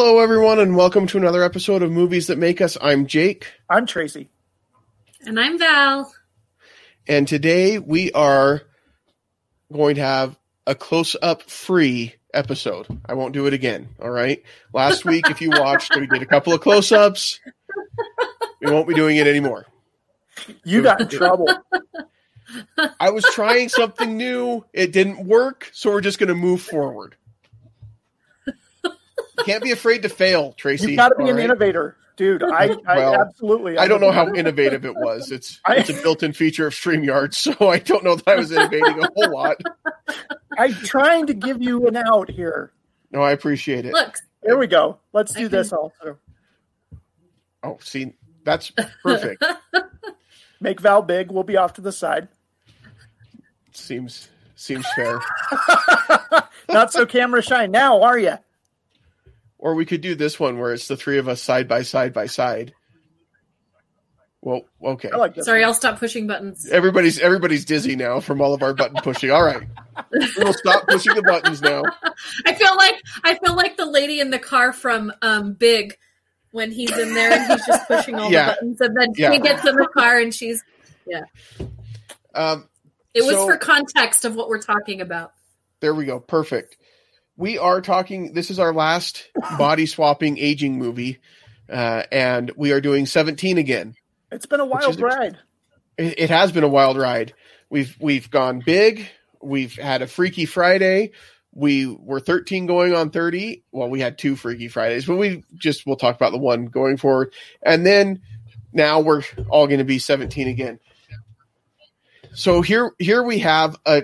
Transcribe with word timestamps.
Hello, 0.00 0.20
everyone, 0.20 0.60
and 0.60 0.76
welcome 0.76 1.08
to 1.08 1.18
another 1.18 1.42
episode 1.42 1.82
of 1.82 1.90
Movies 1.90 2.28
That 2.28 2.38
Make 2.38 2.60
Us. 2.60 2.78
I'm 2.80 3.08
Jake, 3.08 3.52
I'm 3.68 3.84
Tracy. 3.84 4.28
And 5.26 5.40
I'm 5.40 5.58
Val. 5.58 6.14
and 7.08 7.26
today 7.26 7.80
we 7.80 8.12
are 8.12 8.62
going 9.72 9.96
to 9.96 10.00
have 10.00 10.38
a 10.68 10.76
close 10.76 11.16
up 11.20 11.42
free 11.50 12.14
episode. 12.32 12.86
I 13.06 13.14
won't 13.14 13.34
do 13.34 13.48
it 13.48 13.54
again, 13.54 13.88
all 14.00 14.08
right? 14.08 14.40
Last 14.72 15.04
week, 15.04 15.28
if 15.30 15.40
you 15.40 15.50
watched, 15.50 15.92
we 15.96 16.06
did 16.06 16.22
a 16.22 16.26
couple 16.26 16.52
of 16.52 16.60
close 16.60 16.92
ups. 16.92 17.40
We 18.60 18.70
won't 18.70 18.86
be 18.86 18.94
doing 18.94 19.16
it 19.16 19.26
anymore. 19.26 19.66
You 20.62 20.84
got 20.84 21.00
in 21.00 21.08
trouble. 21.08 21.48
I 23.00 23.10
was 23.10 23.24
trying 23.32 23.68
something 23.68 24.16
new, 24.16 24.64
it 24.72 24.92
didn't 24.92 25.26
work, 25.26 25.68
so 25.72 25.90
we're 25.90 26.02
just 26.02 26.20
going 26.20 26.28
to 26.28 26.36
move 26.36 26.62
forward. 26.62 27.16
You 29.38 29.44
can't 29.44 29.62
be 29.62 29.70
afraid 29.70 30.02
to 30.02 30.08
fail, 30.08 30.52
Tracy. 30.52 30.90
You've 30.90 30.96
got 30.96 31.10
to 31.10 31.14
be 31.16 31.24
all 31.24 31.30
an 31.30 31.36
right? 31.36 31.44
innovator, 31.44 31.96
dude. 32.16 32.42
I, 32.42 32.76
I 32.86 32.96
Well, 32.98 33.14
absolutely. 33.20 33.78
I 33.78 33.86
don't 33.88 34.00
know 34.00 34.10
how 34.12 34.32
innovative 34.34 34.84
it 34.84 34.94
was. 34.96 35.30
It's 35.30 35.60
I- 35.66 35.76
it's 35.76 35.90
a 35.90 35.94
built-in 35.94 36.32
feature 36.32 36.66
of 36.66 36.74
StreamYard, 36.74 37.34
so 37.34 37.68
I 37.68 37.78
don't 37.78 38.04
know 38.04 38.16
that 38.16 38.28
I 38.28 38.36
was 38.36 38.50
innovating 38.52 39.02
a 39.02 39.08
whole 39.14 39.32
lot. 39.32 39.56
I'm 40.58 40.72
trying 40.74 41.26
to 41.26 41.34
give 41.34 41.62
you 41.62 41.86
an 41.86 41.96
out 41.96 42.30
here. 42.30 42.72
No, 43.12 43.22
I 43.22 43.30
appreciate 43.32 43.86
it. 43.86 43.92
Look, 43.92 44.16
There 44.42 44.58
we 44.58 44.66
go. 44.66 44.98
Let's 45.12 45.34
I 45.36 45.40
do 45.40 45.48
this 45.48 45.72
also. 45.72 46.18
Oh, 47.62 47.78
see, 47.80 48.12
that's 48.44 48.72
perfect. 49.02 49.44
Make 50.60 50.80
Val 50.80 51.02
big. 51.02 51.30
We'll 51.30 51.44
be 51.44 51.56
off 51.56 51.74
to 51.74 51.80
the 51.80 51.92
side. 51.92 52.28
seems 53.72 54.28
seems 54.56 54.84
fair. 54.96 55.20
Not 56.68 56.92
so 56.92 57.06
camera 57.06 57.40
shy 57.42 57.66
now, 57.66 58.02
are 58.02 58.18
you? 58.18 58.34
Or 59.58 59.74
we 59.74 59.84
could 59.86 60.00
do 60.00 60.14
this 60.14 60.38
one 60.38 60.58
where 60.58 60.72
it's 60.72 60.86
the 60.88 60.96
three 60.96 61.18
of 61.18 61.28
us 61.28 61.42
side 61.42 61.66
by 61.68 61.82
side 61.82 62.12
by 62.12 62.26
side. 62.26 62.74
Well, 64.40 64.62
okay. 64.82 65.10
I 65.12 65.16
like 65.16 65.34
this. 65.34 65.46
sorry, 65.46 65.64
I'll 65.64 65.74
stop 65.74 65.98
pushing 65.98 66.28
buttons. 66.28 66.68
Everybody's 66.70 67.18
everybody's 67.18 67.64
dizzy 67.64 67.96
now 67.96 68.20
from 68.20 68.40
all 68.40 68.54
of 68.54 68.62
our 68.62 68.72
button 68.72 68.96
pushing. 69.02 69.32
All 69.32 69.42
right, 69.42 69.66
we'll 70.38 70.52
stop 70.52 70.86
pushing 70.86 71.14
the 71.16 71.22
buttons 71.22 71.60
now. 71.60 71.82
I 72.46 72.54
feel 72.54 72.76
like 72.76 72.94
I 73.24 73.34
feel 73.34 73.56
like 73.56 73.76
the 73.76 73.84
lady 73.86 74.20
in 74.20 74.30
the 74.30 74.38
car 74.38 74.72
from 74.72 75.12
um 75.22 75.54
Big 75.54 75.96
when 76.52 76.70
he's 76.70 76.96
in 76.96 77.14
there 77.14 77.32
and 77.32 77.50
he's 77.52 77.66
just 77.66 77.88
pushing 77.88 78.14
all 78.14 78.30
Yeah. 78.30 78.50
the 78.50 78.52
buttons 78.54 78.80
and 78.80 78.96
then 78.96 79.08
Yeah. 79.16 79.32
he 79.32 79.40
gets 79.40 79.66
in 79.66 79.74
the 79.74 79.88
car 79.92 80.18
and 80.20 80.32
she's 80.32 80.62
yeah. 81.04 81.22
Um, 82.32 82.68
it 83.14 83.24
was 83.24 83.34
So- 83.34 83.46
for 83.46 83.56
context 83.56 84.24
of 84.24 84.36
what 84.36 84.48
we're 84.48 84.62
talking 84.62 85.00
about. 85.00 85.32
there 85.80 85.94
we 85.94 86.04
go. 86.04 86.20
Perfect. 86.20 86.76
We 87.38 87.56
are 87.56 87.80
talking. 87.80 88.32
This 88.32 88.50
is 88.50 88.58
our 88.58 88.74
last 88.74 89.30
body 89.58 89.86
swapping 89.86 90.38
aging 90.38 90.76
movie, 90.76 91.20
uh, 91.70 92.02
and 92.10 92.50
we 92.56 92.72
are 92.72 92.80
doing 92.80 93.06
Seventeen 93.06 93.58
again. 93.58 93.94
It's 94.32 94.44
been 94.44 94.58
a 94.58 94.66
wild 94.66 94.96
is- 94.96 95.00
ride. 95.00 95.38
it, 95.96 96.18
it 96.18 96.30
has 96.30 96.50
been 96.50 96.64
a 96.64 96.68
wild 96.68 96.96
ride. 96.98 97.32
We've 97.70 97.96
we've 98.00 98.28
gone 98.28 98.60
big. 98.66 99.08
We've 99.40 99.72
had 99.74 100.02
a 100.02 100.08
Freaky 100.08 100.46
Friday. 100.46 101.12
We 101.54 101.86
were 101.86 102.20
13 102.20 102.66
going 102.66 102.92
on 102.94 103.10
30. 103.10 103.62
Well, 103.72 103.88
we 103.88 104.00
had 104.00 104.18
two 104.18 104.34
Freaky 104.36 104.66
Fridays, 104.68 105.06
but 105.06 105.16
we 105.16 105.44
just 105.54 105.86
we'll 105.86 105.96
talk 105.96 106.16
about 106.16 106.32
the 106.32 106.38
one 106.38 106.66
going 106.66 106.96
forward. 106.96 107.32
And 107.62 107.86
then 107.86 108.20
now 108.72 108.98
we're 109.00 109.22
all 109.48 109.66
going 109.68 109.78
to 109.78 109.84
be 109.84 110.00
17 110.00 110.48
again. 110.48 110.80
So 112.34 112.62
here 112.62 112.92
here 112.98 113.22
we 113.22 113.38
have 113.38 113.76
a 113.86 114.02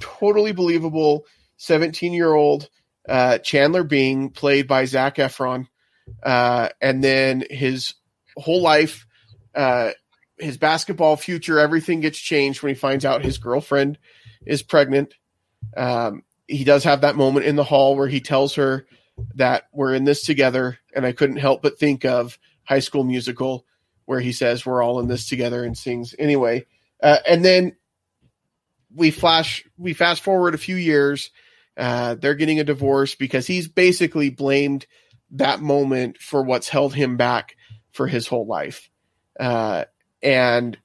totally 0.00 0.52
believable 0.52 1.26
17 1.60 2.14
year 2.14 2.32
old 2.32 2.70
uh, 3.06 3.36
Chandler 3.38 3.84
Bing 3.84 4.30
played 4.30 4.66
by 4.66 4.86
Zac 4.86 5.16
Efron, 5.16 5.66
uh, 6.22 6.70
and 6.80 7.04
then 7.04 7.44
his 7.50 7.94
whole 8.36 8.62
life. 8.62 9.06
Uh, 9.54 9.90
his 10.38 10.56
basketball 10.56 11.16
future, 11.16 11.58
everything 11.58 12.00
gets 12.00 12.18
changed 12.18 12.62
when 12.62 12.70
he 12.70 12.80
finds 12.80 13.04
out 13.04 13.22
his 13.22 13.36
girlfriend 13.36 13.98
is 14.46 14.62
pregnant. 14.62 15.12
Um, 15.76 16.22
he 16.48 16.64
does 16.64 16.84
have 16.84 17.02
that 17.02 17.16
moment 17.16 17.44
in 17.44 17.56
the 17.56 17.64
hall 17.64 17.94
where 17.94 18.08
he 18.08 18.20
tells 18.20 18.54
her 18.54 18.86
that 19.34 19.64
we're 19.70 19.94
in 19.94 20.04
this 20.04 20.22
together, 20.22 20.78
and 20.96 21.04
I 21.04 21.12
couldn't 21.12 21.36
help 21.36 21.60
but 21.60 21.78
think 21.78 22.06
of 22.06 22.38
High 22.64 22.78
School 22.78 23.04
Musical, 23.04 23.66
where 24.06 24.20
he 24.20 24.32
says 24.32 24.64
we're 24.64 24.82
all 24.82 24.98
in 24.98 25.08
this 25.08 25.28
together 25.28 25.62
and 25.62 25.76
sings 25.76 26.14
anyway. 26.18 26.64
Uh, 27.02 27.18
and 27.28 27.44
then 27.44 27.76
we 28.94 29.10
flash, 29.10 29.62
we 29.76 29.92
fast 29.92 30.22
forward 30.22 30.54
a 30.54 30.58
few 30.58 30.76
years. 30.76 31.30
Uh, 31.76 32.14
they're 32.14 32.34
getting 32.34 32.60
a 32.60 32.64
divorce 32.64 33.14
because 33.14 33.46
he's 33.46 33.68
basically 33.68 34.30
blamed 34.30 34.86
that 35.32 35.60
moment 35.60 36.18
for 36.18 36.42
what's 36.42 36.68
held 36.68 36.94
him 36.94 37.16
back 37.16 37.56
for 37.92 38.06
his 38.06 38.26
whole 38.26 38.46
life. 38.46 38.90
Uh, 39.38 39.84
and 40.22 40.78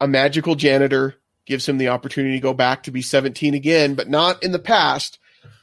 a 0.00 0.08
magical 0.08 0.54
janitor 0.54 1.14
gives 1.46 1.68
him 1.68 1.78
the 1.78 1.88
opportunity 1.88 2.36
to 2.36 2.42
go 2.42 2.54
back 2.54 2.84
to 2.84 2.90
be 2.90 3.02
17 3.02 3.54
again, 3.54 3.94
but 3.94 4.08
not 4.08 4.42
in 4.42 4.52
the 4.52 4.58
past, 4.58 5.18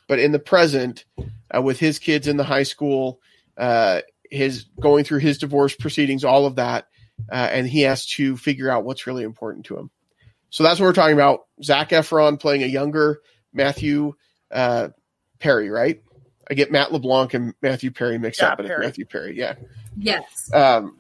but 0.08 0.20
in 0.20 0.32
the 0.32 0.40
present, 0.40 1.06
uh, 1.54 1.62
with 1.62 1.80
his 1.80 2.00
kids 2.00 2.28
in 2.28 2.38
the 2.38 2.44
high 2.44 2.64
school, 2.64 3.20
uh, 3.58 4.02
his 4.30 4.66
going 4.80 5.04
through 5.04 5.20
his 5.20 5.38
divorce 5.38 5.76
proceedings, 5.76 6.24
all 6.24 6.46
of 6.46 6.56
that, 6.56 6.88
uh, 7.32 7.36
and 7.52 7.68
he 7.68 7.82
has 7.82 8.06
to 8.06 8.38
figure 8.38 8.70
out 8.70 8.86
what's 8.86 9.08
really 9.08 9.24
important 9.24 9.66
to 9.66 9.78
him. 9.78 9.90
So 10.50 10.64
that's 10.64 10.80
what 10.80 10.88
we're 10.88 10.94
talking 10.94 11.14
about. 11.14 11.42
Zac 11.64 11.90
Efron 11.90 12.40
playing 12.40 12.64
a 12.64 12.68
younger 12.68 13.22
Matthew 13.54 14.14
uh, 14.52 14.90
Perry, 15.40 15.70
right? 15.70 16.02
I 16.50 16.54
get 16.56 16.72
Matt 16.72 16.92
LeBlanc 16.92 17.34
and 17.34 17.54
Matthew 17.62 17.92
Perry 17.92 18.18
mixed 18.18 18.42
Yeah, 18.42 18.50
up, 18.50 18.58
but 18.58 18.66
Perry. 18.68 18.80
it's 18.86 18.88
Matthew 18.88 19.06
Perry. 19.06 19.38
Yeah. 19.38 19.56
Yes. 19.98 20.50
Um, 20.54 20.98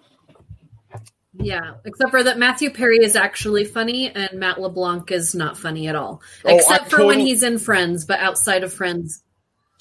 Yeah. 1.33 1.75
Except 1.85 2.11
for 2.11 2.23
that 2.23 2.37
Matthew 2.37 2.69
Perry 2.71 2.99
is 3.03 3.15
actually 3.15 3.65
funny 3.65 4.09
and 4.11 4.39
Matt 4.39 4.59
LeBlanc 4.59 5.11
is 5.11 5.33
not 5.35 5.57
funny 5.57 5.87
at 5.87 5.95
all. 5.95 6.21
Oh, 6.45 6.55
Except 6.55 6.85
I 6.85 6.89
for 6.89 7.05
when 7.05 7.19
he's 7.19 7.43
in 7.43 7.57
Friends, 7.59 8.05
but 8.05 8.19
outside 8.19 8.63
of 8.63 8.73
Friends. 8.73 9.23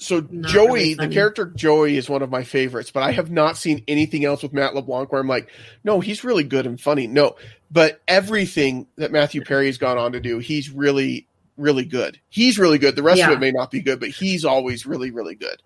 So 0.01 0.21
Joey, 0.21 0.69
really 0.71 0.93
the 0.93 1.09
character 1.09 1.45
Joey 1.45 1.97
is 1.97 2.09
one 2.09 2.21
of 2.21 2.29
my 2.29 2.43
favorites, 2.43 2.89
but 2.89 3.03
I 3.03 3.11
have 3.11 3.29
not 3.29 3.57
seen 3.57 3.83
anything 3.85 4.23
else 4.23 4.41
with 4.41 4.53
Matt 4.53 4.73
LeBlanc 4.73 5.11
where 5.11 5.19
I'm 5.19 5.27
like, 5.27 5.49
no, 5.83 5.99
he's 5.99 6.23
really 6.23 6.45
good 6.45 6.65
and 6.65 6.79
funny. 6.79 7.05
No, 7.05 7.35
but 7.69 7.99
everything 8.07 8.87
that 8.95 9.11
Matthew 9.11 9.43
Perry 9.43 9.65
has 9.65 9.77
gone 9.77 9.97
on 9.97 10.13
to 10.13 10.21
do, 10.21 10.39
he's 10.39 10.69
really, 10.71 11.27
really 11.59 11.85
good. 11.85 12.19
He's 12.29 12.57
really 12.57 12.77
good. 12.77 12.95
The 12.95 13.03
rest 13.03 13.21
of 13.21 13.29
it 13.29 13.39
may 13.39 13.51
not 13.51 13.69
be 13.71 13.81
good, 13.81 13.99
but 13.99 14.09
he's 14.09 14.45
always 14.45 14.85
really, 14.85 15.11
really 15.11 15.35
good. 15.35 15.61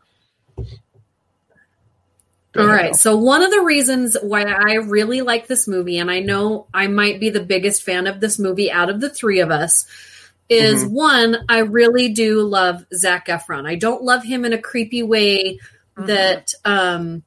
Go 2.51 2.61
All 2.61 2.67
ahead, 2.69 2.79
right. 2.85 2.95
So 2.95 3.17
one 3.17 3.41
of 3.41 3.49
the 3.49 3.61
reasons 3.61 4.15
why 4.21 4.43
I 4.43 4.73
really 4.75 5.21
like 5.21 5.47
this 5.47 5.67
movie, 5.67 5.97
and 5.97 6.11
I 6.11 6.19
know 6.19 6.67
I 6.73 6.87
might 6.87 7.19
be 7.19 7.29
the 7.31 7.39
biggest 7.43 7.81
fan 7.83 8.05
of 8.05 8.19
this 8.19 8.37
movie 8.37 8.71
out 8.71 8.89
of 8.89 9.01
the 9.01 9.09
three 9.09 9.39
of 9.39 9.49
us, 9.49 9.85
is 10.49 10.83
Mm-hmm. 10.83 10.93
one, 10.93 11.37
I 11.49 11.59
really 11.59 12.09
do 12.09 12.41
love 12.43 12.85
Zac 12.93 13.27
Efron. 13.27 13.65
I 13.67 13.75
don't 13.75 14.03
love 14.03 14.23
him 14.23 14.45
in 14.45 14.53
a 14.53 14.61
creepy 14.61 15.03
way 15.03 15.59
Mm-hmm. 15.95 16.07
that 16.07 16.53
um 16.65 17.21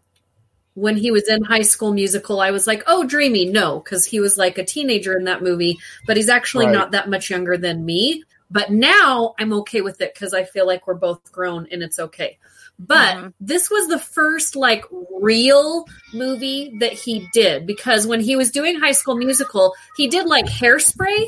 when 0.75 0.97
he 0.97 1.10
was 1.12 1.28
in 1.28 1.43
high 1.44 1.62
school 1.62 1.94
musical, 1.94 2.38
I 2.41 2.50
was 2.50 2.66
like, 2.66 2.83
oh, 2.87 3.04
dreamy. 3.04 3.47
No, 3.47 3.78
because 3.81 4.04
he 4.04 4.21
was 4.21 4.37
like 4.37 4.59
a 4.59 4.65
teenager 4.65 5.16
in 5.16 5.25
that 5.25 5.41
movie, 5.43 5.78
but 6.06 6.16
he's 6.19 6.28
actually 6.28 6.66
Right. 6.66 6.72
not 6.75 6.91
that 6.91 7.09
much 7.09 7.31
younger 7.31 7.56
than 7.56 7.87
me. 7.87 8.25
But 8.51 8.71
now 8.71 9.34
I'm 9.39 9.53
okay 9.55 9.81
with 9.81 10.01
it 10.01 10.15
because 10.15 10.33
I 10.33 10.45
feel 10.45 10.67
like 10.67 10.87
we're 10.87 10.95
both 10.95 11.33
grown 11.33 11.66
and 11.71 11.83
it's 11.83 11.98
okay. 11.98 12.39
But 12.78 13.16
Mhm. 13.16 13.33
this 13.41 13.71
was 13.71 13.89
the 13.89 13.98
first 13.98 14.54
like 14.54 14.84
real 15.21 15.87
movie 16.13 16.77
that 16.81 16.93
he 16.93 17.27
did 17.33 17.66
because 17.66 18.07
when 18.07 18.21
he 18.21 18.37
was 18.37 18.51
doing 18.51 18.78
High 18.78 18.93
School 18.93 19.16
Musical, 19.16 19.75
he 19.97 20.09
did 20.09 20.27
like 20.27 20.47
Hairspray, 20.47 21.27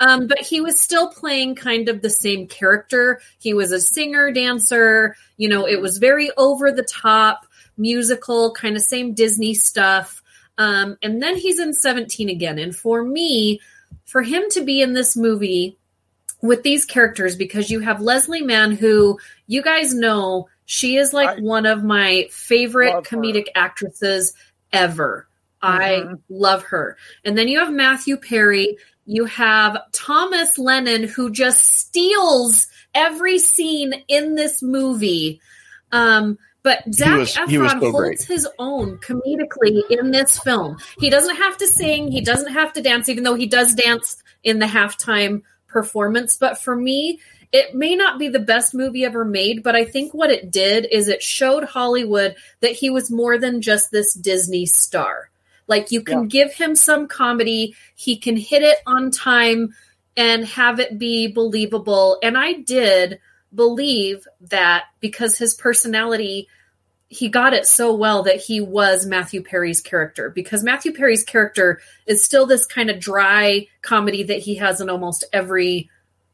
um, 0.00 0.26
but 0.26 0.38
he 0.40 0.60
was 0.60 0.80
still 0.80 1.08
playing 1.08 1.56
kind 1.56 1.88
of 1.88 2.00
the 2.00 2.10
same 2.10 2.46
character. 2.46 3.20
He 3.38 3.54
was 3.54 3.72
a 3.72 3.80
singer, 3.80 4.30
dancer. 4.30 5.16
You 5.36 5.48
know, 5.48 5.66
it 5.66 5.80
was 5.80 5.98
very 5.98 6.30
over 6.36 6.70
the 6.70 6.84
top 6.84 7.46
musical, 7.76 8.52
kind 8.52 8.76
of 8.76 8.82
same 8.82 9.14
Disney 9.14 9.54
stuff. 9.54 10.22
Um, 10.58 10.96
and 11.02 11.20
then 11.20 11.36
he's 11.36 11.58
in 11.58 11.72
17 11.74 12.28
again. 12.28 12.58
And 12.60 12.74
for 12.74 13.02
me, 13.02 13.60
for 14.04 14.22
him 14.22 14.44
to 14.50 14.62
be 14.64 14.80
in 14.80 14.92
this 14.92 15.16
movie 15.16 15.76
with 16.44 16.62
these 16.62 16.84
characters, 16.84 17.36
because 17.36 17.70
you 17.70 17.80
have 17.80 18.02
Leslie 18.02 18.42
Mann, 18.42 18.72
who 18.72 19.18
you 19.46 19.62
guys 19.62 19.94
know 19.94 20.46
she 20.66 20.96
is 20.96 21.14
like 21.14 21.38
I 21.38 21.40
one 21.40 21.64
of 21.64 21.82
my 21.82 22.28
favorite 22.30 22.92
love 22.92 23.06
her. 23.06 23.16
comedic 23.16 23.46
actresses 23.54 24.34
ever. 24.70 25.26
I 25.62 26.02
Mhm. 26.04 26.18
love 26.28 26.62
her. 26.64 26.98
And 27.24 27.38
then 27.38 27.48
you 27.48 27.58
have 27.60 27.72
Matthew 27.72 28.18
Perry. 28.18 28.76
You 29.06 29.24
have 29.24 29.78
Thomas 29.92 30.58
Lennon, 30.58 31.04
who 31.04 31.30
just 31.30 31.64
steals 31.64 32.66
every 32.94 33.38
scene 33.38 33.94
in 34.08 34.34
this 34.34 34.62
movie. 34.62 35.40
Um, 35.92 36.36
but 36.62 36.82
Zach 36.92 37.20
was- 37.20 37.34
Efron 37.34 37.70
so 37.70 37.90
holds 37.90 37.96
great. 37.96 38.22
his 38.22 38.46
own 38.58 38.98
comedically 38.98 39.82
in 39.90 40.10
this 40.10 40.38
film. 40.40 40.76
He 40.98 41.08
doesn't 41.08 41.36
have 41.36 41.56
to 41.58 41.66
sing, 41.66 42.10
he 42.12 42.20
doesn't 42.20 42.52
have 42.52 42.74
to 42.74 42.82
dance, 42.82 43.08
even 43.08 43.24
though 43.24 43.34
he 43.34 43.46
does 43.46 43.74
dance 43.74 44.22
in 44.42 44.58
the 44.58 44.66
halftime 44.66 45.40
performance. 45.74 46.38
But 46.38 46.58
for 46.58 46.74
me, 46.74 47.20
it 47.52 47.74
may 47.74 47.94
not 47.94 48.18
be 48.18 48.28
the 48.28 48.38
best 48.38 48.72
movie 48.74 49.04
ever 49.04 49.24
made, 49.24 49.62
but 49.62 49.76
I 49.76 49.84
think 49.84 50.14
what 50.14 50.30
it 50.30 50.50
did 50.50 50.86
is 50.90 51.08
it 51.08 51.22
showed 51.22 51.64
Hollywood 51.64 52.36
that 52.60 52.72
he 52.72 52.88
was 52.88 53.10
more 53.10 53.36
than 53.36 53.60
just 53.60 53.90
this 53.90 54.14
Disney 54.14 54.64
star. 54.64 55.30
Like 55.66 55.92
you 55.92 56.02
can 56.02 56.22
Yeah. 56.22 56.28
give 56.28 56.54
him 56.54 56.74
some 56.74 57.06
comedy, 57.06 57.76
he 57.94 58.16
can 58.16 58.36
hit 58.36 58.62
it 58.62 58.78
on 58.86 59.10
time 59.10 59.74
and 60.16 60.44
have 60.46 60.80
it 60.80 60.98
be 60.98 61.26
believable. 61.26 62.18
And 62.22 62.38
I 62.38 62.54
did 62.54 63.18
believe 63.54 64.26
that 64.40 64.84
because 65.00 65.38
his 65.38 65.54
personality 65.54 66.48
he 67.08 67.28
got 67.28 67.52
it 67.54 67.66
so 67.66 67.94
well 67.94 68.22
that 68.24 68.36
he 68.40 68.60
was 68.60 69.06
Matthew 69.06 69.42
Perry's 69.42 69.80
character 69.80 70.30
because 70.30 70.64
Matthew 70.64 70.92
Perry's 70.92 71.22
character 71.22 71.80
is 72.06 72.24
still 72.24 72.46
this 72.46 72.66
kind 72.66 72.90
of 72.90 72.98
dry 72.98 73.66
comedy 73.82 74.22
that 74.24 74.38
he 74.40 74.56
has 74.56 74.80
in 74.80 74.88
almost 74.90 75.24
every 75.32 75.90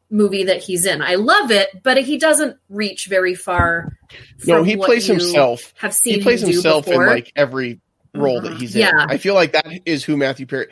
movie 0.09 0.45
that 0.45 0.61
he's 0.63 0.85
in. 0.85 1.01
I 1.01 1.15
love 1.15 1.51
it, 1.51 1.69
but 1.83 1.97
he 1.99 2.17
doesn't 2.17 2.57
reach 2.69 3.05
very 3.07 3.35
far. 3.35 3.97
No, 4.45 4.63
he 4.63 4.75
what 4.75 4.87
plays 4.87 5.07
you 5.07 5.15
himself. 5.15 5.73
Have 5.77 5.93
seen 5.93 6.15
He 6.15 6.21
plays 6.21 6.41
him 6.41 6.49
do 6.49 6.53
himself 6.53 6.87
in 6.87 6.97
like 7.05 7.31
every 7.35 7.79
role 8.13 8.41
that 8.41 8.53
Mhm. 8.53 8.59
he's 8.59 8.75
in. 8.75 8.81
Yeah. 8.81 9.05
I 9.07 9.17
feel 9.17 9.35
like 9.35 9.53
that 9.53 9.65
is 9.85 10.03
who 10.03 10.17
Matthew 10.17 10.45
Perry. 10.45 10.67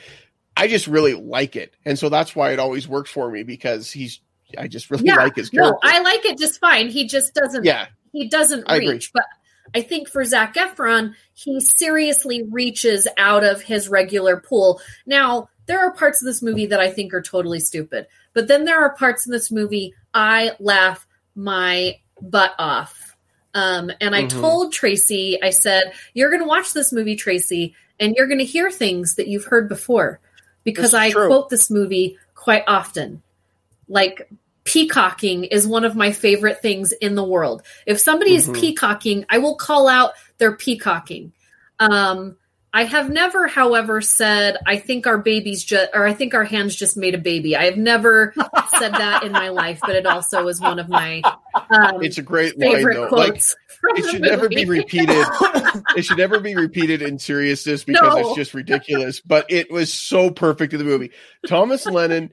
I 0.58 0.68
just 0.68 0.88
really 0.88 1.14
like 1.14 1.56
it, 1.56 1.74
and 1.86 1.98
so 1.98 2.10
that's 2.10 2.36
why 2.36 2.52
it 2.52 2.60
always 2.60 2.86
works 2.88 3.12
for 3.12 3.30
me 3.32 3.44
because 3.44 3.92
he's. 3.92 4.20
I 4.58 4.68
just 4.68 4.90
really 4.90 5.04
Yeah, 5.06 5.16
like 5.18 5.36
his 5.36 5.50
character. 5.52 5.72
no, 5.72 5.80
I 5.90 6.00
like 6.02 6.26
it 6.26 6.38
just 6.40 6.60
fine. 6.60 6.90
He 6.90 7.06
just 7.08 7.34
doesn't. 7.36 7.64
yeah, 7.64 7.86
he 8.12 8.28
doesn't 8.28 8.64
I 8.68 8.78
agree. 8.78 8.90
reach. 8.94 9.14
But 9.14 9.24
I 9.74 9.82
think 9.82 10.10
for 10.10 10.24
Zac 10.24 10.56
Efron, 10.56 11.14
he 11.34 11.60
seriously 11.62 12.44
reaches 12.44 13.08
out 13.18 13.44
of 13.44 13.62
his 13.62 13.88
regular 13.90 14.38
pool. 14.38 14.82
Now, 15.06 15.50
there 15.66 15.80
are 15.80 15.92
parts 15.92 16.22
of 16.22 16.26
this 16.26 16.42
movie 16.42 16.66
that 16.68 16.80
I 16.80 16.90
think 16.90 17.14
are 17.14 17.22
totally 17.22 17.60
stupid, 17.60 18.08
but 18.34 18.48
then 18.48 18.66
there 18.66 18.80
are 18.82 18.96
parts 18.96 19.26
in 19.26 19.32
this 19.32 19.52
movie 19.52 19.94
I 20.14 20.52
laugh 20.60 21.06
my 21.36 22.00
butt 22.22 22.54
off. 22.58 23.16
Um, 23.54 23.92
and 24.02 24.16
I 24.16 24.24
Mhm. 24.24 24.42
told 24.42 24.74
Tracy, 24.74 25.42
I 25.42 25.50
said, 25.52 25.94
You're 26.14 26.30
going 26.30 26.42
to 26.42 26.48
watch 26.48 26.74
this 26.74 26.92
movie, 26.92 27.16
Tracy, 27.16 27.76
and 28.00 28.16
you're 28.16 28.28
going 28.28 28.40
to 28.40 28.46
hear 28.46 28.70
things 28.72 29.16
that 29.16 29.28
you've 29.28 29.46
heard 29.46 29.68
before 29.68 30.20
because 30.64 30.94
I 30.94 31.12
true. 31.12 31.28
quote 31.28 31.50
this 31.50 31.70
movie 31.70 32.18
quite 32.36 32.64
often. 32.68 33.22
Like, 33.88 34.30
peacocking 34.70 35.46
is 35.46 35.66
one 35.68 35.84
of 35.84 35.96
my 35.96 36.12
favorite 36.12 36.62
things 36.62 36.92
in 36.92 37.16
the 37.16 37.24
world. 37.24 37.64
If 37.88 38.00
somebody 38.00 38.36
is 38.36 38.48
Mhm. 38.48 38.56
peacocking, 38.60 39.26
I 39.30 39.40
will 39.40 39.56
call 39.56 39.88
out 39.88 40.12
their 40.38 40.56
peacocking. 40.56 41.32
Um, 41.80 42.36
I 42.72 42.84
have 42.84 43.10
never, 43.10 43.48
however, 43.48 44.00
said 44.00 44.58
I 44.68 44.78
think 44.78 45.08
our 45.08 45.18
babies 45.18 45.64
just, 45.64 45.90
or 45.92 46.06
I 46.06 46.14
think 46.14 46.36
our 46.36 46.44
hands 46.44 46.76
just 46.76 46.96
made 46.98 47.16
a 47.16 47.18
baby. 47.18 47.56
I 47.58 47.66
have 47.66 47.78
never 47.78 48.32
said 48.78 48.92
that 48.94 49.24
in 49.24 49.32
my 49.32 49.50
life, 49.50 49.80
but 49.82 49.96
it 49.96 50.06
also 50.06 50.48
is 50.50 50.62
one 50.62 50.78
of 50.78 50.88
my 50.88 51.24
um, 51.72 52.04
it's 52.04 52.20
a 52.20 52.22
great 52.22 52.60
line 52.60 52.76
favorite 52.76 52.94
though. 52.94 53.08
Quotes. 53.08 53.56
from 53.82 53.98
it 53.98 54.06
should 54.12 54.22
never 54.22 54.48
be 54.50 54.66
repeated. 54.66 55.10
it 55.98 56.04
should 56.06 56.18
never 56.20 56.40
be 56.40 56.56
repeated 56.56 57.02
in 57.02 57.18
seriousness 57.18 57.84
because 57.84 58.14
No. 58.14 58.20
it's 58.20 58.36
just 58.36 58.54
ridiculous. 58.54 59.20
But 59.20 59.48
it 59.50 59.72
was 59.72 59.92
so 59.92 60.30
perfect 60.30 60.74
in 60.74 60.78
the 60.80 60.86
movie. 60.86 61.10
Thomas 61.48 61.88
Lennon. 61.88 62.30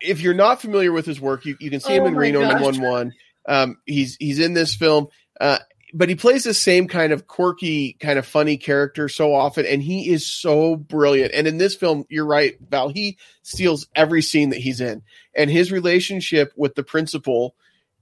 If 0.00 0.20
you're 0.20 0.34
not 0.34 0.60
familiar 0.60 0.92
with 0.92 1.06
his 1.06 1.20
work, 1.20 1.44
you, 1.44 1.56
you 1.60 1.70
can 1.70 1.80
see 1.80 1.94
him 1.94 2.04
Oh 2.04 2.06
in 2.06 2.16
Reno 2.16 2.40
gosh. 2.40 2.52
911. 2.60 3.12
Um, 3.46 3.78
he's 3.84 4.16
he's 4.18 4.38
in 4.38 4.54
this 4.54 4.74
film, 4.74 5.08
uh, 5.40 5.58
but 5.92 6.08
he 6.08 6.14
plays 6.14 6.44
the 6.44 6.54
same 6.54 6.88
kind 6.88 7.12
of 7.12 7.26
quirky, 7.26 7.92
kind 8.00 8.18
of 8.18 8.26
funny 8.26 8.56
character 8.56 9.08
so 9.08 9.34
often, 9.34 9.66
and 9.66 9.82
he 9.82 10.08
is 10.10 10.26
so 10.26 10.76
brilliant. 10.76 11.32
And 11.34 11.46
in 11.46 11.58
this 11.58 11.74
film, 11.74 12.04
you're 12.08 12.24
right, 12.26 12.56
Val. 12.70 12.88
He 12.88 13.18
steals 13.42 13.86
every 13.94 14.22
scene 14.22 14.50
that 14.50 14.60
he's 14.60 14.80
in, 14.80 15.02
and 15.36 15.50
his 15.50 15.70
relationship 15.70 16.52
with 16.56 16.74
the 16.74 16.82
principal 16.82 17.54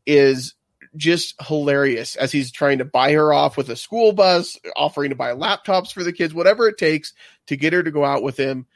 is 0.07 0.55
just 0.97 1.35
hilarious 1.43 2.17
as 2.17 2.31
he's 2.31 2.53
trying 2.53 2.79
to 2.79 2.85
buy 2.85 3.13
her 3.13 3.33
off 3.33 3.57
with 3.57 3.69
a 3.71 3.77
school 3.77 4.13
bus, 4.13 4.59
offering 4.77 5.11
to 5.11 5.17
buy 5.17 5.33
laptops 5.33 5.93
for 5.93 6.05
the 6.05 6.13
kids, 6.13 6.33
whatever 6.35 6.69
it 6.69 6.77
takes 6.79 7.15
to 7.47 7.57
get 7.57 7.73
her 7.73 7.83
to 7.83 7.91
go 7.91 8.05
out 8.05 8.23
with 8.23 8.37
him. 8.37 8.67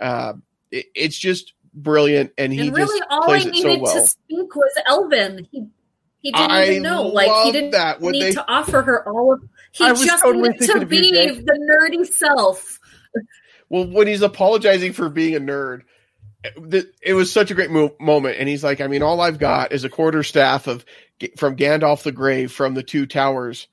Uh, 0.00 0.34
it- 0.70 0.86
it's 0.94 1.18
just 1.18 1.52
brilliant, 1.74 2.32
and 2.38 2.52
he 2.52 2.68
and 2.68 2.76
really, 2.76 3.00
all 3.10 3.30
I 3.30 3.38
it 3.38 3.42
so 3.42 3.50
needed 3.50 3.80
well. 3.80 3.94
to 3.94 4.06
speak 4.06 4.54
was 4.54 4.72
Elvin. 4.86 5.46
He 5.50 5.66
he 6.20 6.32
didn't 6.32 6.50
I 6.50 6.70
even 6.70 6.82
know. 6.82 7.02
Like 7.02 7.30
he 7.44 7.52
didn't 7.52 7.72
that 7.72 8.00
when 8.00 8.12
need 8.12 8.22
they 8.22 8.32
to 8.32 8.50
offer 8.50 8.80
her 8.82 9.06
all 9.08 9.34
of. 9.34 9.42
He 9.72 9.84
just 9.84 10.22
totally 10.22 10.50
needed 10.50 10.66
to 10.68 10.86
be 10.86 11.10
the 11.10 11.52
nerdy 11.70 12.06
self. 12.06 12.78
Well, 13.68 13.86
when 13.86 14.06
he's 14.06 14.22
apologizing 14.22 14.92
for 14.92 15.08
being 15.08 15.34
a 15.34 15.40
nerd, 15.40 15.82
it 17.02 17.14
was 17.14 17.32
such 17.32 17.50
a 17.50 17.54
great 17.54 17.70
mo- 17.70 17.94
moment. 17.98 18.36
And 18.38 18.48
he's 18.48 18.62
like, 18.62 18.80
I 18.80 18.86
mean, 18.86 19.02
all 19.02 19.20
I've 19.20 19.38
got 19.38 19.72
is 19.72 19.84
a 19.84 19.88
quarter 19.88 20.22
staff 20.22 20.66
of 20.66 20.84
from 21.36 21.56
Gandalf 21.56 22.02
the 22.02 22.12
Grey 22.12 22.46
from 22.46 22.74
the 22.74 22.82
Two 22.82 23.06
Towers. 23.06 23.66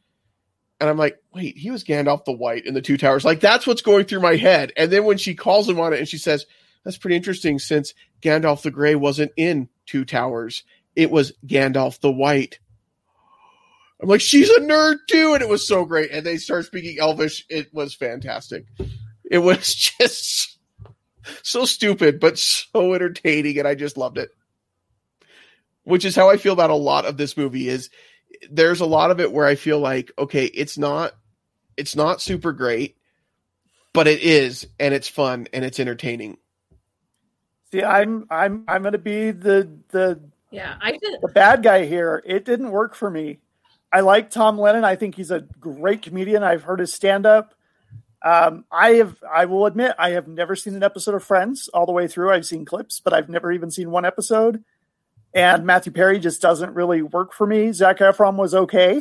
And 0.80 0.90
I'm 0.90 0.98
like, 0.98 1.20
wait, 1.34 1.58
he 1.58 1.70
was 1.70 1.84
Gandalf 1.84 2.26
the 2.26 2.32
White 2.32 2.66
in 2.66 2.74
the 2.74 2.82
Two 2.82 2.98
Towers. 2.98 3.24
Like, 3.24 3.40
that's 3.40 3.68
what's 3.68 3.82
going 3.82 4.06
through 4.06 4.22
my 4.22 4.36
head. 4.36 4.74
And 4.76 4.92
then 4.92 5.06
when 5.06 5.18
she 5.18 5.36
calls 5.36 5.70
him 5.70 5.80
on 5.80 5.94
it 5.94 6.00
and 6.00 6.08
she 6.08 6.18
says, 6.18 6.46
that's 6.84 6.98
pretty 6.98 7.16
interesting 7.16 7.60
since 7.60 7.94
Gandalf 8.22 8.62
the 8.62 8.72
Grey 8.72 8.96
wasn't 8.96 9.32
in 9.38 9.70
Two 9.86 10.06
Towers, 10.06 10.64
it 10.96 11.12
was 11.12 11.34
Gandalf 11.46 12.00
the 12.00 12.12
White. 12.12 12.60
I'm 14.02 14.10
like, 14.10 14.22
she's 14.22 14.50
a 14.50 14.62
nerd 14.62 14.98
too. 15.08 15.34
And 15.34 15.42
it 15.44 15.50
was 15.50 15.68
so 15.68 15.86
great. 15.86 16.12
And 16.12 16.26
they 16.26 16.38
start 16.38 16.66
speaking 16.66 16.98
Elvish. 17.00 17.46
It 17.50 17.74
was 17.74 17.94
fantastic. 17.94 18.66
It 19.30 19.38
was 19.40 19.74
just 20.00 20.58
so 21.44 21.66
stupid, 21.66 22.20
but 22.20 22.38
so 22.38 22.94
entertaining, 22.94 23.60
and 23.60 23.68
I 23.68 23.76
just 23.76 23.98
loved 23.98 24.18
it. 24.18 24.30
Which 25.84 26.06
is 26.06 26.16
how 26.16 26.30
I 26.30 26.38
feel 26.38 26.54
about 26.54 26.70
a 26.70 26.76
lot 26.76 27.06
of 27.06 27.18
this 27.18 27.38
movie. 27.38 27.68
Is 27.68 27.90
there's 28.50 28.82
a 28.82 28.86
lot 28.86 29.12
of 29.12 29.20
it 29.20 29.32
where 29.32 29.46
I 29.46 29.56
feel 29.56 29.80
like, 29.80 30.12
okay, 30.18 30.46
it's 30.46 30.78
not, 30.78 31.14
it's 31.78 31.96
not 31.96 32.22
super 32.22 32.54
great, 32.54 32.98
but 33.94 34.08
it 34.08 34.22
is, 34.22 34.68
and 34.80 34.94
it's 34.94 35.08
fun 35.08 35.48
and 35.54 35.66
it's 35.66 35.80
entertaining. 35.80 36.38
See, 37.72 37.84
I'm 37.84 38.26
I'm 38.30 38.64
I'm 38.68 38.84
gonna 38.84 38.98
be 38.98 39.32
the 39.32 39.70
the 39.90 40.20
Yeah, 40.52 40.76
I 40.82 40.92
did. 40.92 41.22
the 41.22 41.30
bad 41.30 41.64
guy 41.64 41.86
here. 41.86 42.22
It 42.26 42.46
didn't 42.46 42.72
work 42.72 42.96
for 42.96 43.10
me. 43.10 43.40
I 43.94 44.02
like 44.02 44.30
Tom 44.30 44.58
Lennon. 44.60 44.84
I 44.86 44.96
think 44.96 45.16
he's 45.16 45.32
a 45.32 45.42
great 45.42 46.02
comedian. 46.02 46.44
I've 46.44 46.64
heard 46.64 46.80
his 46.80 46.94
stand 46.94 47.26
up. 47.26 47.54
Um, 48.24 48.66
I 48.72 48.92
have. 48.92 49.16
I 49.30 49.46
will 49.46 49.66
admit, 49.66 49.96
I 49.98 50.12
have 50.12 50.28
never 50.28 50.56
seen 50.56 50.76
an 50.76 50.84
episode 50.84 51.16
of 51.16 51.24
Friends 51.24 51.70
all 51.74 51.86
the 51.86 51.92
way 51.92 52.08
through. 52.08 52.32
I've 52.32 52.46
seen 52.46 52.66
clips, 52.66 53.00
but 53.00 53.14
I've 53.14 53.30
never 53.30 53.52
even 53.52 53.72
seen 53.72 53.90
one 53.90 54.06
episode. 54.06 54.64
And 55.34 55.66
Matthew 55.66 55.92
Perry 55.94 56.20
just 56.20 56.42
doesn't 56.42 56.74
really 56.74 57.02
work 57.02 57.34
for 57.34 57.48
me. 57.48 57.72
Zac 57.72 57.98
Efron 58.00 58.36
was 58.36 58.54
okay. 58.54 58.98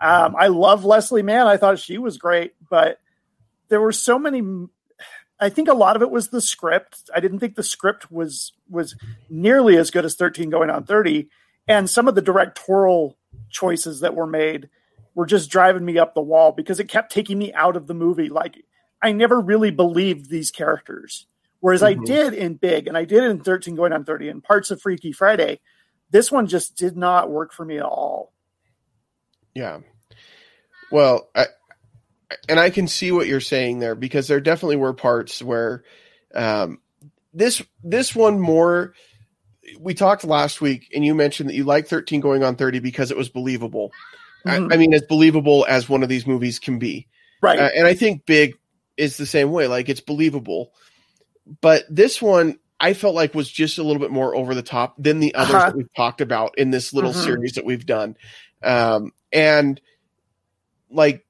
Um, 0.00 0.34
I 0.36 0.48
love 0.48 0.84
Leslie 0.84 1.22
Mann. 1.22 1.46
I 1.46 1.56
thought 1.56 1.78
she 1.78 1.96
was 1.96 2.18
great, 2.18 2.54
but 2.68 2.98
there 3.68 3.80
were 3.80 3.92
so 3.92 4.18
many. 4.18 4.42
I 5.40 5.48
think 5.48 5.68
a 5.68 5.74
lot 5.74 5.96
of 5.96 6.02
it 6.02 6.10
was 6.10 6.28
the 6.28 6.40
script. 6.40 7.08
I 7.14 7.20
didn't 7.20 7.38
think 7.40 7.54
the 7.54 7.62
script 7.62 8.10
was 8.12 8.52
was 8.68 8.94
nearly 9.28 9.76
as 9.76 9.90
good 9.90 10.04
as 10.04 10.14
13 10.14 10.50
going 10.50 10.70
on 10.70 10.84
30 10.84 11.28
and 11.68 11.88
some 11.88 12.08
of 12.08 12.14
the 12.14 12.22
directorial 12.22 13.16
choices 13.48 14.00
that 14.00 14.14
were 14.14 14.26
made 14.26 14.68
were 15.14 15.26
just 15.26 15.50
driving 15.50 15.84
me 15.84 15.98
up 15.98 16.14
the 16.14 16.20
wall 16.20 16.52
because 16.52 16.78
it 16.80 16.88
kept 16.88 17.12
taking 17.12 17.38
me 17.38 17.52
out 17.54 17.76
of 17.76 17.86
the 17.86 17.94
movie 17.94 18.28
like 18.28 18.64
i 19.02 19.10
never 19.12 19.40
really 19.40 19.70
believed 19.70 20.30
these 20.30 20.50
characters 20.50 21.26
whereas 21.60 21.82
i 21.82 21.94
Mhm. 21.94 22.04
did 22.06 22.34
in 22.34 22.54
big 22.54 22.86
and 22.86 22.96
i 22.96 23.04
did 23.04 23.24
in 23.24 23.40
13 23.40 23.74
going 23.74 23.92
on 23.92 24.04
30 24.04 24.28
and 24.28 24.42
parts 24.44 24.70
of 24.70 24.80
freaky 24.80 25.10
friday 25.12 25.58
this 26.10 26.30
one 26.30 26.46
just 26.46 26.76
did 26.76 26.96
not 26.96 27.30
work 27.30 27.52
for 27.52 27.64
me 27.64 27.76
at 27.78 27.84
all 27.84 28.32
Yeah. 29.54 29.80
Well, 30.92 31.28
I, 31.34 31.46
and 32.48 32.58
I 32.60 32.70
can 32.70 32.86
see 32.88 33.12
what 33.12 33.26
you're 33.26 33.40
saying 33.40 33.78
there 33.80 33.94
because 33.94 34.28
there 34.28 34.40
definitely 34.40 34.76
were 34.76 34.92
parts 34.92 35.42
where 35.42 35.84
um, 36.34 36.78
this 37.34 37.62
this 37.82 38.14
one 38.14 38.40
more. 38.40 38.94
We 39.78 39.94
talked 39.94 40.24
last 40.24 40.60
week, 40.60 40.90
and 40.94 41.04
you 41.04 41.14
mentioned 41.14 41.48
that 41.48 41.54
you 41.54 41.62
like 41.64 41.86
13 41.86 42.20
going 42.20 42.42
on 42.42 42.56
30 42.56 42.80
because 42.80 43.10
it 43.12 43.16
was 43.16 43.28
believable. 43.28 43.92
Mhm. 44.44 44.70
I, 44.70 44.74
I 44.74 44.78
mean, 44.78 44.92
as 44.94 45.02
believable 45.02 45.64
as 45.68 45.88
one 45.88 46.02
of 46.02 46.08
these 46.08 46.26
movies 46.26 46.58
can 46.58 46.78
be. 46.78 47.06
right 47.40 47.58
Uh, 47.58 47.70
and 47.76 47.86
I 47.86 47.94
think 47.94 48.26
Big 48.26 48.56
is 48.96 49.16
the 49.16 49.26
same 49.26 49.50
way. 49.52 49.66
Like 49.68 49.88
it's 49.88 50.00
believable, 50.00 50.72
but 51.60 51.84
this 51.88 52.20
one 52.20 52.58
I 52.80 52.94
felt 52.94 53.14
like 53.14 53.34
was 53.34 53.50
just 53.50 53.78
a 53.78 53.82
little 53.82 54.00
bit 54.00 54.10
more 54.10 54.34
over 54.34 54.54
the 54.54 54.62
top 54.62 54.94
than 54.98 55.20
the 55.20 55.34
others 55.34 55.54
Uh-huh. 55.54 55.66
that 55.66 55.76
we've 55.76 55.94
talked 55.94 56.20
about 56.22 56.56
in 56.58 56.70
this 56.70 56.92
little 56.94 57.12
Mhm. 57.12 57.24
series 57.24 57.52
that 57.52 57.64
we've 57.66 57.84
done. 57.86 58.16
Um, 58.62 59.12
and 59.32 59.80
like 60.90 61.24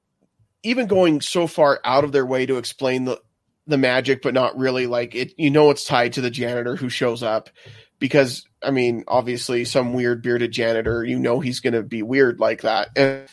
even 0.63 0.87
going 0.87 1.21
so 1.21 1.47
far 1.47 1.79
out 1.83 2.03
of 2.03 2.11
their 2.11 2.25
way 2.25 2.45
to 2.45 2.57
explain 2.57 3.05
the 3.05 3.21
the 3.67 3.77
magic, 3.77 4.21
but 4.21 4.33
not 4.33 4.57
really 4.57 4.87
like 4.87 5.15
it. 5.15 5.33
You 5.37 5.49
know, 5.49 5.69
it's 5.69 5.85
tied 5.85 6.13
to 6.13 6.21
the 6.21 6.31
janitor 6.31 6.75
who 6.75 6.89
shows 6.89 7.23
up 7.23 7.49
because 7.99 8.45
I 8.63 8.71
mean, 8.71 9.03
obviously, 9.07 9.65
some 9.65 9.93
weird 9.93 10.21
bearded 10.21 10.51
janitor. 10.51 11.03
You 11.03 11.19
know, 11.19 11.39
he's 11.39 11.59
going 11.59 11.73
to 11.73 11.83
be 11.83 12.03
weird 12.03 12.39
like 12.39 12.61
that. 12.61 12.89
And 12.95 13.27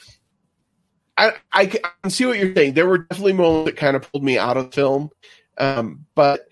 I, 1.16 1.32
I 1.52 1.66
can 1.66 2.10
see 2.10 2.26
what 2.26 2.38
you're 2.38 2.54
saying. 2.54 2.74
There 2.74 2.86
were 2.86 2.98
definitely 2.98 3.32
moments 3.32 3.70
that 3.70 3.76
kind 3.76 3.96
of 3.96 4.10
pulled 4.10 4.22
me 4.22 4.38
out 4.38 4.56
of 4.56 4.66
the 4.66 4.74
film, 4.74 5.10
um, 5.58 6.06
but 6.14 6.46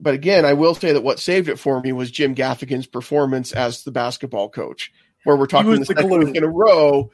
but 0.00 0.14
again, 0.14 0.44
I 0.44 0.54
will 0.54 0.74
say 0.74 0.92
that 0.92 1.02
what 1.02 1.20
saved 1.20 1.48
it 1.48 1.58
for 1.58 1.80
me 1.80 1.92
was 1.92 2.10
Jim 2.10 2.34
Gaffigan's 2.34 2.86
performance 2.86 3.52
as 3.52 3.84
the 3.84 3.92
basketball 3.92 4.48
coach, 4.48 4.90
where 5.24 5.36
we're 5.36 5.46
talking 5.46 5.72
the, 5.72 5.78
the 5.78 5.84
second 5.84 6.10
week 6.10 6.36
in 6.36 6.42
a 6.42 6.48
row 6.48 7.10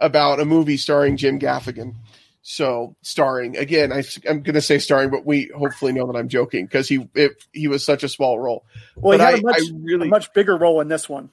about 0.00 0.40
a 0.40 0.44
movie 0.44 0.78
starring 0.78 1.16
Jim 1.16 1.38
Gaffigan. 1.38 1.94
So 2.42 2.96
starring 3.02 3.56
again, 3.56 3.92
I, 3.92 4.02
am 4.26 4.42
going 4.42 4.54
to 4.54 4.60
say 4.60 4.78
starring, 4.78 5.10
but 5.10 5.24
we 5.24 5.50
hopefully 5.56 5.92
know 5.92 6.06
that 6.10 6.18
I'm 6.18 6.28
joking 6.28 6.66
because 6.66 6.88
he 6.88 7.08
it, 7.14 7.44
he 7.52 7.68
was 7.68 7.84
such 7.84 8.02
a 8.02 8.08
small 8.08 8.38
role. 8.38 8.64
Well, 8.96 9.16
but 9.16 9.20
he 9.20 9.26
had 9.26 9.34
I, 9.34 9.38
a, 9.38 9.42
much, 9.42 9.62
really, 9.80 10.08
a 10.08 10.10
much 10.10 10.32
bigger 10.32 10.56
role 10.56 10.80
in 10.80 10.88
this 10.88 11.08
one. 11.08 11.30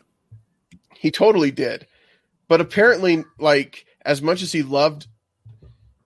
He 0.95 1.09
totally 1.09 1.49
did, 1.49 1.87
but 2.47 2.61
apparently, 2.61 3.23
like 3.39 3.85
as 4.05 4.21
much 4.21 4.43
as 4.43 4.51
he 4.51 4.61
loved 4.61 5.07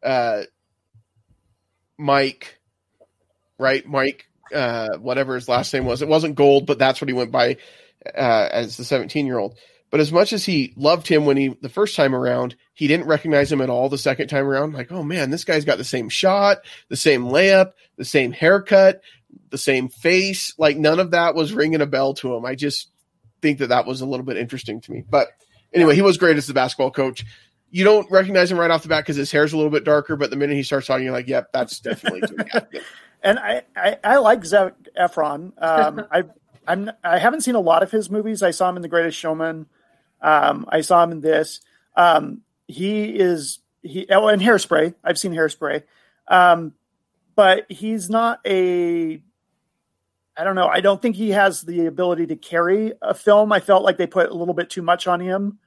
uh, 0.02 0.44
Mike, 1.98 2.60
right? 3.58 3.86
Mike, 3.86 4.26
uh, 4.54 4.98
whatever 4.98 5.36
his 5.36 5.50
last 5.50 5.74
name 5.74 5.84
was, 5.84 6.02
it 6.02 6.08
wasn't 6.08 6.36
Gold, 6.36 6.66
but 6.66 6.80
that's 6.80 7.02
what 7.02 7.10
he 7.10 7.14
went 7.14 7.32
by 7.32 7.58
uh, 8.06 8.50
as 8.52 8.78
the 8.78 8.86
17 8.86 9.26
year 9.26 9.38
old. 9.38 9.58
But 9.94 10.00
as 10.00 10.12
much 10.12 10.34
as 10.34 10.44
he 10.44 10.74
loved 10.76 11.08
him 11.08 11.24
when 11.28 11.38
he 11.38 11.50
the 11.50 11.70
first 11.70 11.96
time 11.96 12.16
around, 12.16 12.56
he 12.74 12.88
didn't 12.88 13.06
recognize 13.06 13.52
him 13.52 13.62
at 13.62 13.70
all 13.70 13.90
the 13.90 13.98
second 14.00 14.28
time 14.28 14.48
around. 14.48 14.74
Like, 14.74 14.92
oh 14.92 15.04
man, 15.04 15.30
this 15.30 15.44
guy's 15.44 15.66
got 15.66 15.78
the 15.78 15.84
same 15.84 16.10
shot, 16.10 16.62
the 16.90 16.96
same 16.96 17.26
layup, 17.26 17.74
the 17.96 18.04
same 18.04 18.32
haircut, 18.32 19.02
the 19.52 19.58
same 19.60 19.90
face. 19.90 20.56
Like 20.58 20.78
none 20.78 21.00
of 21.00 21.12
that 21.12 21.36
was 21.36 21.54
ringing 21.54 21.80
a 21.80 21.86
bell 21.86 22.16
to 22.16 22.34
him. 22.34 22.44
I 22.44 22.56
just 22.56 22.90
think 23.40 23.60
that 23.60 23.68
that 23.68 23.86
was 23.86 24.02
a 24.02 24.08
little 24.08 24.26
bit 24.26 24.36
interesting 24.36 24.82
to 24.82 24.92
me. 24.92 25.04
But 25.08 25.28
anyway, 25.72 25.94
he 25.94 26.02
was 26.02 26.18
great 26.18 26.38
as 26.38 26.48
the 26.48 26.56
basketball 26.56 26.90
coach. 26.90 27.24
You 27.70 27.84
don't 27.84 28.10
recognize 28.10 28.52
him 28.52 28.60
right 28.60 28.72
off 28.72 28.82
the 28.82 28.90
bat 28.90 29.04
because 29.04 29.18
his 29.18 29.32
hair's 29.32 29.54
a 29.54 29.58
little 29.58 29.72
bit 29.72 29.84
darker, 29.84 30.16
but 30.16 30.32
the 30.32 30.38
minute 30.38 30.56
he 30.56 30.64
starts 30.64 30.88
talking, 30.88 31.04
you're 31.04 31.14
like, 31.14 31.28
yep, 31.28 31.52
that's 31.54 31.80
definitely 31.80 32.24
And 33.24 33.38
I, 33.38 33.62
I, 33.76 33.98
I, 34.04 34.18
like 34.18 34.44
Zac 34.44 34.74
Efron. 35.00 35.54
Um, 35.62 36.08
I 36.12 36.24
I'm 36.68 36.90
I 37.04 37.20
haven't 37.20 37.42
seen 37.42 37.54
a 37.54 37.60
lot 37.60 37.84
of 37.84 37.92
his 37.92 38.10
movies. 38.10 38.42
I 38.42 38.50
saw 38.50 38.70
him 38.70 38.76
in 38.76 38.82
The 38.82 38.88
Greatest 38.88 39.20
Showman. 39.20 39.68
Um, 40.24 40.66
I 40.70 40.82
saw 40.82 41.04
him 41.04 41.12
in 41.12 41.22
this. 41.22 41.62
Um, 41.96 42.42
he 42.68 43.06
is 43.20 43.60
he 43.84 44.08
oh, 44.10 44.28
and 44.28 44.42
Hairspray. 44.42 44.96
I've 45.04 45.20
seen 45.20 45.34
Hairspray, 45.34 45.84
um, 46.28 46.74
but 47.36 47.70
he's 47.70 48.10
not 48.10 48.40
a. 48.48 49.22
I 50.36 50.44
don't 50.44 50.56
know. 50.56 50.68
I 50.68 50.80
don't 50.80 51.00
think 51.00 51.16
he 51.16 51.30
has 51.32 51.62
the 51.62 51.86
ability 51.86 52.26
to 52.28 52.36
carry 52.36 52.94
a 53.04 53.14
film. 53.14 53.52
I 53.52 53.60
felt 53.60 53.84
like 53.84 53.98
they 53.98 54.08
put 54.08 54.32
a 54.32 54.34
little 54.34 54.56
bit 54.56 54.72
too 54.72 54.82
much 54.82 55.06
on 55.06 55.20
him 55.20 55.60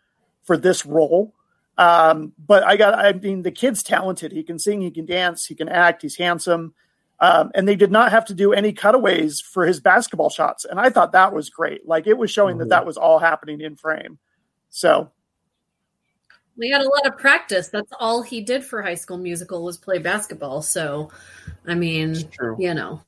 for 0.42 0.56
this 0.56 0.84
role. 0.84 1.34
Um, 1.78 2.32
but 2.38 2.64
I 2.64 2.76
got. 2.76 2.98
I 2.98 3.12
mean, 3.12 3.42
the 3.42 3.52
kid's 3.52 3.82
talented. 3.82 4.32
He 4.32 4.42
can 4.42 4.58
sing. 4.58 4.80
He 4.80 4.90
can 4.90 5.06
dance. 5.06 5.46
He 5.46 5.54
can 5.54 5.68
act. 5.68 6.02
He's 6.02 6.16
handsome. 6.16 6.74
Um, 7.18 7.50
and 7.54 7.66
they 7.66 7.76
did 7.76 7.90
not 7.90 8.10
have 8.10 8.26
to 8.26 8.34
do 8.34 8.52
any 8.52 8.72
cutaways 8.72 9.40
for 9.40 9.64
his 9.64 9.80
basketball 9.80 10.28
shots, 10.28 10.66
and 10.66 10.78
I 10.78 10.90
thought 10.90 11.12
that 11.12 11.32
was 11.32 11.48
great. 11.48 11.86
Like 11.88 12.06
it 12.06 12.18
was 12.18 12.30
showing 12.30 12.54
mm-hmm. 12.54 12.60
that 12.60 12.68
that 12.70 12.86
was 12.86 12.98
all 12.98 13.18
happening 13.18 13.62
in 13.62 13.76
frame. 13.76 14.18
So 14.76 15.10
we 16.58 16.68
had 16.68 16.82
a 16.82 16.88
lot 16.88 17.06
of 17.06 17.16
practice. 17.16 17.68
That's 17.68 17.90
all 17.98 18.20
he 18.20 18.42
did 18.42 18.62
for 18.62 18.82
High 18.82 18.96
School 18.96 19.16
Musical 19.16 19.64
was 19.64 19.78
play 19.78 19.98
basketball. 19.98 20.60
So, 20.60 21.10
I 21.66 21.74
mean, 21.74 22.14
you 22.58 22.74
know, 22.74 23.00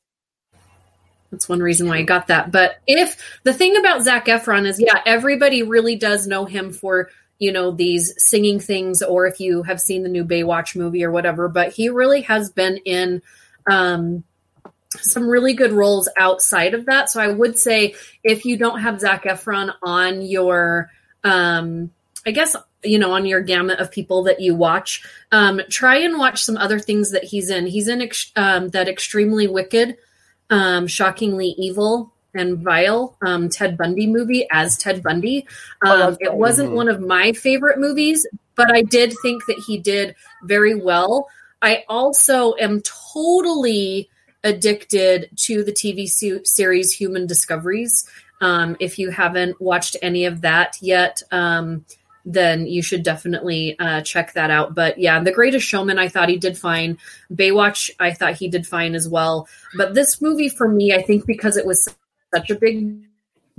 that's 1.30 1.46
one 1.46 1.60
reason 1.60 1.86
why 1.86 1.98
he 1.98 2.04
got 2.04 2.28
that. 2.28 2.50
But 2.52 2.78
if 2.86 3.38
the 3.42 3.52
thing 3.52 3.76
about 3.76 4.00
Zac 4.00 4.26
Efron 4.26 4.66
is, 4.66 4.80
yeah, 4.80 5.02
everybody 5.04 5.62
really 5.62 5.94
does 5.94 6.26
know 6.26 6.46
him 6.46 6.72
for 6.72 7.10
you 7.38 7.52
know 7.52 7.70
these 7.70 8.14
singing 8.16 8.60
things, 8.60 9.02
or 9.02 9.26
if 9.26 9.38
you 9.38 9.62
have 9.62 9.78
seen 9.78 10.02
the 10.02 10.08
new 10.08 10.24
Baywatch 10.24 10.74
movie 10.74 11.04
or 11.04 11.10
whatever. 11.10 11.48
But 11.48 11.74
he 11.74 11.90
really 11.90 12.22
has 12.22 12.48
been 12.48 12.78
in 12.78 13.20
um, 13.70 14.24
some 14.88 15.28
really 15.28 15.52
good 15.52 15.72
roles 15.72 16.08
outside 16.18 16.72
of 16.72 16.86
that. 16.86 17.10
So 17.10 17.20
I 17.20 17.28
would 17.28 17.58
say 17.58 17.94
if 18.24 18.46
you 18.46 18.56
don't 18.56 18.80
have 18.80 19.00
Zac 19.00 19.24
Efron 19.24 19.74
on 19.82 20.22
your 20.22 20.90
um, 21.24 21.90
I 22.26 22.30
guess 22.30 22.56
you 22.84 22.98
know 22.98 23.12
on 23.12 23.26
your 23.26 23.40
gamut 23.40 23.80
of 23.80 23.90
people 23.90 24.24
that 24.24 24.40
you 24.40 24.54
watch 24.54 25.02
um, 25.32 25.60
try 25.68 25.98
and 25.98 26.18
watch 26.18 26.42
some 26.42 26.56
other 26.56 26.78
things 26.78 27.12
that 27.12 27.24
he's 27.24 27.50
in. 27.50 27.66
He's 27.66 27.88
in 27.88 28.02
ex- 28.02 28.32
um, 28.36 28.68
that 28.70 28.88
extremely 28.88 29.46
wicked 29.46 29.96
um, 30.50 30.86
shockingly 30.86 31.54
evil 31.58 32.12
and 32.34 32.58
vile 32.58 33.16
um, 33.22 33.48
ted 33.48 33.76
bundy 33.76 34.06
movie 34.06 34.46
as 34.52 34.76
ted 34.76 35.02
bundy. 35.02 35.46
Um, 35.84 36.16
it 36.20 36.34
wasn't 36.34 36.68
mm-hmm. 36.68 36.76
one 36.76 36.88
of 36.88 37.00
my 37.00 37.32
favorite 37.32 37.78
movies 37.78 38.26
but 38.58 38.70
i 38.72 38.82
did 38.82 39.14
think 39.22 39.46
that 39.46 39.62
he 39.66 39.78
did 39.78 40.14
very 40.42 40.74
well. 40.74 41.28
I 41.62 41.84
also 41.88 42.54
am 42.60 42.82
totally 42.82 44.10
addicted 44.44 45.30
to 45.36 45.64
the 45.64 45.72
tv 45.72 46.08
series 46.08 46.92
human 46.92 47.26
discoveries 47.26 48.08
um, 48.40 48.76
if 48.80 48.98
you 48.98 49.10
haven't 49.10 49.60
watched 49.60 49.96
any 50.02 50.24
of 50.24 50.40
that 50.42 50.76
yet, 50.80 51.22
um, 51.30 51.84
then 52.24 52.66
you 52.66 52.82
should 52.82 53.02
definitely 53.02 53.78
uh, 53.78 54.02
check 54.02 54.34
that 54.34 54.50
out. 54.50 54.74
But 54.74 54.98
yeah, 54.98 55.20
The 55.20 55.32
Greatest 55.32 55.66
Showman, 55.66 55.98
I 55.98 56.08
thought 56.08 56.28
he 56.28 56.36
did 56.36 56.58
fine. 56.58 56.98
Baywatch, 57.32 57.90
I 57.98 58.12
thought 58.12 58.34
he 58.34 58.48
did 58.48 58.66
fine 58.66 58.94
as 58.94 59.08
well. 59.08 59.48
But 59.76 59.94
this 59.94 60.20
movie, 60.20 60.48
for 60.48 60.68
me, 60.68 60.92
I 60.92 61.02
think 61.02 61.26
because 61.26 61.56
it 61.56 61.66
was 61.66 61.88
such 62.34 62.50
a 62.50 62.54
big 62.54 63.02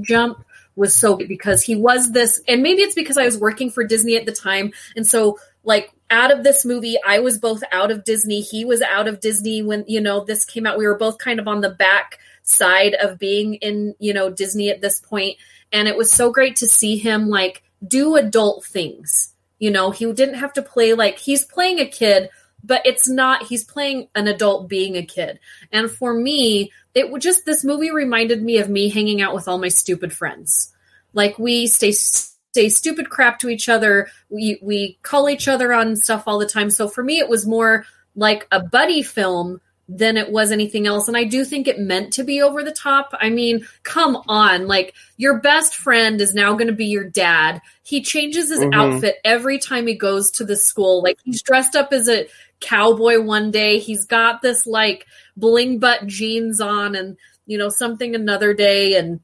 jump, 0.01 0.43
was 0.75 0.95
so 0.95 1.17
because 1.17 1.61
he 1.61 1.75
was 1.75 2.11
this, 2.11 2.41
and 2.47 2.63
maybe 2.63 2.81
it's 2.81 2.95
because 2.95 3.17
I 3.17 3.25
was 3.25 3.37
working 3.37 3.69
for 3.69 3.83
Disney 3.83 4.15
at 4.15 4.25
the 4.25 4.31
time, 4.31 4.71
and 4.95 5.05
so 5.05 5.37
like 5.63 5.91
out 6.09 6.31
of 6.31 6.43
this 6.43 6.63
movie, 6.63 6.97
I 7.05 7.19
was 7.19 7.37
both 7.37 7.61
out 7.71 7.91
of 7.91 8.05
Disney. 8.05 8.41
He 8.41 8.63
was 8.63 8.81
out 8.81 9.07
of 9.07 9.19
Disney 9.19 9.61
when 9.61 9.83
you 9.87 9.99
know 9.99 10.23
this 10.23 10.45
came 10.45 10.65
out. 10.65 10.77
We 10.77 10.87
were 10.87 10.97
both 10.97 11.17
kind 11.17 11.39
of 11.39 11.47
on 11.47 11.61
the 11.61 11.69
back 11.69 12.19
side 12.49 12.95
of 12.95 13.19
being 13.19 13.55
in, 13.55 13.95
you 13.99 14.13
know, 14.13 14.29
Disney 14.29 14.69
at 14.69 14.81
this 14.81 14.99
point. 14.99 15.37
And 15.71 15.87
it 15.87 15.95
was 15.95 16.11
so 16.11 16.31
great 16.31 16.55
to 16.57 16.67
see 16.67 16.97
him 16.97 17.29
like 17.29 17.63
do 17.87 18.15
adult 18.15 18.65
things. 18.65 19.33
You 19.59 19.71
know, 19.71 19.91
he 19.91 20.11
didn't 20.11 20.39
have 20.39 20.53
to 20.53 20.61
play 20.61 20.93
like 20.93 21.19
he's 21.19 21.45
playing 21.45 21.79
a 21.79 21.85
kid, 21.85 22.29
but 22.63 22.81
it's 22.85 23.07
not, 23.07 23.43
he's 23.43 23.63
playing 23.63 24.07
an 24.15 24.27
adult 24.27 24.67
being 24.67 24.95
a 24.97 25.05
kid. 25.05 25.39
And 25.71 25.91
for 25.91 26.13
me, 26.13 26.71
it 26.95 27.11
would 27.11 27.21
just, 27.21 27.45
this 27.45 27.63
movie 27.63 27.91
reminded 27.91 28.41
me 28.41 28.57
of 28.57 28.69
me 28.69 28.89
hanging 28.89 29.21
out 29.21 29.35
with 29.35 29.47
all 29.47 29.59
my 29.59 29.67
stupid 29.67 30.11
friends. 30.11 30.73
Like 31.13 31.37
we 31.37 31.67
stay, 31.67 31.91
say 31.91 32.69
stupid 32.69 33.09
crap 33.09 33.39
to 33.39 33.49
each 33.49 33.69
other. 33.69 34.09
We, 34.29 34.59
we 34.61 34.97
call 35.03 35.29
each 35.29 35.47
other 35.47 35.71
on 35.73 35.95
stuff 35.95 36.23
all 36.25 36.39
the 36.39 36.45
time. 36.47 36.69
So 36.69 36.87
for 36.87 37.03
me, 37.03 37.19
it 37.19 37.29
was 37.29 37.45
more 37.45 37.85
like 38.15 38.47
a 38.51 38.59
buddy 38.59 39.03
film 39.03 39.61
than 39.91 40.17
it 40.17 40.31
was 40.31 40.51
anything 40.51 40.85
else. 40.85 41.07
And 41.07 41.17
I 41.17 41.23
do 41.23 41.43
think 41.43 41.67
it 41.67 41.79
meant 41.79 42.13
to 42.13 42.23
be 42.23 42.41
over 42.41 42.63
the 42.63 42.71
top. 42.71 43.11
I 43.19 43.31
mean, 43.31 43.67
come 43.81 44.21
on. 44.27 44.67
Like, 44.67 44.93
your 45.17 45.39
best 45.39 45.75
friend 45.75 46.21
is 46.21 46.35
now 46.35 46.53
going 46.53 46.67
to 46.67 46.73
be 46.73 46.85
your 46.85 47.09
dad. 47.09 47.59
He 47.83 48.03
changes 48.03 48.49
his 48.49 48.59
mm-hmm. 48.59 48.79
outfit 48.79 49.15
every 49.25 49.57
time 49.57 49.87
he 49.87 49.95
goes 49.95 50.29
to 50.31 50.45
the 50.45 50.55
school. 50.55 51.01
Like, 51.01 51.17
he's 51.23 51.41
dressed 51.41 51.75
up 51.75 51.91
as 51.91 52.07
a 52.07 52.27
cowboy 52.59 53.19
one 53.19 53.49
day. 53.49 53.79
He's 53.79 54.05
got 54.05 54.43
this, 54.43 54.67
like, 54.67 55.07
bling 55.35 55.79
butt 55.79 56.05
jeans 56.05 56.61
on 56.61 56.93
and, 56.93 57.17
you 57.47 57.57
know, 57.57 57.69
something 57.69 58.13
another 58.13 58.53
day. 58.53 58.95
And, 58.95 59.19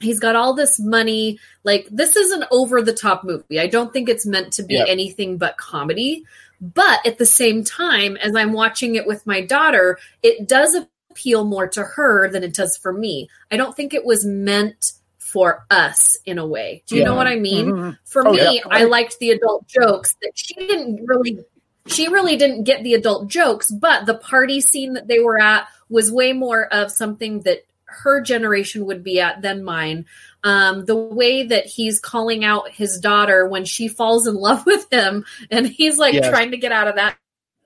he's 0.00 0.18
got 0.18 0.34
all 0.34 0.52
this 0.52 0.80
money 0.80 1.38
like 1.62 1.86
this 1.88 2.16
is 2.16 2.32
an 2.32 2.44
over 2.50 2.82
the 2.82 2.92
top 2.92 3.22
movie 3.22 3.60
i 3.60 3.68
don't 3.68 3.92
think 3.92 4.08
it's 4.08 4.26
meant 4.26 4.52
to 4.52 4.64
be 4.64 4.74
yep. 4.74 4.88
anything 4.88 5.38
but 5.38 5.56
comedy 5.58 6.24
but 6.62 7.04
at 7.04 7.18
the 7.18 7.26
same 7.26 7.64
time, 7.64 8.16
as 8.16 8.36
I'm 8.36 8.52
watching 8.52 8.94
it 8.94 9.06
with 9.06 9.26
my 9.26 9.40
daughter, 9.40 9.98
it 10.22 10.46
does 10.46 10.76
appeal 11.10 11.44
more 11.44 11.66
to 11.66 11.82
her 11.82 12.30
than 12.30 12.44
it 12.44 12.54
does 12.54 12.76
for 12.76 12.92
me. 12.92 13.28
I 13.50 13.56
don't 13.56 13.76
think 13.76 13.92
it 13.92 14.04
was 14.04 14.24
meant 14.24 14.92
for 15.18 15.66
us 15.70 16.16
in 16.24 16.38
a 16.38 16.46
way. 16.46 16.84
Do 16.86 16.94
you 16.94 17.00
yeah. 17.00 17.08
know 17.08 17.16
what 17.16 17.26
I 17.26 17.36
mean? 17.36 17.66
Mm-hmm. 17.66 17.90
For 18.04 18.26
oh, 18.28 18.32
me, 18.32 18.56
yeah. 18.56 18.60
I 18.70 18.84
liked 18.84 19.18
the 19.18 19.30
adult 19.30 19.66
jokes 19.66 20.14
that 20.22 20.32
she 20.34 20.54
didn't 20.54 21.04
really 21.04 21.40
she 21.86 22.06
really 22.08 22.36
didn't 22.36 22.62
get 22.62 22.84
the 22.84 22.94
adult 22.94 23.26
jokes, 23.26 23.68
but 23.70 24.06
the 24.06 24.14
party 24.14 24.60
scene 24.60 24.92
that 24.92 25.08
they 25.08 25.18
were 25.18 25.40
at 25.40 25.66
was 25.88 26.12
way 26.12 26.32
more 26.32 26.66
of 26.72 26.92
something 26.92 27.40
that 27.40 27.64
her 27.86 28.20
generation 28.20 28.86
would 28.86 29.02
be 29.02 29.20
at 29.20 29.42
than 29.42 29.64
mine. 29.64 30.06
Um, 30.44 30.86
the 30.86 30.96
way 30.96 31.44
that 31.44 31.66
he's 31.66 32.00
calling 32.00 32.44
out 32.44 32.70
his 32.70 32.98
daughter 32.98 33.46
when 33.46 33.64
she 33.64 33.86
falls 33.86 34.26
in 34.26 34.34
love 34.34 34.66
with 34.66 34.92
him 34.92 35.24
and 35.50 35.66
he's 35.66 35.98
like 35.98 36.14
yes. 36.14 36.28
trying 36.28 36.50
to 36.50 36.56
get 36.56 36.72
out 36.72 36.88
of 36.88 36.96
that, 36.96 37.16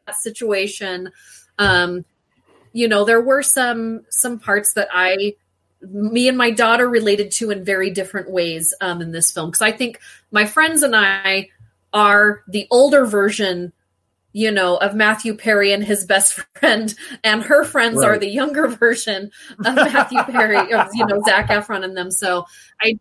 that 0.06 0.16
situation. 0.16 1.10
Um, 1.58 2.04
you 2.72 2.88
know, 2.88 3.06
there 3.06 3.22
were 3.22 3.42
some 3.42 4.04
some 4.10 4.38
parts 4.38 4.74
that 4.74 4.88
I 4.92 5.36
me 5.80 6.28
and 6.28 6.36
my 6.36 6.50
daughter 6.50 6.88
related 6.88 7.30
to 7.30 7.50
in 7.50 7.64
very 7.64 7.90
different 7.90 8.30
ways 8.30 8.74
um, 8.80 9.00
in 9.00 9.12
this 9.12 9.30
film 9.30 9.50
because 9.50 9.62
I 9.62 9.72
think 9.72 10.00
my 10.30 10.44
friends 10.44 10.82
and 10.82 10.94
I 10.94 11.48
are 11.92 12.42
the 12.48 12.66
older 12.70 13.06
version 13.06 13.72
you 14.36 14.50
know, 14.50 14.76
of 14.76 14.94
Matthew 14.94 15.34
Perry 15.34 15.72
and 15.72 15.82
his 15.82 16.04
best 16.04 16.34
friend, 16.34 16.94
and 17.24 17.42
her 17.42 17.64
friends 17.64 17.96
right. 17.96 18.08
are 18.10 18.18
the 18.18 18.28
younger 18.28 18.68
version 18.82 19.30
of 19.64 19.74
Matthew 19.74 20.22
Perry, 20.24 20.74
of, 20.74 20.88
you 20.92 21.06
know, 21.06 21.22
Zac 21.24 21.48
Efron 21.48 21.82
and 21.82 21.96
them. 21.96 22.10
So 22.10 22.44
I, 22.82 22.98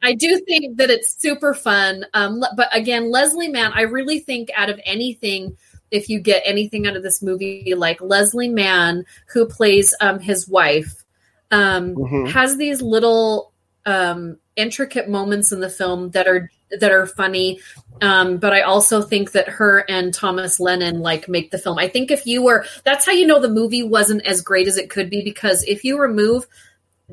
I 0.00 0.14
do 0.14 0.38
think 0.46 0.76
that 0.76 0.88
it's 0.88 1.20
super 1.20 1.54
fun. 1.54 2.06
Um, 2.14 2.44
but 2.54 2.68
again, 2.72 3.10
Leslie 3.10 3.48
Mann, 3.48 3.72
I 3.74 3.80
really 3.80 4.20
think 4.20 4.48
out 4.56 4.70
of 4.70 4.80
anything, 4.84 5.56
if 5.90 6.08
you 6.08 6.20
get 6.20 6.44
anything 6.46 6.86
out 6.86 6.94
of 6.94 7.02
this 7.02 7.20
movie, 7.20 7.74
like 7.76 8.00
Leslie 8.00 8.48
Mann, 8.48 9.04
who 9.26 9.44
plays 9.44 9.92
um, 10.00 10.20
his 10.20 10.46
wife, 10.46 11.04
um, 11.50 11.96
Mhm. 11.96 12.30
has 12.30 12.58
these 12.58 12.80
little 12.80 13.52
um, 13.86 14.38
intricate 14.54 15.08
moments 15.08 15.50
in 15.50 15.58
the 15.58 15.68
film 15.68 16.10
that 16.10 16.28
are 16.28 16.48
that 16.70 16.90
are 16.90 17.06
funny. 17.06 17.60
Um, 18.02 18.36
but 18.38 18.52
I 18.52 18.60
also 18.60 19.00
think 19.02 19.32
that 19.32 19.48
her 19.48 19.84
and 19.88 20.12
Thomas 20.12 20.60
Lennon 20.60 21.00
like 21.00 21.28
make 21.28 21.50
the 21.50 21.58
film. 21.58 21.78
I 21.78 21.88
think 21.88 22.10
if 22.10 22.26
you 22.26 22.42
were, 22.42 22.66
that's 22.84 23.06
how 23.06 23.12
you 23.12 23.26
know 23.26 23.40
the 23.40 23.48
movie 23.48 23.82
wasn't 23.82 24.26
as 24.26 24.42
great 24.42 24.66
as 24.68 24.76
it 24.76 24.90
could 24.90 25.08
be 25.08 25.22
because 25.22 25.62
if 25.64 25.84
you 25.84 25.98
remove 25.98 26.46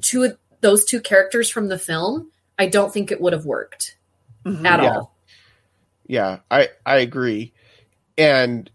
two 0.01 0.23
of 0.23 0.37
those 0.61 0.83
two 0.85 0.99
characters 0.99 1.49
from 1.49 1.67
the 1.67 1.77
film, 1.79 2.31
I 2.59 2.67
don't 2.67 2.91
think 2.93 3.11
it 3.11 3.21
would 3.21 3.33
have 3.33 3.45
worked 3.45 3.97
Mhm. 4.45 4.65
at 4.65 4.81
Yeah. 4.83 4.89
all. 4.95 5.15
Yeah, 6.05 6.39
I 6.51 6.69
I 6.85 6.97
agree, 6.97 7.53
and 8.17 8.69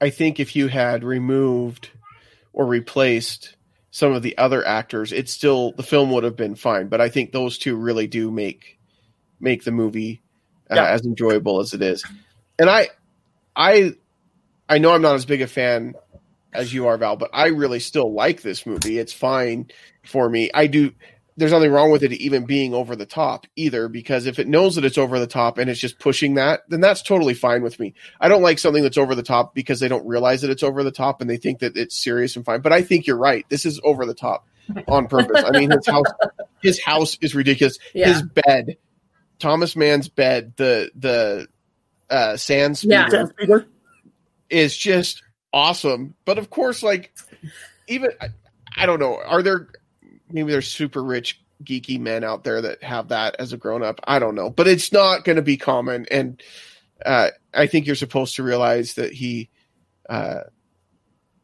I 0.00 0.10
think 0.10 0.38
if 0.38 0.54
you 0.54 0.68
had 0.68 1.02
removed 1.02 1.90
or 2.52 2.66
replaced 2.66 3.56
some 3.90 4.12
of 4.12 4.22
the 4.22 4.38
other 4.38 4.64
actors, 4.64 5.12
it 5.12 5.28
still 5.28 5.72
the 5.72 5.82
film 5.82 6.10
would 6.12 6.22
have 6.22 6.36
been 6.36 6.54
fine. 6.54 6.86
But 6.86 7.00
I 7.00 7.08
think 7.08 7.32
those 7.32 7.58
two 7.58 7.74
really 7.76 8.06
do 8.06 8.30
make 8.30 8.77
make 9.40 9.64
the 9.64 9.72
movie 9.72 10.22
uh, 10.70 10.74
Yeah. 10.76 10.90
as 10.90 11.02
enjoyable 11.04 11.60
as 11.60 11.74
it 11.74 11.82
is. 11.82 12.04
And 12.58 12.68
I 12.68 12.88
I 13.56 13.92
I 14.68 14.78
know 14.78 14.92
I'm 14.92 15.02
not 15.02 15.14
as 15.14 15.24
big 15.24 15.42
a 15.42 15.46
fan 15.46 15.94
as 16.52 16.72
you 16.72 16.86
are, 16.88 16.96
Val, 16.96 17.16
but 17.16 17.30
I 17.32 17.48
really 17.48 17.80
still 17.80 18.12
like 18.12 18.42
this 18.42 18.66
movie. 18.66 18.98
It's 18.98 19.12
fine 19.12 19.68
for 20.04 20.28
me. 20.28 20.50
I 20.52 20.66
do. 20.66 20.92
There's 21.36 21.52
nothing 21.52 21.70
wrong 21.70 21.92
with 21.92 22.02
it 22.02 22.12
even 22.14 22.46
being 22.46 22.74
over 22.74 22.96
the 22.96 23.06
top 23.06 23.46
either, 23.54 23.86
because 23.88 24.26
if 24.26 24.40
it 24.40 24.48
knows 24.48 24.74
that 24.74 24.84
it's 24.84 24.98
over 24.98 25.20
the 25.20 25.26
top 25.28 25.56
and 25.58 25.70
it's 25.70 25.78
just 25.78 26.00
pushing 26.00 26.34
that, 26.34 26.62
then 26.68 26.80
that's 26.80 27.00
totally 27.00 27.34
fine 27.34 27.62
with 27.62 27.78
me. 27.78 27.94
I 28.20 28.26
don't 28.26 28.42
like 28.42 28.58
something 28.58 28.82
that's 28.82 28.98
over 28.98 29.14
the 29.14 29.22
top 29.22 29.54
because 29.54 29.78
they 29.78 29.86
don't 29.86 30.04
realize 30.04 30.40
that 30.40 30.50
it's 30.50 30.64
over 30.64 30.82
the 30.82 30.90
top 30.90 31.20
and 31.20 31.30
they 31.30 31.36
think 31.36 31.60
that 31.60 31.76
it's 31.76 31.94
serious 31.96 32.34
and 32.34 32.44
fine. 32.44 32.60
But 32.60 32.72
I 32.72 32.82
think 32.82 33.06
you're 33.06 33.16
right. 33.16 33.46
This 33.50 33.66
is 33.66 33.80
over 33.84 34.04
the 34.04 34.14
top 34.14 34.48
on 34.88 35.06
purpose. 35.06 35.44
I 35.46 35.52
mean, 35.56 35.70
his 35.70 35.86
house, 35.86 36.06
his 36.60 36.82
house 36.82 37.16
is 37.20 37.36
ridiculous. 37.36 37.78
Yeah. 37.94 38.14
His 38.14 38.22
bed, 38.22 38.76
Thomas 39.38 39.76
Mann's 39.76 40.08
bed, 40.08 40.54
the 40.56 40.90
the 40.94 41.48
uh, 42.10 42.36
sand 42.36 42.78
speeder 42.78 43.06
Dan 43.10 43.26
Speeder. 43.28 43.66
is 44.50 44.76
just 44.76 45.22
awesome. 45.52 46.14
But 46.24 46.38
of 46.38 46.50
course, 46.50 46.82
like 46.82 47.14
even 47.86 48.10
I, 48.20 48.28
I 48.76 48.86
don't 48.86 49.00
know, 49.00 49.16
are 49.16 49.42
there 49.42 49.68
maybe 50.30 50.52
there's 50.52 50.68
super 50.68 51.02
rich 51.02 51.40
geeky 51.64 51.98
men 51.98 52.24
out 52.24 52.44
there 52.44 52.62
that 52.62 52.82
have 52.82 53.08
that 53.08 53.36
as 53.38 53.52
a 53.52 53.56
grown 53.56 53.82
up? 53.82 54.00
I 54.04 54.18
don't 54.18 54.34
know, 54.34 54.50
but 54.50 54.68
it's 54.68 54.92
not 54.92 55.24
going 55.24 55.36
to 55.36 55.42
be 55.42 55.56
common. 55.56 56.06
And 56.10 56.42
uh, 57.04 57.30
I 57.54 57.66
think 57.66 57.86
you're 57.86 57.96
supposed 57.96 58.36
to 58.36 58.42
realize 58.42 58.94
that 58.94 59.12
he, 59.12 59.48
uh, 60.08 60.40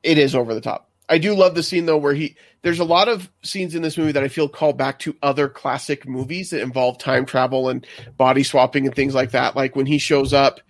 it 0.02 0.18
is 0.18 0.34
over 0.34 0.54
the 0.54 0.60
top. 0.60 0.90
I 1.08 1.18
do 1.18 1.34
love 1.34 1.54
the 1.54 1.62
scene 1.62 1.86
though 1.86 1.98
where 1.98 2.14
he 2.14 2.36
there's 2.62 2.78
a 2.78 2.84
lot 2.84 3.08
of 3.08 3.30
scenes 3.42 3.74
in 3.74 3.82
this 3.82 3.98
movie 3.98 4.12
that 4.12 4.22
I 4.24 4.28
feel 4.28 4.48
call 4.48 4.72
back 4.72 4.98
to 5.00 5.16
other 5.22 5.48
classic 5.48 6.08
movies 6.08 6.50
that 6.50 6.62
involve 6.62 6.98
time 6.98 7.26
travel 7.26 7.68
and 7.68 7.86
body 8.16 8.42
swapping 8.42 8.86
and 8.86 8.94
things 8.94 9.14
like 9.14 9.32
that. 9.32 9.54
Like 9.54 9.76
when 9.76 9.86
he 9.86 9.98
shows 9.98 10.32
up 10.32 10.60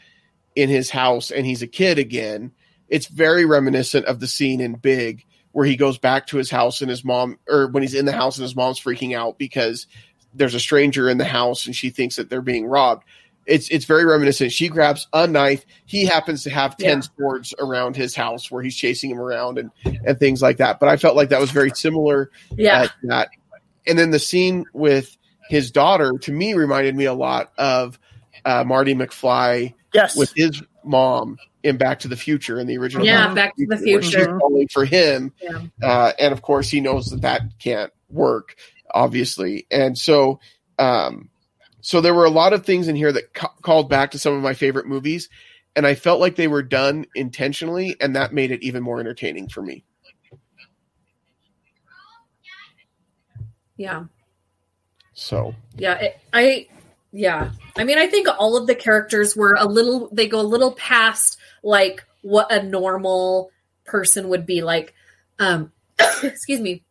in 0.56 0.68
his 0.68 0.90
house 0.90 1.30
and 1.30 1.46
he's 1.46 1.62
a 1.62 1.68
kid 1.68 1.98
again, 1.98 2.52
it's 2.88 3.06
very 3.06 3.44
reminiscent 3.44 4.06
of 4.06 4.20
the 4.20 4.26
scene 4.26 4.60
in 4.60 4.74
Big 4.74 5.24
where 5.52 5.66
he 5.66 5.76
goes 5.76 5.98
back 5.98 6.26
to 6.26 6.36
his 6.36 6.50
house 6.50 6.80
and 6.80 6.90
his 6.90 7.04
mom 7.04 7.38
or 7.48 7.68
when 7.68 7.84
he's 7.84 7.94
in 7.94 8.06
the 8.06 8.12
house 8.12 8.36
and 8.36 8.42
his 8.42 8.56
mom's 8.56 8.80
freaking 8.80 9.16
out 9.16 9.38
because 9.38 9.86
there's 10.34 10.56
a 10.56 10.60
stranger 10.60 11.08
in 11.08 11.18
the 11.18 11.24
house 11.24 11.66
and 11.66 11.76
she 11.76 11.90
thinks 11.90 12.16
that 12.16 12.28
they're 12.28 12.42
being 12.42 12.66
robbed. 12.66 13.04
It's 13.46 13.68
it's 13.68 13.84
very 13.84 14.04
reminiscent. 14.04 14.52
She 14.52 14.68
grabs 14.68 15.06
a 15.12 15.26
knife. 15.26 15.64
He 15.84 16.06
happens 16.06 16.44
to 16.44 16.50
have 16.50 16.76
ten 16.76 16.98
Yeah. 16.98 17.06
swords 17.16 17.54
around 17.58 17.97
his 17.97 18.14
house 18.16 18.50
where 18.50 18.62
he's 18.62 18.76
chasing 18.76 19.10
him 19.10 19.21
around 19.21 19.58
and 19.58 19.71
and 20.04 20.19
things 20.19 20.40
like 20.40 20.58
that. 20.58 20.80
But 20.80 20.88
I 20.88 20.97
felt 20.97 21.16
like 21.16 21.28
that 21.30 21.40
was 21.40 21.50
very 21.50 21.71
similar 21.71 22.30
Yeah. 22.56 22.82
at 22.84 22.92
that. 23.04 23.28
And 23.86 23.99
then 23.99 24.10
the 24.10 24.19
scene 24.19 24.64
with 24.73 25.16
his 25.50 25.71
daughter 25.71 26.12
to 26.23 26.32
me 26.32 26.54
reminded 26.54 26.97
me 26.97 27.04
a 27.04 27.12
lot 27.12 27.52
of 27.58 27.99
uh, 28.47 28.64
Marty 28.64 28.95
McFly 28.95 29.75
Yes. 29.92 30.16
with 30.16 30.32
his 30.34 30.62
mom 30.82 31.36
in 31.62 31.76
Back 31.76 32.00
to 32.00 32.08
the 32.08 32.16
Future 32.16 32.58
in 32.58 32.66
the 32.66 32.78
original. 32.78 33.06
Yeah, 33.06 33.26
Back 33.28 33.34
Back 33.34 33.56
to 33.56 33.66
the 33.69 33.76
Future. 33.76 34.38
falling 34.38 34.69
for 34.69 34.84
him, 34.84 35.32
Yeah. 35.42 35.60
uh, 35.82 36.12
and 36.19 36.32
of 36.32 36.40
course 36.42 36.69
he 36.71 36.80
knows 36.80 37.06
that 37.10 37.23
that 37.23 37.42
can't 37.58 37.92
work, 38.08 38.56
obviously, 38.90 39.66
and 39.71 39.97
so. 39.99 40.40
Um, 40.78 41.28
so 41.84 42.00
there 42.00 42.14
were 42.14 42.25
a 42.25 42.30
lot 42.30 42.54
of 42.54 42.64
things 42.64 42.88
in 42.88 42.97
here 42.97 43.12
that 43.12 43.34
ca- 43.34 43.52
called 43.60 43.90
back 43.90 44.12
to 44.12 44.18
some 44.18 44.32
of 44.32 44.42
my 44.42 44.54
favorite 44.54 44.86
movies, 44.86 45.28
and 45.76 45.86
I 45.86 45.94
felt 45.94 46.18
like 46.18 46.34
they 46.34 46.49
were 46.49 46.62
done 46.62 47.04
intentionally, 47.14 47.94
and 48.00 48.16
that 48.16 48.32
made 48.32 48.50
it 48.52 48.62
even 48.62 48.82
more 48.82 49.00
entertaining 49.00 49.50
for 49.50 49.60
me. 49.60 49.84
Yeah. 53.76 54.04
So 55.12 55.54
Yeah, 55.76 55.94
it, 55.97 56.20
I 56.32 56.68
yeah. 57.12 57.50
I 57.76 57.84
mean, 57.84 57.99
I 57.99 58.06
think 58.06 58.28
all 58.38 58.56
of 58.56 58.66
the 58.66 58.75
characters 58.75 59.36
were 59.36 59.54
a 59.58 59.66
little 59.66 60.08
they 60.10 60.26
go 60.26 60.40
a 60.40 60.42
little 60.42 60.73
past 60.73 61.38
like 61.62 62.02
what 62.23 62.50
a 62.50 62.62
normal 62.62 63.50
person 63.84 64.28
would 64.30 64.47
be 64.47 64.62
like 64.62 64.94
um 65.38 65.70
excuse 66.23 66.60
me. 66.60 66.82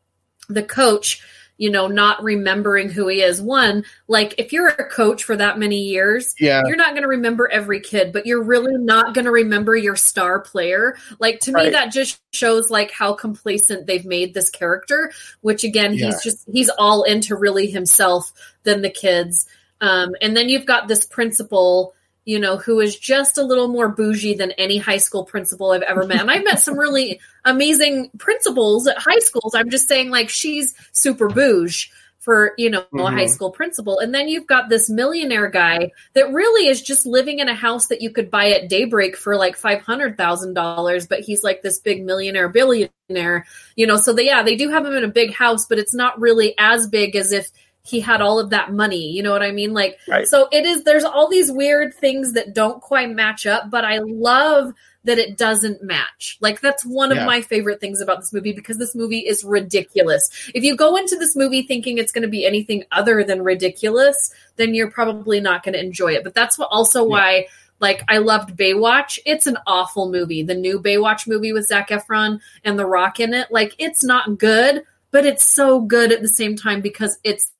The 0.50 0.62
coach, 0.62 1.24
you 1.58 1.70
know, 1.70 1.88
not 1.88 2.22
remembering 2.24 2.90
who 2.90 3.08
he 3.08 3.22
is. 3.22 3.42
One, 3.42 3.86
like 4.08 4.36
if 4.38 4.52
you're 4.52 4.70
a 4.70 4.90
coach 4.90 5.24
for 5.24 5.36
that 5.36 5.60
many 5.60 5.78
years, 5.78 6.34
yeah, 6.40 6.64
you're 6.66 6.76
not 6.76 6.92
going 6.92 7.04
to 7.04 7.08
remember 7.08 7.48
every 7.52 7.80
kid, 7.80 8.12
but 8.12 8.26
you're 8.26 8.44
really 8.44 8.74
not 8.78 9.14
going 9.14 9.26
to 9.26 9.32
remember 9.32 9.76
your 9.76 9.96
star 9.96 10.40
player. 10.40 10.96
Like 11.20 11.40
to 11.42 11.52
me, 11.52 11.70
that 11.70 11.92
just 11.92 12.20
shows 12.32 12.70
like 12.70 12.92
how 12.92 13.14
complacent 13.14 13.86
they've 13.86 14.06
made 14.06 14.34
this 14.34 14.50
character. 14.50 15.12
Which 15.42 15.64
again, 15.64 15.94
Yeah. 15.94 16.08
he's 16.08 16.24
just 16.24 16.50
he's 16.52 16.70
all 16.70 17.04
into 17.04 17.36
really 17.36 17.68
himself 17.68 18.32
than 18.64 18.82
the 18.82 18.90
kids. 18.90 19.48
Um, 19.82 20.16
and 20.22 20.36
then 20.36 20.50
you've 20.50 20.66
got 20.66 20.88
this 20.88 21.06
principal, 21.06 21.94
you 22.26 22.40
know, 22.40 22.58
who 22.58 22.80
is 22.80 22.98
just 22.98 23.38
a 23.38 23.44
little 23.44 23.68
more 23.68 23.90
bougie 23.90 24.34
than 24.34 24.52
any 24.54 24.78
high 24.78 24.98
school 24.98 25.26
principal 25.26 25.72
I've 25.72 25.82
ever 25.82 26.06
met. 26.06 26.22
And 26.22 26.32
I've 26.32 26.44
met 26.44 26.60
some 26.60 26.78
really 26.78 27.20
amazing 27.46 28.12
principals 28.18 28.88
at 28.88 28.98
high 28.98 29.20
schools. 29.20 29.54
I'm 29.56 29.70
just 29.70 29.88
saying, 29.88 30.10
like 30.10 30.30
she's 30.30 30.74
super 30.94 31.28
bouge 31.30 31.92
for 32.20 32.54
you 32.58 32.70
know 32.70 32.86
a 32.94 32.96
Mhm. 32.96 33.14
high 33.14 33.26
school 33.26 33.52
principal 33.52 34.00
and 34.00 34.16
then 34.16 34.30
you've 34.30 34.48
got 34.48 34.70
this 34.70 34.90
millionaire 34.90 35.50
guy 35.50 35.92
that 36.14 36.32
really 36.32 36.68
is 36.70 36.82
just 36.82 37.06
living 37.06 37.40
in 37.40 37.50
a 37.50 37.54
house 37.54 37.88
that 37.88 38.02
you 38.02 38.10
could 38.12 38.32
buy 38.32 38.50
at 38.52 38.70
daybreak 38.70 39.18
for 39.18 39.36
like 39.36 39.58
$500000 39.58 41.06
but 41.10 41.20
he's 41.20 41.44
like 41.44 41.62
this 41.62 41.80
big 41.80 42.06
millionaire 42.06 42.48
billionaire 42.48 43.46
you 43.76 43.86
know 43.86 43.98
so 43.98 44.14
they, 44.14 44.26
yeah 44.26 44.42
they 44.42 44.56
do 44.56 44.70
have 44.70 44.86
him 44.86 44.94
in 44.96 45.04
a 45.04 45.10
big 45.10 45.34
house 45.34 45.66
but 45.66 45.78
it's 45.80 45.94
not 45.94 46.18
really 46.20 46.56
as 46.58 46.88
big 46.88 47.18
as 47.18 47.34
if 47.34 47.50
he 47.86 48.00
had 48.00 48.22
all 48.22 48.40
of 48.40 48.50
that 48.52 48.72
money 48.72 49.10
you 49.12 49.22
know 49.22 49.32
what 49.32 49.44
i 49.44 49.52
mean 49.52 49.74
like 49.74 49.98
Right. 50.08 50.28
so 50.28 50.48
it 50.52 50.66
is 50.66 50.84
there's 50.84 51.04
all 51.04 51.30
these 51.30 51.52
weird 51.52 51.94
things 51.94 52.34
that 52.34 52.54
don't 52.54 52.82
quite 52.82 53.10
match 53.12 53.46
up 53.46 53.70
but 53.70 53.84
i 53.84 53.98
love 54.00 54.74
that 55.04 55.20
it 55.20 55.38
doesn't 55.38 55.84
match 55.84 56.38
like 56.40 56.62
that's 56.62 56.86
one 56.86 57.12
of 57.12 57.18
my 57.26 57.42
favorite 57.42 57.82
things 57.82 58.00
about 58.00 58.22
this 58.22 58.32
movie 58.32 58.54
because 58.54 58.78
this 58.78 58.96
movie 58.96 59.20
is 59.20 59.44
ridiculous 59.44 60.30
if 60.56 60.64
you 60.64 60.78
go 60.78 60.96
into 60.96 61.18
this 61.18 61.36
movie 61.36 61.62
thinking 61.64 61.98
it's 61.98 62.14
going 62.14 62.22
to 62.22 62.30
be 62.30 62.46
anything 62.46 62.86
other 62.94 63.22
than 63.22 63.42
ridiculous 63.42 64.34
then 64.56 64.74
you're 64.74 64.90
probably 64.90 65.42
not 65.42 65.62
going 65.62 65.74
to 65.74 65.80
enjoy 65.80 66.14
it 66.14 66.24
but 66.24 66.34
that's 66.34 66.58
what 66.58 66.70
also 66.72 67.04
why 67.04 67.46
like 67.80 68.02
I 68.08 68.20
loved 68.20 68.56
Baywatch. 68.56 69.20
It's 69.26 69.46
an 69.46 69.58
awful 69.68 70.10
movie. 70.10 70.42
The 70.42 70.54
new 70.56 70.80
Baywatch 70.80 71.28
movie 71.28 71.52
with 71.52 71.68
Zac 71.68 71.90
Efron 71.90 72.40
and 72.64 72.80
The 72.80 72.86
Rock 72.86 73.20
in 73.20 73.34
it. 73.34 73.52
Like 73.52 73.76
it's 73.78 74.06
not 74.06 74.38
good, 74.38 74.84
but 75.12 75.26
it's 75.26 75.44
so 75.44 75.82
good 75.82 76.14
at 76.14 76.22
the 76.22 76.30
same 76.30 76.56
time 76.56 76.80
because 76.80 77.18
it's 77.26 77.52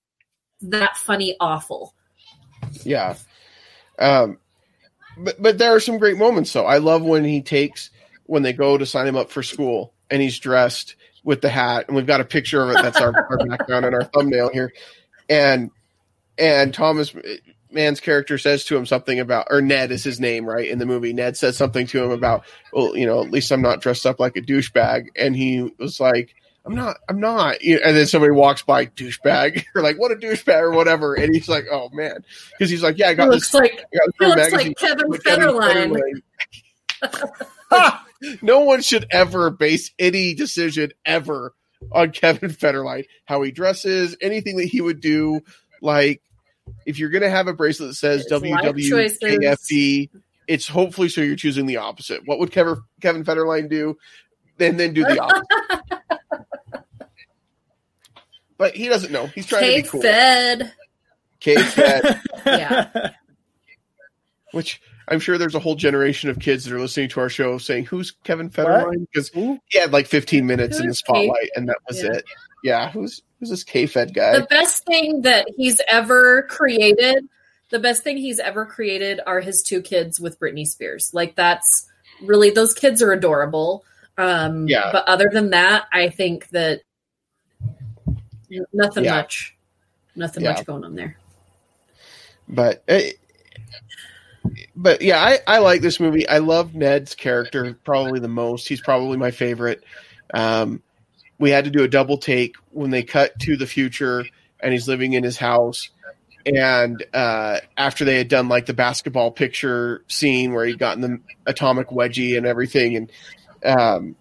that 0.64 0.98
funny 0.98 1.36
awful. 1.40 1.94
Yeah. 2.84 3.16
Um, 4.00 4.38
but 5.18 5.42
but 5.42 5.58
there 5.58 5.76
are 5.76 5.80
some 5.80 6.00
great 6.00 6.18
moments 6.18 6.52
though. 6.54 6.66
I 6.66 6.78
love 6.78 7.04
when 7.04 7.24
he 7.24 7.42
takes 7.42 7.92
when 8.26 8.44
they 8.44 8.54
go 8.54 8.78
to 8.78 8.86
sign 8.86 9.08
him 9.08 9.16
up 9.16 9.30
for 9.30 9.44
school 9.44 9.94
and 10.10 10.22
he's 10.22 10.40
dressed 10.40 10.96
with 11.24 11.42
the 11.42 11.50
hat 11.50 11.86
and 11.88 11.96
we've 11.96 12.08
got 12.08 12.22
a 12.22 12.26
picture 12.26 12.62
of 12.64 12.70
it 12.70 12.82
that's 12.82 13.00
our, 13.00 13.14
our 13.30 13.38
background 13.46 13.86
and 13.86 13.96
our 13.96 14.06
thumbnail 14.06 14.50
here. 14.50 14.74
And 15.30 15.72
and 16.38 16.74
Thomas 16.74 17.14
Man's 17.72 18.00
character 18.00 18.38
says 18.38 18.66
to 18.66 18.78
him 18.78 18.86
something 18.86 19.20
about 19.20 19.48
or 19.50 19.62
Ned 19.62 19.92
is 19.92 20.04
his 20.04 20.20
name, 20.20 20.46
right? 20.46 20.68
In 20.68 20.80
the 20.80 20.86
movie. 20.86 21.14
Ned 21.14 21.38
says 21.38 21.58
something 21.58 21.88
to 21.88 22.04
him 22.04 22.12
about, 22.12 22.46
well, 22.72 22.96
you 22.96 23.06
know, 23.06 23.22
at 23.24 23.32
least 23.32 23.52
I'm 23.52 23.62
not 23.62 23.82
dressed 23.82 24.06
up 24.06 24.20
like 24.20 24.36
a 24.38 24.42
douchebag. 24.42 25.08
And 25.16 25.36
he 25.36 25.72
was 25.78 26.00
like, 26.00 26.36
I'm 26.66 26.76
not, 26.76 26.98
I'm 27.10 27.20
not. 27.20 27.62
And 27.62 27.98
then 27.98 28.06
somebody 28.06 28.32
walks 28.32 28.62
by, 28.62 28.86
douchebag, 28.86 29.66
or 29.76 29.82
like, 29.82 29.98
what 30.00 30.12
a 30.12 30.16
douchebag, 30.16 30.62
or 30.62 30.72
whatever. 30.72 31.14
And 31.14 31.34
he's 31.36 31.50
like, 31.50 31.66
oh 31.72 31.90
man, 31.92 32.24
because 32.52 32.70
he's 32.70 32.84
like, 32.84 32.98
yeah, 32.98 33.08
I 33.08 33.12
He 33.12 33.16
got 33.16 33.30
looks 33.30 33.52
this. 33.52 33.62
like 33.62 33.74
I 33.74 33.98
got 33.98 34.10
he 34.20 34.26
looks 34.26 34.52
magazine 34.52 34.68
like 34.68 34.78
Kevin 34.78 35.12
Federline. 35.12 36.22
No 38.42 38.62
one 38.62 38.82
should 38.82 39.06
ever 39.12 39.50
base 39.50 39.92
any 40.00 40.34
decision 40.34 40.92
ever 41.06 41.54
on 41.92 42.12
Kevin 42.12 42.52
Federline, 42.52 43.06
how 43.26 43.42
he 43.42 43.52
dresses, 43.52 44.16
anything 44.22 44.56
that 44.58 44.66
he 44.68 44.80
would 44.80 45.02
do. 45.02 45.42
Like, 45.82 46.22
if 46.86 46.98
you're 47.00 47.10
gonna 47.10 47.30
have 47.30 47.48
a 47.48 47.54
bracelet 47.54 47.90
that 47.90 47.96
says 47.96 48.26
WWKFD, 48.32 50.10
it's 50.48 50.68
hopefully 50.68 51.10
so 51.10 51.20
you're 51.20 51.36
choosing 51.36 51.66
the 51.66 51.78
opposite. 51.78 52.22
What 52.26 52.40
would 52.40 52.52
Kevin 52.52 52.78
Kevin 53.02 53.26
Federline 53.26 53.70
do? 53.70 53.98
Then 54.58 54.78
then 54.78 54.94
do 54.94 55.04
the 55.04 55.20
opposite. 55.22 55.93
But 58.58 58.76
he 58.76 58.88
doesn't 58.90 59.12
know. 59.12 59.28
He's 59.28 59.46
trying 59.46 59.76
to 59.78 59.82
be 59.84 59.88
cool. 59.88 60.02
Fed. 60.02 60.72
K-Fed, 61.40 62.22
Yeah. 62.46 63.10
which 64.52 64.82
I'm 65.10 65.20
sure 65.20 65.38
there's 65.38 65.56
a 65.56 65.60
whole 65.60 65.76
generation 65.76 66.30
of 66.30 66.40
kids 66.40 66.64
that 66.64 66.74
are 66.74 66.80
listening 66.80 67.10
to 67.10 67.20
our 67.20 67.28
show 67.30 67.58
saying, 67.58 67.86
"Who's 67.86 68.12
Kevin 68.24 68.50
Federline?" 68.50 69.06
Because 69.12 69.30
he 69.32 69.60
had 69.78 69.92
like 69.92 70.08
15 70.08 70.46
minutes 70.48 70.78
in 70.78 70.84
the 70.84 70.88
Who's 70.88 71.00
spotlight, 71.00 71.50
and 71.56 71.68
that 71.68 71.78
was 71.88 72.02
Yeah. 72.02 72.12
it. 72.14 72.26
Yeah, 72.64 72.92
who's 72.92 73.22
who's 73.40 73.50
this 73.50 73.64
K-Fed 73.66 74.14
guy? 74.14 74.40
The 74.40 74.46
best 74.46 74.86
thing 74.86 75.24
that 75.24 75.46
he's 75.58 75.82
ever 75.92 76.44
created, 76.44 77.28
the 77.72 77.80
best 77.80 78.04
thing 78.04 78.16
he's 78.16 78.40
ever 78.40 78.66
created 78.66 79.20
are 79.28 79.42
his 79.42 79.62
two 79.64 79.82
kids 79.82 80.22
with 80.22 80.40
Britney 80.40 80.66
Spears. 80.66 81.10
Like 81.14 81.36
that's 81.36 81.86
really 82.22 82.52
those 82.52 82.74
kids 82.74 83.02
are 83.02 83.12
adorable. 83.12 83.84
Um 84.18 84.68
Yeah. 84.70 84.92
but 84.94 85.06
other 85.10 85.30
than 85.34 85.50
that, 85.50 85.88
I 85.92 86.08
think 86.08 86.48
that 86.52 86.84
nothing 88.74 89.04
Yeah. 89.06 89.16
much. 89.16 89.56
Nothing 90.16 90.44
Yeah. 90.44 90.52
much 90.54 90.66
going 90.66 90.84
on 90.84 90.96
there. 90.96 91.18
but 92.48 92.84
uh, 92.90 93.00
but 94.76 95.02
yeah 95.02 95.18
I, 95.20 95.40
I 95.48 95.58
like 95.60 95.82
this 95.82 96.00
movie 96.00 96.28
i 96.28 96.40
love 96.40 96.76
ned's 96.76 97.16
character 97.16 97.78
probably 97.86 98.20
the 98.20 98.28
most 98.28 98.68
he's 98.68 98.82
probably 98.82 99.18
my 99.18 99.32
favorite 99.32 99.84
um, 100.34 100.82
we 101.40 101.52
had 101.52 101.64
to 101.66 101.72
do 101.72 101.84
a 101.84 101.88
double 101.88 102.18
take 102.18 102.56
when 102.72 102.90
they 102.92 103.04
cut 103.04 103.38
to 103.40 103.56
the 103.56 103.66
future 103.68 104.26
and 104.60 104.74
he's 104.74 104.88
living 104.88 105.14
in 105.14 105.24
his 105.24 105.38
house 105.38 105.90
and 106.46 107.04
uh, 107.14 107.60
after 107.78 108.04
they 108.04 108.18
had 108.18 108.28
done 108.28 108.50
like 108.50 108.66
the 108.66 108.74
basketball 108.74 109.32
picture 109.32 110.04
scene 110.10 110.54
where 110.54 110.66
he'd 110.66 110.78
gotten 110.80 111.02
the 111.02 111.20
atomic 111.46 111.88
wedgie 111.90 112.36
and 112.38 112.46
everything 112.46 112.98
and 112.98 113.12
um, 113.66 114.16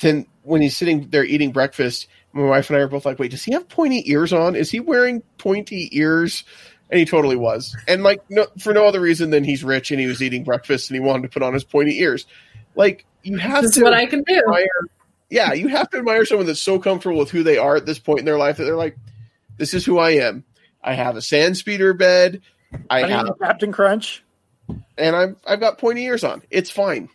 then 0.00 0.26
when 0.42 0.62
he's 0.62 0.76
sitting 0.76 1.08
there 1.10 1.24
eating 1.24 1.52
breakfast 1.52 2.08
my 2.32 2.42
wife 2.42 2.70
and 2.70 2.76
i 2.78 2.80
are 2.80 2.88
both 2.88 3.04
like 3.04 3.18
wait 3.18 3.30
does 3.30 3.44
he 3.44 3.52
have 3.52 3.68
pointy 3.68 4.02
ears 4.10 4.32
on 4.32 4.54
is 4.56 4.70
he 4.70 4.80
wearing 4.80 5.22
pointy 5.38 5.88
ears 5.92 6.44
and 6.90 6.98
he 6.98 7.06
totally 7.06 7.36
was. 7.36 7.74
And 7.88 8.02
like 8.02 8.20
no, 8.28 8.46
for 8.58 8.74
no 8.74 8.86
other 8.86 9.00
reason 9.00 9.30
than 9.30 9.44
he's 9.44 9.64
rich 9.64 9.90
and 9.90 9.98
he 9.98 10.06
was 10.06 10.22
eating 10.22 10.44
breakfast 10.44 10.90
and 10.90 10.94
he 10.94 11.00
wanted 11.00 11.22
to 11.22 11.28
put 11.30 11.42
on 11.42 11.54
his 11.54 11.64
pointy 11.64 11.98
ears. 12.00 12.26
Like 12.74 13.06
you 13.22 13.38
have 13.38 13.62
That's 13.64 13.76
to 13.76 13.82
what 13.82 13.94
I 13.94 14.04
can 14.04 14.22
do. 14.24 14.34
admire. 14.36 14.66
Yeah, 15.30 15.54
you 15.54 15.68
have 15.68 15.88
to 15.90 15.96
admire 15.96 16.26
someone 16.26 16.46
that's 16.46 16.60
so 16.60 16.78
comfortable 16.78 17.18
with 17.18 17.30
who 17.30 17.42
they 17.42 17.56
are 17.56 17.76
at 17.76 17.86
this 17.86 17.98
point 17.98 18.18
in 18.18 18.24
their 18.26 18.36
life 18.36 18.58
that 18.58 18.64
they're 18.64 18.76
like, 18.76 18.98
"This 19.56 19.72
is 19.72 19.86
who 19.86 19.98
I 19.98 20.10
am. 20.10 20.44
I 20.84 20.92
have 20.92 21.16
a 21.16 21.22
sand 21.22 21.56
speeder 21.56 21.94
bed. 21.94 22.42
I 22.90 22.98
I 22.98 23.02
mean, 23.04 23.10
have, 23.12 23.38
Captain 23.40 23.72
Crunch. 23.72 24.22
and 24.98 25.16
I've 25.16 25.36
I've 25.46 25.60
got 25.60 25.78
pointy 25.78 26.04
ears 26.04 26.24
on. 26.24 26.42
It's 26.50 26.70
fine." 26.70 27.08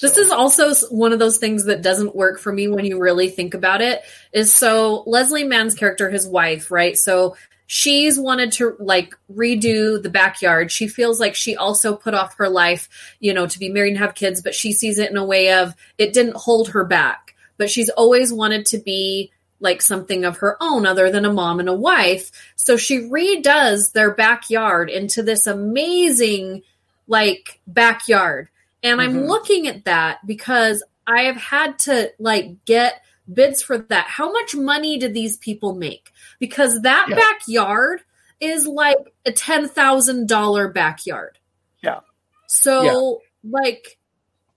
This 0.00 0.16
is 0.16 0.30
also 0.30 0.74
one 0.90 1.12
of 1.12 1.18
those 1.18 1.38
things 1.38 1.64
that 1.66 1.82
doesn't 1.82 2.16
work 2.16 2.38
for 2.38 2.52
me 2.52 2.66
when 2.68 2.84
you 2.84 2.98
really 2.98 3.28
think 3.28 3.54
about 3.54 3.82
it. 3.82 4.02
Is 4.32 4.52
so 4.52 5.04
Leslie 5.06 5.44
Mann's 5.44 5.74
character, 5.74 6.10
his 6.10 6.26
wife, 6.26 6.70
right? 6.70 6.96
So 6.96 7.36
she's 7.66 8.18
wanted 8.18 8.52
to 8.52 8.76
like 8.80 9.16
redo 9.32 10.02
the 10.02 10.10
backyard. 10.10 10.72
She 10.72 10.88
feels 10.88 11.20
like 11.20 11.34
she 11.34 11.56
also 11.56 11.94
put 11.94 12.14
off 12.14 12.36
her 12.36 12.48
life, 12.48 12.88
you 13.20 13.34
know, 13.34 13.46
to 13.46 13.58
be 13.58 13.68
married 13.68 13.90
and 13.90 13.98
have 13.98 14.14
kids, 14.14 14.42
but 14.42 14.54
she 14.54 14.72
sees 14.72 14.98
it 14.98 15.10
in 15.10 15.16
a 15.16 15.24
way 15.24 15.52
of 15.52 15.74
it 15.98 16.12
didn't 16.12 16.36
hold 16.36 16.70
her 16.70 16.84
back. 16.84 17.34
But 17.58 17.70
she's 17.70 17.90
always 17.90 18.32
wanted 18.32 18.66
to 18.66 18.78
be 18.78 19.30
like 19.60 19.80
something 19.80 20.24
of 20.24 20.38
her 20.38 20.56
own 20.60 20.84
other 20.84 21.10
than 21.10 21.24
a 21.24 21.32
mom 21.32 21.60
and 21.60 21.68
a 21.68 21.74
wife. 21.74 22.30
So 22.56 22.76
she 22.76 22.98
redoes 22.98 23.92
their 23.92 24.10
backyard 24.10 24.90
into 24.90 25.22
this 25.22 25.46
amazing 25.46 26.62
like 27.06 27.60
backyard. 27.66 28.48
And 28.82 29.00
I'm 29.00 29.14
Mhm. 29.14 29.28
looking 29.28 29.68
at 29.68 29.84
that 29.84 30.26
because 30.26 30.82
I 31.06 31.22
have 31.22 31.36
had 31.36 31.78
to 31.80 32.12
like 32.18 32.64
get 32.64 33.02
bids 33.32 33.62
for 33.62 33.78
that. 33.78 34.06
How 34.08 34.32
much 34.32 34.54
money 34.54 34.98
did 34.98 35.14
these 35.14 35.36
people 35.36 35.74
make? 35.74 36.10
Because 36.38 36.82
that 36.82 37.06
Yeah. 37.08 37.16
backyard 37.16 38.02
is 38.40 38.66
like 38.66 39.14
a 39.24 39.32
$10,000 39.32 40.68
backyard. 40.68 41.38
Yeah. 41.82 42.00
So 42.48 43.22
like 43.44 43.98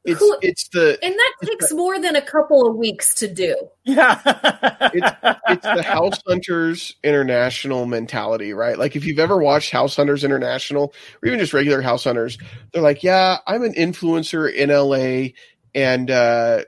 it's 0.06 0.20
who- 0.20 0.38
it's 0.42 0.68
the 0.70 0.98
and 1.04 1.14
that 1.14 1.34
takes 1.48 1.72
more 1.74 2.00
than 2.00 2.16
a 2.16 2.22
couple 2.22 2.68
of 2.68 2.76
weeks 2.76 3.14
to 3.16 3.28
do. 3.28 3.56
Yeah. 3.84 4.20
it's 4.94 5.64
the 5.64 5.84
House 5.84 6.22
Hunters 6.28 6.96
International 7.04 7.86
mentality, 7.86 8.54
right? 8.54 8.78
Like 8.78 8.96
if 8.96 9.06
you've 9.06 9.20
ever 9.20 9.38
watched 9.38 9.72
House 9.72 9.96
Hunters 9.96 10.24
International 10.24 10.94
or 11.22 11.28
even 11.28 11.40
just 11.40 11.54
regular 11.54 11.82
House 11.82 12.04
Hunters, 12.04 12.38
they're 12.72 12.82
like, 12.82 13.04
"Yeah, 13.04 13.38
I'm 13.48 13.64
an 13.64 13.74
influencer 13.74 14.52
in 14.54 14.70
LA, 14.70 15.34
and 15.74 16.10
uh, 16.12 16.64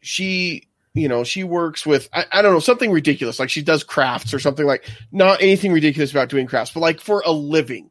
she, 0.00 0.68
you 0.94 1.08
know, 1.08 1.24
she 1.24 1.44
works 1.44 1.84
with 1.86 2.08
I, 2.12 2.24
I 2.32 2.42
don't 2.42 2.52
know 2.52 2.60
something 2.60 2.90
ridiculous, 2.90 3.38
like 3.38 3.50
she 3.50 3.62
does 3.62 3.84
crafts 3.84 4.32
or 4.34 4.38
something 4.38 4.66
like 4.66 4.84
not 5.10 5.40
anything 5.42 5.72
ridiculous 5.72 6.10
about 6.10 6.28
doing 6.28 6.46
crafts, 6.46 6.72
but 6.72 6.80
like 6.80 7.00
for 7.00 7.22
a 7.26 7.32
living." 7.32 7.90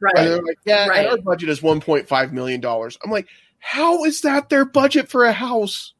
Right. 0.00 0.12
And 0.18 0.26
they're 0.26 0.42
like, 0.42 0.58
"Yeah, 0.66 0.82
and 0.82 0.90
Right. 0.90 1.06
our 1.06 1.18
budget 1.18 1.48
is 1.48 1.60
1.5 1.60 2.32
million 2.32 2.60
dollars." 2.60 2.98
I'm 3.02 3.10
like, 3.10 3.26
"How 3.64 4.04
is 4.04 4.20
that 4.20 4.50
their 4.50 4.64
budget 4.64 5.08
for 5.08 5.24
a 5.24 5.32
house?" 5.32 5.94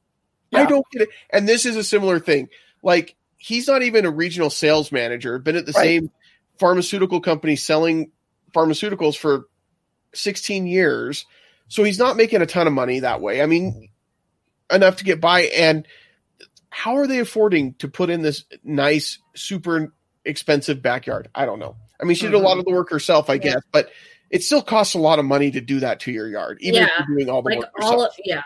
I 0.52 0.66
don't 0.66 0.86
get 0.92 1.02
it. 1.02 1.08
And 1.30 1.48
this 1.48 1.66
is 1.66 1.74
a 1.74 1.82
similar 1.82 2.20
thing. 2.20 2.48
Like 2.82 3.16
he's 3.38 3.66
not 3.66 3.82
even 3.82 4.06
a 4.06 4.10
regional 4.10 4.50
sales 4.50 4.92
manager, 4.92 5.38
been 5.38 5.56
at 5.56 5.66
the 5.66 5.72
Right. 5.72 5.82
same 5.82 6.10
pharmaceutical 6.58 7.20
company 7.20 7.56
selling 7.56 8.12
pharmaceuticals 8.54 9.16
for 9.16 9.48
16 10.14 10.66
years. 10.66 11.26
So 11.66 11.82
he's 11.82 11.98
not 11.98 12.16
making 12.16 12.40
a 12.40 12.46
ton 12.46 12.66
of 12.68 12.72
money 12.72 13.00
that 13.00 13.20
way. 13.20 13.42
I 13.42 13.46
mean, 13.46 13.88
enough 14.70 14.96
to 14.96 15.04
get 15.04 15.20
by. 15.20 15.42
And 15.42 15.88
how 16.70 16.96
are 16.96 17.06
they 17.06 17.18
affording 17.18 17.74
to 17.74 17.88
put 17.88 18.10
in 18.10 18.22
this 18.22 18.44
nice, 18.62 19.18
super 19.34 19.92
expensive 20.24 20.82
backyard? 20.82 21.28
I 21.34 21.46
don't 21.46 21.58
know. 21.58 21.76
I 22.00 22.04
mean, 22.04 22.16
she 22.16 22.26
did 22.26 22.34
a 22.34 22.38
lot 22.38 22.52
mm-hmm. 22.52 22.60
of 22.60 22.64
the 22.66 22.72
work 22.72 22.90
herself, 22.90 23.28
I 23.28 23.34
Yeah. 23.34 23.38
guess, 23.38 23.62
but 23.72 23.90
it 24.34 24.42
still 24.42 24.60
costs 24.62 24.94
a 24.94 24.98
lot 24.98 25.18
of 25.20 25.24
money 25.24 25.50
to 25.52 25.60
do 25.60 25.78
that 25.80 26.00
to 26.00 26.10
your 26.12 26.26
yard, 26.28 26.58
even 26.60 26.82
if 26.82 26.90
you're 26.98 27.18
doing 27.18 27.30
all 27.30 27.40
the 27.40 27.50
like 27.50 27.58
work 27.60 27.70
yourself. 27.76 27.94
all 27.94 28.04
of 28.04 28.12
yeah. 28.24 28.42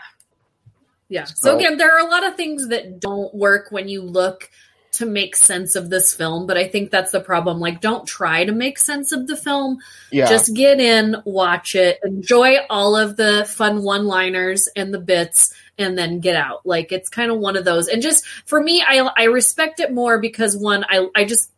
Yeah. 1.09 1.23
So 1.25 1.33
So- 1.35 1.57
again 1.57 1.77
there 1.77 1.91
are 1.97 2.05
a 2.07 2.09
lot 2.09 2.23
of 2.25 2.35
things 2.35 2.67
that 2.69 2.99
don't 2.99 3.33
work 3.33 3.71
when 3.71 3.89
you 3.89 4.03
look 4.03 4.49
to 4.91 5.05
make 5.05 5.35
sense 5.35 5.75
of 5.75 5.91
this 5.91 6.15
film 6.15 6.47
but 6.47 6.57
i 6.57 6.67
think 6.67 6.89
that's 6.89 7.11
the 7.11 7.19
problem. 7.21 7.59
Like 7.59 7.79
don't 7.79 8.07
try 8.07 8.43
to 8.43 8.51
make 8.51 8.77
sense 8.79 9.11
of 9.11 9.27
the 9.27 9.35
film. 9.35 9.79
Yeah. 10.11 10.27
just 10.27 10.53
get 10.55 10.79
in 10.79 11.15
watch 11.25 11.75
it 11.75 11.99
enjoy 12.03 12.57
all 12.69 12.95
of 12.95 13.15
the 13.15 13.45
fun 13.49 13.83
one 13.83 14.05
liners 14.05 14.67
and 14.75 14.93
the 14.93 14.99
bits 14.99 15.53
and 15.77 15.97
then 15.97 16.19
get 16.19 16.35
out. 16.35 16.65
Like 16.65 16.91
it's 16.91 17.07
kind 17.09 17.31
of 17.31 17.37
one 17.39 17.55
of 17.55 17.65
those. 17.65 17.87
And 17.87 18.01
just 18.01 18.25
for 18.45 18.61
me 18.61 18.83
i 18.87 18.97
i 19.17 19.23
respect 19.25 19.79
it 19.79 19.91
more 19.93 20.19
because 20.19 20.55
one 20.55 20.83
i 20.89 21.07
i 21.15 21.23
just 21.25 21.51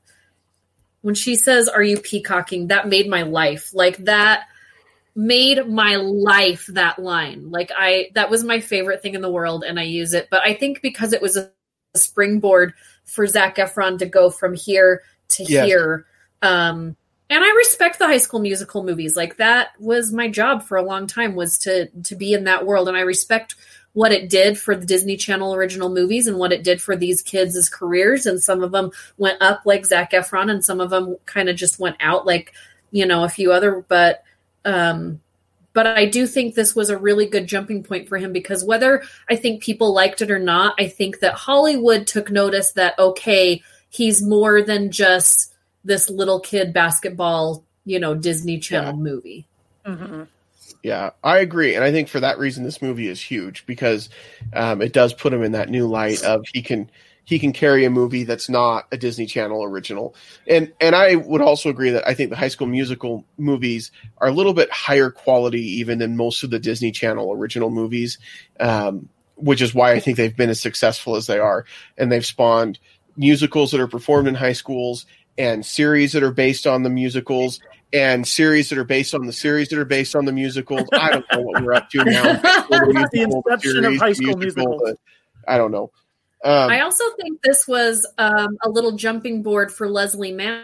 when 1.01 1.15
she 1.15 1.35
says 1.35 1.67
are 1.67 1.83
you 1.83 1.97
peacocking? 1.97 2.67
That 2.67 2.87
made 2.87 3.09
my 3.09 3.23
life. 3.23 3.73
Like 3.73 3.97
that 4.05 4.47
made 5.15 5.67
my 5.67 5.95
life 5.97 6.65
that 6.67 6.97
line. 6.99 7.51
Like 7.51 7.71
i 7.75 8.09
that 8.13 8.29
was 8.29 8.43
my 8.43 8.59
favorite 8.59 9.01
thing 9.01 9.15
in 9.15 9.21
the 9.21 9.31
world 9.31 9.63
and 9.63 9.79
i 9.79 9.83
use 9.83 10.13
it. 10.13 10.29
But 10.29 10.41
i 10.41 10.53
think 10.53 10.81
because 10.81 11.13
it 11.13 11.21
was 11.21 11.37
a 11.37 11.51
springboard 11.95 12.73
for 13.03 13.27
zac 13.27 13.57
efron 13.57 13.99
to 13.99 14.05
go 14.05 14.29
from 14.29 14.53
here 14.53 15.01
to 15.29 15.43
Yes. 15.43 15.65
here 15.65 16.05
um 16.41 16.95
and 17.29 17.43
i 17.43 17.55
respect 17.57 17.99
the 17.99 18.05
high 18.07 18.17
school 18.17 18.39
musical 18.39 18.83
movies. 18.83 19.15
Like 19.17 19.37
that 19.37 19.69
was 19.79 20.13
my 20.13 20.29
job 20.29 20.63
for 20.63 20.77
a 20.77 20.83
long 20.83 21.07
time 21.07 21.35
was 21.35 21.57
to 21.59 21.87
to 22.03 22.15
be 22.15 22.33
in 22.33 22.45
that 22.45 22.65
world 22.65 22.87
and 22.87 22.95
i 22.95 23.01
respect 23.01 23.55
what 23.93 24.11
it 24.11 24.29
did 24.29 24.57
for 24.57 24.75
the 24.75 24.85
disney 24.85 25.17
channel 25.17 25.53
original 25.53 25.89
movies 25.89 26.27
and 26.27 26.37
what 26.37 26.53
it 26.53 26.63
did 26.63 26.81
for 26.81 26.95
these 26.95 27.21
kids' 27.21 27.69
careers 27.69 28.25
and 28.25 28.41
some 28.41 28.63
of 28.63 28.71
them 28.71 28.91
went 29.17 29.41
up 29.41 29.61
like 29.65 29.85
zac 29.85 30.11
efron 30.11 30.49
and 30.49 30.63
some 30.63 30.79
of 30.79 30.89
them 30.89 31.15
kind 31.25 31.49
of 31.49 31.55
just 31.55 31.79
went 31.79 31.95
out 31.99 32.25
like 32.25 32.53
you 32.91 33.05
know 33.05 33.23
a 33.23 33.29
few 33.29 33.51
other 33.51 33.83
but 33.87 34.23
um 34.65 35.19
but 35.73 35.87
I 35.87 36.05
do 36.05 36.27
think 36.27 36.53
this 36.53 36.75
was 36.75 36.89
a 36.89 36.97
really 36.97 37.25
good 37.25 37.47
jumping 37.47 37.83
point 37.83 38.09
for 38.09 38.17
him 38.17 38.33
because 38.33 38.63
whether 38.63 39.03
I 39.29 39.35
think 39.35 39.63
people 39.63 39.93
liked 39.93 40.21
it 40.21 40.29
or 40.31 40.39
not, 40.39 40.75
I 40.77 40.87
think 40.87 41.19
that 41.19 41.33
Hollywood 41.33 42.07
took 42.07 42.29
notice 42.29 42.73
that 42.73 42.97
okay, 42.99 43.63
he's 43.89 44.21
more 44.21 44.61
than 44.61 44.91
just 44.91 45.53
this 45.83 46.09
little 46.09 46.39
kid 46.39 46.73
basketball, 46.73 47.63
you 47.85 47.99
know, 47.99 48.15
Disney 48.15 48.59
Channel 48.59 48.97
movie. 48.97 49.47
Mhm. 49.85 50.27
Yeah, 50.83 51.11
I 51.23 51.39
agree, 51.39 51.75
and 51.75 51.83
I 51.83 51.91
think 51.91 52.07
for 52.07 52.19
that 52.19 52.39
reason, 52.39 52.63
this 52.63 52.81
movie 52.81 53.07
is 53.07 53.21
huge 53.21 53.65
because 53.67 54.09
um, 54.53 54.81
it 54.81 54.93
does 54.93 55.13
put 55.13 55.31
him 55.31 55.43
in 55.43 55.51
that 55.51 55.69
new 55.69 55.87
light 55.87 56.23
of 56.23 56.43
he 56.51 56.63
can 56.63 56.89
he 57.23 57.37
can 57.37 57.53
carry 57.53 57.85
a 57.85 57.91
movie 57.91 58.23
that's 58.23 58.49
not 58.49 58.87
a 58.91 58.97
Disney 58.97 59.27
Channel 59.27 59.63
original, 59.63 60.15
and 60.47 60.73
and 60.81 60.95
I 60.95 61.15
would 61.15 61.41
also 61.41 61.69
agree 61.69 61.91
that 61.91 62.07
I 62.07 62.15
think 62.15 62.31
the 62.31 62.35
High 62.35 62.47
School 62.47 62.65
Musical 62.65 63.25
movies 63.37 63.91
are 64.17 64.29
a 64.29 64.33
little 64.33 64.55
bit 64.55 64.71
higher 64.71 65.11
quality 65.11 65.61
even 65.79 65.99
than 65.99 66.17
most 66.17 66.41
of 66.41 66.49
the 66.49 66.59
Disney 66.59 66.91
Channel 66.91 67.31
original 67.31 67.69
movies, 67.69 68.17
um, 68.59 69.07
which 69.35 69.61
is 69.61 69.75
why 69.75 69.91
I 69.91 69.99
think 69.99 70.17
they've 70.17 70.35
been 70.35 70.49
as 70.49 70.59
successful 70.59 71.15
as 71.15 71.27
they 71.27 71.37
are, 71.37 71.65
and 71.95 72.11
they've 72.11 72.25
spawned 72.25 72.79
musicals 73.15 73.71
that 73.71 73.81
are 73.81 73.87
performed 73.87 74.27
in 74.27 74.33
high 74.33 74.53
schools 74.53 75.05
and 75.37 75.65
series 75.65 76.13
that 76.13 76.23
are 76.23 76.31
based 76.31 76.67
on 76.67 76.83
the 76.83 76.89
musicals 76.89 77.59
and 77.93 78.27
series 78.27 78.69
that 78.69 78.77
are 78.77 78.83
based 78.83 79.13
on 79.13 79.25
the 79.25 79.33
series 79.33 79.69
that 79.69 79.79
are 79.79 79.85
based 79.85 80.15
on 80.15 80.25
the 80.25 80.31
musicals. 80.31 80.87
I 80.93 81.11
don't 81.11 81.25
know 81.31 81.41
what 81.41 81.63
we're 81.63 81.73
up 81.73 81.89
to 81.91 82.03
now. 82.03 82.39
The 82.69 83.43
inception 83.45 83.85
of 83.85 83.97
High 83.97 84.13
School 84.13 84.37
Musicals. 84.37 84.95
I 85.47 85.57
don't 85.57 85.71
know. 85.71 85.91
Um, 86.43 86.71
I 86.71 86.81
also 86.81 87.03
think 87.19 87.41
this 87.41 87.67
was 87.67 88.07
um, 88.17 88.57
a 88.63 88.69
little 88.69 88.93
jumping 88.93 89.43
board 89.43 89.71
for 89.71 89.87
Leslie 89.87 90.31
Mann 90.31 90.63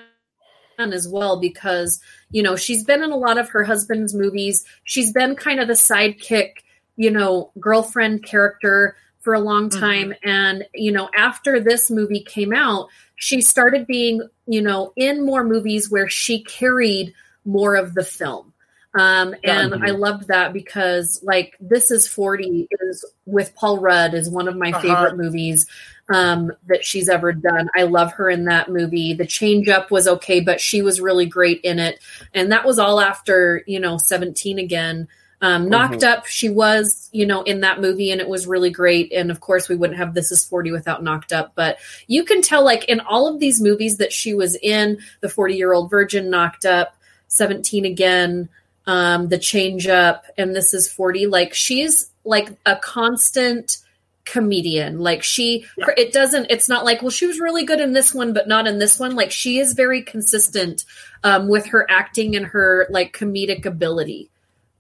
as 0.80 1.08
well 1.08 1.40
because 1.40 2.00
you 2.32 2.42
know 2.42 2.56
she's 2.56 2.84
been 2.84 3.04
in 3.04 3.12
a 3.12 3.18
lot 3.18 3.38
of 3.38 3.50
her 3.50 3.64
husband's 3.64 4.14
movies. 4.14 4.66
She's 4.86 5.12
been 5.12 5.36
kind 5.36 5.60
of 5.60 5.68
the 5.68 5.74
sidekick, 5.74 6.52
you 6.96 7.12
know, 7.12 7.52
girlfriend 7.60 8.24
character 8.24 8.96
for 9.28 9.34
a 9.34 9.42
long 9.42 9.70
Mhm. 9.70 9.78
time, 9.78 10.14
and 10.24 10.66
you 10.74 10.90
know 10.90 11.10
after 11.14 11.60
this 11.60 11.92
movie 11.92 12.22
came 12.22 12.54
out, 12.54 12.88
she 13.18 13.42
started 13.42 13.86
being 13.86 14.22
you 14.46 14.62
know 14.62 14.94
in 14.96 15.26
more 15.26 15.44
movies 15.44 15.92
where 15.92 16.08
she 16.08 16.46
carried 16.46 17.14
more 17.44 17.76
of 17.76 17.94
the 17.94 18.06
film. 18.06 18.54
Um, 18.94 19.36
and 19.44 19.74
Mhm. 19.74 19.84
I 19.86 19.92
loved 19.92 20.30
that 20.30 20.54
because 20.54 21.20
like 21.24 21.58
this 21.60 21.92
is 21.92 22.08
40 22.08 22.70
is 22.80 23.04
with 23.26 23.54
Paul 23.54 23.80
Rudd 23.80 24.14
is 24.14 24.30
one 24.30 24.48
of 24.48 24.56
my 24.56 24.70
Uh-huh. 24.72 24.80
favorite 24.82 25.18
movies 25.18 25.68
um, 26.08 26.54
that 26.68 26.86
she's 26.86 27.10
ever 27.10 27.34
done. 27.34 27.70
I 27.76 27.84
love 27.84 28.14
her 28.14 28.30
in 28.30 28.46
that 28.46 28.72
movie. 28.72 29.14
The 29.14 29.26
change 29.28 29.68
up 29.68 29.92
was 29.92 30.08
okay, 30.08 30.40
but 30.40 30.62
she 30.62 30.82
was 30.82 31.02
really 31.02 31.26
great 31.26 31.60
in 31.66 31.80
it. 31.80 32.00
And 32.34 32.50
that 32.54 32.66
was 32.66 32.80
all 32.80 33.02
after, 33.02 33.62
you 33.68 33.78
know, 33.82 33.98
17 33.98 34.58
again. 34.58 35.10
Um, 35.40 35.70
knocked 35.70 36.04
up, 36.04 36.26
she 36.26 36.50
was, 36.50 37.10
you 37.12 37.26
know, 37.26 37.44
in 37.44 37.60
that 37.60 37.80
movie 37.80 38.10
and 38.12 38.20
it 38.20 38.28
was 38.28 38.48
really 38.48 38.72
great. 38.72 39.12
And 39.14 39.30
of 39.30 39.40
course, 39.40 39.70
we 39.70 39.76
wouldn't 39.76 40.00
have 40.00 40.16
This 40.16 40.32
Is 40.32 40.44
40 40.44 40.72
without 40.72 41.04
Knocked 41.04 41.32
Up. 41.32 41.52
But 41.54 41.78
you 42.08 42.24
can 42.24 42.42
tell, 42.42 42.66
like, 42.66 42.86
in 42.86 43.00
all 43.02 43.28
of 43.28 43.40
these 43.40 43.62
movies 43.62 43.98
that 43.98 44.12
she 44.12 44.34
was 44.34 44.56
in, 44.56 44.98
The 45.22 45.30
40 45.30 45.56
Year 45.56 45.74
Old 45.74 45.92
Virgin, 45.92 46.32
Knocked 46.32 46.66
Up, 46.66 46.96
17 47.28 47.86
again, 47.86 48.50
um, 48.88 49.28
The 49.28 49.38
Change 49.38 49.86
Up, 49.88 50.26
and 50.40 50.56
This 50.56 50.74
Is 50.74 50.92
40, 50.92 51.28
like, 51.28 51.54
she's 51.54 52.10
like 52.24 52.50
a 52.66 52.76
constant 52.76 53.78
comedian 54.26 55.00
like 55.00 55.24
she 55.24 55.66
Yeah. 55.78 55.86
it 55.96 56.12
doesn't 56.12 56.48
it's 56.50 56.68
not 56.68 56.84
like 56.84 57.02
well 57.02 57.10
she 57.10 57.26
was 57.26 57.40
really 57.40 57.64
good 57.64 57.80
in 57.80 57.94
this 57.94 58.14
one 58.14 58.34
but 58.34 58.46
not 58.46 58.68
in 58.68 58.78
this 58.78 59.00
one 59.00 59.16
like 59.16 59.32
she 59.32 59.58
is 59.60 59.72
very 59.72 60.02
consistent 60.02 60.84
um 61.24 61.48
with 61.48 61.68
her 61.68 61.90
acting 61.90 62.36
and 62.36 62.46
her 62.48 62.88
like 62.90 63.18
comedic 63.18 63.66
ability 63.66 64.30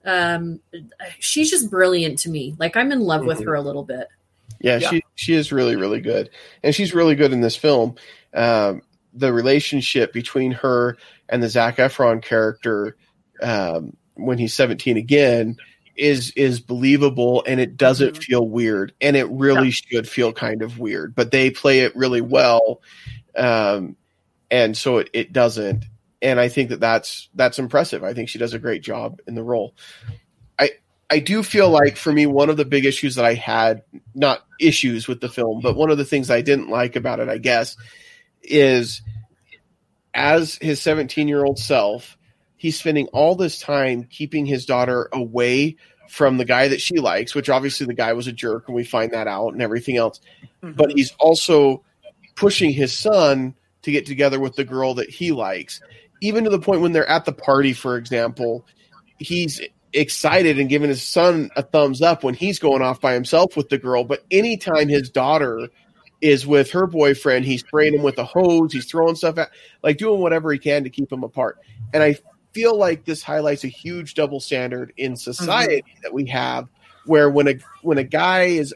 um 0.07 0.59
she's 1.19 1.51
just 1.51 1.69
brilliant 1.69 2.17
to 2.17 2.29
me 2.29 2.55
like 2.57 2.75
i'm 2.75 2.91
in 2.91 3.01
love 3.01 3.25
with 3.25 3.39
Mhm. 3.39 3.45
her 3.45 3.53
a 3.55 3.61
little 3.61 3.83
bit 3.83 4.07
Yeah, 4.59 4.77
Yeah. 4.79 4.89
she 4.89 5.01
she 5.15 5.33
is 5.35 5.51
really 5.51 5.75
really 5.75 6.01
good, 6.01 6.29
and 6.63 6.73
she's 6.73 6.95
really 6.95 7.13
good 7.15 7.31
in 7.33 7.41
this 7.41 7.55
film. 7.55 7.95
Um, 8.33 8.81
the 9.13 9.31
relationship 9.31 10.13
between 10.13 10.51
her 10.53 10.97
and 11.29 11.43
the 11.43 11.49
Zac 11.49 11.77
Efron 11.77 12.23
character 12.23 12.95
um, 13.43 13.95
when 14.15 14.37
he's 14.39 14.53
seventeen 14.55 14.97
again 14.97 15.57
is 15.95 16.31
is 16.35 16.59
believable, 16.59 17.43
and 17.45 17.59
it 17.59 17.77
doesn't 17.77 18.15
Mhm. 18.15 18.23
feel 18.23 18.47
weird, 18.47 18.93
and 19.01 19.15
it 19.15 19.27
really 19.29 19.69
should 19.71 20.07
feel 20.09 20.31
kind 20.33 20.61
of 20.63 20.79
weird, 20.79 21.13
but 21.13 21.29
they 21.31 21.51
play 21.51 21.79
it 21.81 21.95
really 21.95 22.21
well, 22.21 22.81
um, 23.35 23.95
and 24.49 24.75
so 24.77 24.97
it, 24.99 25.09
it 25.13 25.33
doesn't. 25.33 25.85
And 26.21 26.39
I 26.39 26.49
think 26.49 26.69
that 26.69 26.79
that's 26.79 27.29
that's 27.35 27.59
impressive. 27.59 28.03
I 28.03 28.13
think 28.13 28.29
she 28.29 28.39
does 28.39 28.53
a 28.53 28.59
great 28.59 28.81
job 28.81 29.19
in 29.27 29.35
the 29.35 29.43
role. 29.43 29.75
I 30.57 30.71
I 31.09 31.19
do 31.19 31.43
feel 31.43 31.69
like 31.69 31.95
for 31.95 32.11
me, 32.11 32.25
one 32.25 32.49
of 32.49 32.57
the 32.57 32.65
big 32.65 32.85
issues 32.85 33.15
that 33.15 33.25
I 33.25 33.35
had, 33.35 33.83
not 34.15 34.45
issues 34.59 35.07
with 35.07 35.21
the 35.21 35.29
film, 35.29 35.61
but 35.61 35.75
one 35.75 35.91
of 35.91 35.97
the 35.97 36.05
things 36.05 36.31
I 36.31 36.41
didn't 36.41 36.69
like 36.69 36.95
about 36.95 37.19
it, 37.19 37.29
I 37.29 37.37
guess, 37.37 37.77
is 38.41 39.01
as 40.13 40.55
his 40.55 40.81
17 40.81 41.27
year 41.27 41.45
old 41.45 41.59
self, 41.59 42.17
he's 42.55 42.77
spending 42.77 43.07
all 43.07 43.35
this 43.35 43.59
time 43.59 44.03
keeping 44.09 44.45
his 44.45 44.65
daughter 44.65 45.09
away 45.13 45.77
from 46.09 46.37
the 46.37 46.45
guy 46.45 46.67
that 46.69 46.81
she 46.81 46.97
likes, 46.97 47.35
which 47.35 47.49
obviously 47.49 47.85
the 47.85 47.93
guy 47.93 48.13
was 48.13 48.27
a 48.27 48.31
jerk, 48.31 48.67
and 48.67 48.75
we 48.75 48.83
find 48.83 49.11
that 49.11 49.27
out 49.27 49.53
and 49.53 49.61
everything 49.61 49.97
else. 49.97 50.19
Mhm. 50.63 50.75
But 50.75 50.91
he's 50.91 51.11
also 51.19 51.83
pushing 52.35 52.71
his 52.71 52.97
son 52.97 53.53
to 53.83 53.91
get 53.91 54.05
together 54.05 54.39
with 54.39 54.55
the 54.55 54.63
girl 54.63 54.95
that 54.95 55.09
he 55.09 55.31
likes, 55.31 55.81
even 56.21 56.43
to 56.43 56.49
the 56.49 56.59
point 56.59 56.81
when 56.81 56.91
they're 56.91 57.09
at 57.09 57.25
the 57.25 57.33
party, 57.33 57.73
for 57.73 57.97
example, 57.97 58.65
he's 59.19 59.61
excited 59.93 60.59
and 60.59 60.69
giving 60.69 60.89
his 60.89 61.03
son 61.03 61.49
a 61.55 61.63
thumbs 61.63 62.01
up 62.01 62.23
when 62.23 62.33
he's 62.33 62.59
going 62.59 62.81
off 62.81 63.01
by 63.01 63.13
himself 63.13 63.55
with 63.55 63.69
the 63.69 63.77
girl. 63.77 64.03
But 64.03 64.23
anytime 64.31 64.89
his 64.89 65.09
daughter 65.09 65.69
is 66.21 66.45
with 66.45 66.71
her 66.71 66.87
boyfriend, 66.87 67.45
he's 67.45 67.61
spraying 67.61 67.95
him 67.95 68.03
with 68.03 68.17
a 68.17 68.25
hose, 68.25 68.73
he's 68.73 68.85
throwing 68.85 69.15
stuff 69.15 69.37
at, 69.37 69.49
like 69.83 69.97
doing 69.97 70.21
whatever 70.21 70.51
he 70.51 70.59
can 70.59 70.83
to 70.83 70.89
keep 70.89 71.11
him 71.11 71.23
apart. 71.23 71.59
And 71.93 72.03
I 72.03 72.17
feel 72.53 72.77
like 72.77 73.05
this 73.05 73.21
highlights 73.21 73.63
a 73.63 73.69
huge 73.69 74.13
double 74.15 74.39
standard 74.39 74.93
in 74.97 75.15
society 75.15 75.83
mm-hmm. 75.83 76.01
that 76.03 76.13
we 76.13 76.25
have, 76.27 76.67
where 77.05 77.29
when 77.29 77.47
a 77.47 77.55
when 77.83 77.97
a 77.97 78.03
guy 78.03 78.43
is 78.43 78.73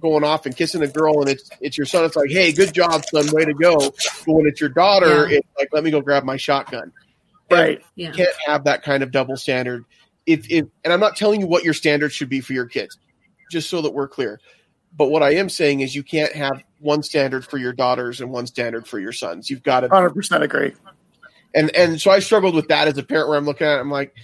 going 0.00 0.24
off 0.24 0.46
and 0.46 0.56
kissing 0.56 0.82
a 0.82 0.88
girl 0.88 1.20
and 1.20 1.28
it's 1.28 1.50
it's 1.60 1.76
your 1.78 1.86
son, 1.86 2.04
it's 2.04 2.16
like, 2.16 2.30
hey, 2.30 2.52
good 2.52 2.72
job, 2.74 3.04
son, 3.04 3.26
way 3.32 3.44
to 3.44 3.54
go. 3.54 3.76
But 3.78 4.32
when 4.32 4.46
it's 4.46 4.60
your 4.60 4.70
daughter, 4.70 5.28
Yeah. 5.28 5.38
it's 5.38 5.48
like, 5.58 5.68
let 5.72 5.84
me 5.84 5.90
go 5.90 6.00
grab 6.00 6.24
my 6.24 6.36
shotgun 6.36 6.92
right. 7.50 7.82
yeah 7.96 8.08
you 8.08 8.14
can't 8.14 8.36
have 8.46 8.64
that 8.64 8.82
kind 8.82 9.02
of 9.02 9.10
double 9.10 9.36
standard. 9.36 9.84
If, 10.26 10.50
if 10.50 10.66
and 10.84 10.92
I'm 10.92 11.00
not 11.00 11.16
telling 11.16 11.40
you 11.40 11.46
what 11.46 11.64
your 11.64 11.74
standard 11.74 12.12
should 12.12 12.28
be 12.28 12.40
for 12.40 12.52
your 12.52 12.66
kids, 12.66 12.96
just 13.50 13.68
so 13.70 13.82
that 13.82 13.90
we're 13.92 14.08
clear. 14.08 14.40
But 14.96 15.10
what 15.10 15.22
I 15.22 15.34
am 15.34 15.48
saying 15.48 15.80
is 15.80 15.94
you 15.94 16.02
can't 16.02 16.32
have 16.34 16.62
one 16.78 17.02
standard 17.02 17.44
for 17.44 17.58
your 17.58 17.72
daughters 17.72 18.20
and 18.20 18.30
one 18.30 18.46
standard 18.46 18.86
for 18.86 18.98
your 18.98 19.12
sons. 19.12 19.48
You've 19.50 19.62
got 19.62 19.80
to 19.80 19.88
Hundred 19.88 20.10
percent 20.14 20.42
agree. 20.44 20.74
and 21.54 21.74
and 21.74 22.00
so 22.00 22.10
I 22.10 22.20
struggled 22.20 22.54
with 22.54 22.68
that 22.68 22.86
as 22.88 22.98
a 22.98 23.02
parent 23.02 23.28
where 23.28 23.38
I'm 23.38 23.44
looking 23.44 23.66
at 23.66 23.78
it, 23.78 23.80
I'm 23.80 23.90
like, 23.90 24.14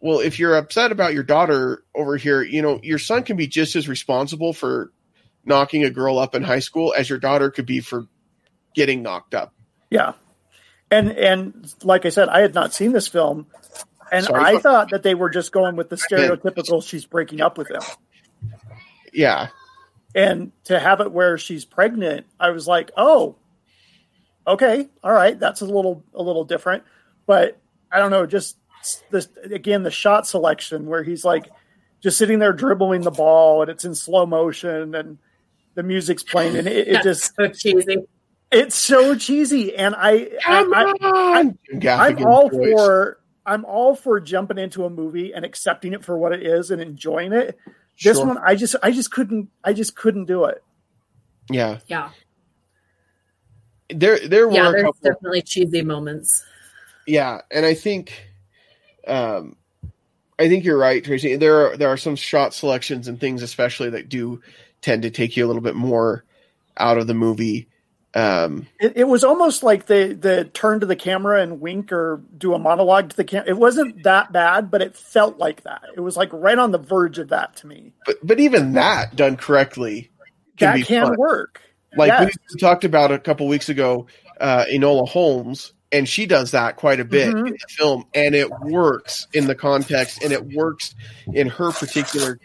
well, 0.00 0.18
if 0.20 0.38
you're 0.38 0.56
upset 0.56 0.92
about 0.92 1.14
your 1.14 1.22
daughter 1.22 1.82
over 1.94 2.16
here, 2.16 2.42
you 2.42 2.60
know, 2.62 2.80
your 2.82 2.98
son 2.98 3.22
can 3.22 3.36
be 3.36 3.46
just 3.46 3.76
as 3.76 3.88
responsible 3.88 4.52
for 4.52 4.92
knocking 5.44 5.84
a 5.84 5.90
girl 5.90 6.18
up 6.18 6.34
in 6.34 6.42
high 6.42 6.58
school 6.60 6.94
as 6.96 7.08
your 7.08 7.18
daughter 7.18 7.50
could 7.50 7.66
be 7.66 7.80
for 7.80 8.06
getting 8.74 9.02
knocked 9.02 9.34
up. 9.34 9.54
Yeah. 9.90 10.12
And 10.90 11.12
and 11.12 11.74
like 11.82 12.06
I 12.06 12.10
said, 12.10 12.28
I 12.28 12.40
had 12.40 12.54
not 12.54 12.74
seen 12.74 12.92
this 12.92 13.08
film, 13.08 13.46
and 14.12 14.24
Sorry. 14.26 14.56
I 14.56 14.58
thought 14.58 14.90
that 14.90 15.02
they 15.02 15.14
were 15.14 15.30
just 15.30 15.50
going 15.50 15.76
with 15.76 15.88
the 15.88 15.96
stereotypical 15.96 16.86
she's 16.86 17.06
breaking 17.06 17.40
up 17.40 17.58
with 17.58 17.70
him. 17.70 17.82
Yeah. 19.12 19.48
And 20.14 20.52
to 20.64 20.78
have 20.78 21.00
it 21.00 21.10
where 21.10 21.38
she's 21.38 21.64
pregnant, 21.64 22.26
I 22.38 22.50
was 22.50 22.68
like, 22.68 22.92
oh, 22.96 23.36
okay, 24.46 24.88
all 25.02 25.12
right, 25.12 25.38
that's 25.38 25.62
a 25.62 25.66
little 25.66 26.04
a 26.14 26.22
little 26.22 26.44
different. 26.44 26.84
But 27.26 27.58
I 27.90 27.98
don't 27.98 28.10
know, 28.10 28.26
just 28.26 28.56
this 29.10 29.28
again, 29.42 29.82
the 29.82 29.90
shot 29.90 30.26
selection 30.26 30.86
where 30.86 31.02
he's 31.02 31.24
like 31.24 31.48
just 32.02 32.18
sitting 32.18 32.38
there 32.38 32.52
dribbling 32.52 33.00
the 33.00 33.10
ball 33.10 33.62
and 33.62 33.70
it's 33.70 33.84
in 33.84 33.94
slow 33.94 34.26
motion 34.26 34.94
and 34.94 35.18
the 35.74 35.82
music's 35.82 36.22
playing 36.22 36.56
and 36.56 36.66
it, 36.68 36.88
it 36.88 36.92
That's 36.92 37.04
just 37.04 37.36
so 37.36 37.48
cheesy 37.48 37.96
it's 38.52 38.76
so 38.76 39.16
cheesy. 39.16 39.74
And 39.74 39.96
I, 39.96 40.28
Come 40.42 40.72
I, 40.72 40.94
I 41.00 41.08
on. 41.08 41.58
Jim 41.78 41.98
I'm 42.00 42.24
all 42.24 42.48
voice. 42.48 42.72
for 42.72 43.18
I'm 43.44 43.64
all 43.64 43.96
for 43.96 44.20
jumping 44.20 44.58
into 44.58 44.84
a 44.84 44.90
movie 44.90 45.32
and 45.34 45.44
accepting 45.44 45.92
it 45.92 46.04
for 46.04 46.16
what 46.16 46.32
it 46.32 46.42
is 46.44 46.70
and 46.70 46.80
enjoying 46.80 47.32
it. 47.32 47.58
This 48.02 48.16
Sure. 48.16 48.26
one 48.26 48.38
I 48.38 48.54
just 48.54 48.76
I 48.82 48.92
just 48.92 49.10
couldn't 49.10 49.48
I 49.64 49.72
just 49.72 49.96
couldn't 49.96 50.26
do 50.26 50.44
it. 50.44 50.62
Yeah. 51.50 51.78
yeah 51.88 52.10
There 53.90 54.20
there 54.20 54.46
were 54.46 54.54
yeah 54.54 54.68
a 54.68 54.72
there's 54.72 54.84
couple 54.84 55.00
definitely 55.02 55.42
cheesy 55.42 55.82
moments 55.82 56.44
yeah, 57.06 57.40
and 57.50 57.66
I 57.66 57.74
think, 57.74 58.28
um, 59.06 59.56
I 60.38 60.48
think 60.48 60.64
you're 60.64 60.78
right, 60.78 61.04
Tracy. 61.04 61.36
There 61.36 61.66
are 61.66 61.76
there 61.76 61.88
are 61.88 61.96
some 61.96 62.16
shot 62.16 62.54
selections 62.54 63.08
and 63.08 63.20
things, 63.20 63.42
especially 63.42 63.90
that 63.90 64.08
do 64.08 64.40
tend 64.84 65.02
to 65.02 65.10
take 65.10 65.36
you 65.36 65.44
a 65.44 65.48
little 65.48 65.62
bit 65.62 65.74
more 65.74 66.24
out 66.76 66.98
of 66.98 67.06
the 67.06 67.14
movie. 67.14 67.66
Um, 68.14 68.66
It, 68.78 68.92
it 68.96 69.04
was 69.08 69.24
almost 69.24 69.62
like 69.64 69.86
they 69.86 70.12
the 70.12 70.44
turn 70.44 70.78
to 70.80 70.86
the 70.86 70.94
camera 70.94 71.42
and 71.42 71.60
wink 71.60 71.90
or 71.90 72.20
do 72.38 72.54
a 72.54 72.58
monologue 72.58 73.10
to 73.10 73.16
the 73.16 73.24
camera. 73.24 73.48
It 73.48 73.56
wasn't 73.56 74.04
that 74.04 74.30
bad, 74.30 74.70
but 74.70 74.82
it 74.82 74.94
felt 74.96 75.38
like 75.38 75.62
that. 75.64 75.82
It 75.96 76.00
was 76.00 76.16
like 76.16 76.28
right 76.32 76.58
on 76.58 76.70
the 76.70 76.78
verge 76.78 77.18
of 77.18 77.30
that 77.30 77.56
to 77.56 77.66
me. 77.66 77.92
but 78.06 78.16
but 78.22 78.38
even 78.38 78.74
that 78.74 79.16
done 79.16 79.36
correctly 79.36 80.10
can 80.58 80.68
that 80.68 80.74
be 80.76 80.82
can 80.82 81.06
fun. 81.08 81.16
work. 81.16 81.60
Like 81.96 82.08
Yes. 82.08 82.32
we 82.52 82.60
talked 82.60 82.84
about 82.84 83.10
a 83.10 83.18
couple 83.18 83.48
weeks 83.48 83.68
ago, 83.68 84.06
uh, 84.40 84.64
Enola 84.72 85.08
Holmes, 85.08 85.72
and 85.90 86.08
she 86.08 86.26
does 86.26 86.50
that 86.52 86.76
quite 86.76 87.00
a 87.00 87.04
bit 87.04 87.34
Mhm. 87.34 87.46
in 87.48 87.52
the 87.52 87.66
film, 87.68 88.04
and 88.14 88.34
it 88.34 88.50
works 88.60 89.26
in 89.32 89.46
the 89.46 89.54
context, 89.56 90.22
and 90.22 90.32
it 90.32 90.52
works 90.54 90.94
in 91.32 91.48
her 91.48 91.70
particular 91.72 92.38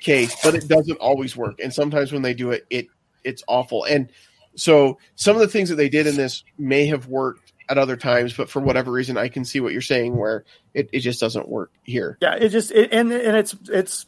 case, 0.00 0.34
but 0.42 0.54
it 0.54 0.68
doesn't 0.68 0.98
always 0.98 1.36
work. 1.36 1.60
And 1.62 1.72
sometimes 1.72 2.12
when 2.12 2.22
they 2.22 2.34
do 2.34 2.50
it, 2.50 2.66
it 2.70 2.86
it's 3.24 3.42
awful. 3.48 3.84
And 3.84 4.10
so 4.56 4.98
some 5.14 5.36
of 5.36 5.40
the 5.40 5.48
things 5.48 5.68
that 5.68 5.76
they 5.76 5.88
did 5.88 6.06
in 6.06 6.16
this 6.16 6.44
may 6.58 6.86
have 6.86 7.06
worked 7.06 7.52
at 7.68 7.78
other 7.78 7.96
times, 7.96 8.32
but 8.34 8.50
for 8.50 8.60
whatever 8.60 8.90
reason, 8.90 9.16
I 9.16 9.28
can 9.28 9.44
see 9.44 9.60
what 9.60 9.72
you're 9.72 9.80
saying 9.80 10.16
where 10.16 10.44
it, 10.74 10.90
it 10.92 11.00
just 11.00 11.20
doesn't 11.20 11.48
work 11.48 11.70
here. 11.84 12.18
Yeah, 12.20 12.34
it 12.34 12.48
just 12.48 12.72
it, 12.72 12.92
and 12.92 13.12
and 13.12 13.36
it's 13.36 13.54
it's. 13.68 14.06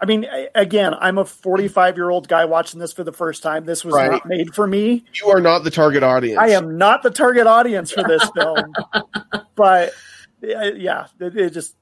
I 0.00 0.04
mean, 0.04 0.26
again, 0.56 0.94
I'm 0.98 1.16
a 1.18 1.24
45 1.24 1.96
year 1.96 2.10
old 2.10 2.26
guy 2.26 2.44
watching 2.46 2.80
this 2.80 2.92
for 2.92 3.04
the 3.04 3.12
first 3.12 3.40
time. 3.40 3.64
This 3.66 3.84
was 3.84 3.94
Right. 3.94 4.10
not 4.10 4.26
made 4.26 4.52
for 4.52 4.66
me. 4.66 5.04
You 5.22 5.30
are 5.30 5.40
not 5.40 5.62
the 5.62 5.70
target 5.70 6.02
audience. 6.02 6.40
I 6.40 6.48
am 6.48 6.76
not 6.76 7.04
the 7.04 7.10
target 7.10 7.46
audience 7.46 7.92
for 7.92 8.02
this 8.02 8.28
film. 8.34 8.72
but 9.54 9.92
yeah, 10.40 11.06
it, 11.20 11.36
it 11.36 11.50
just 11.50 11.76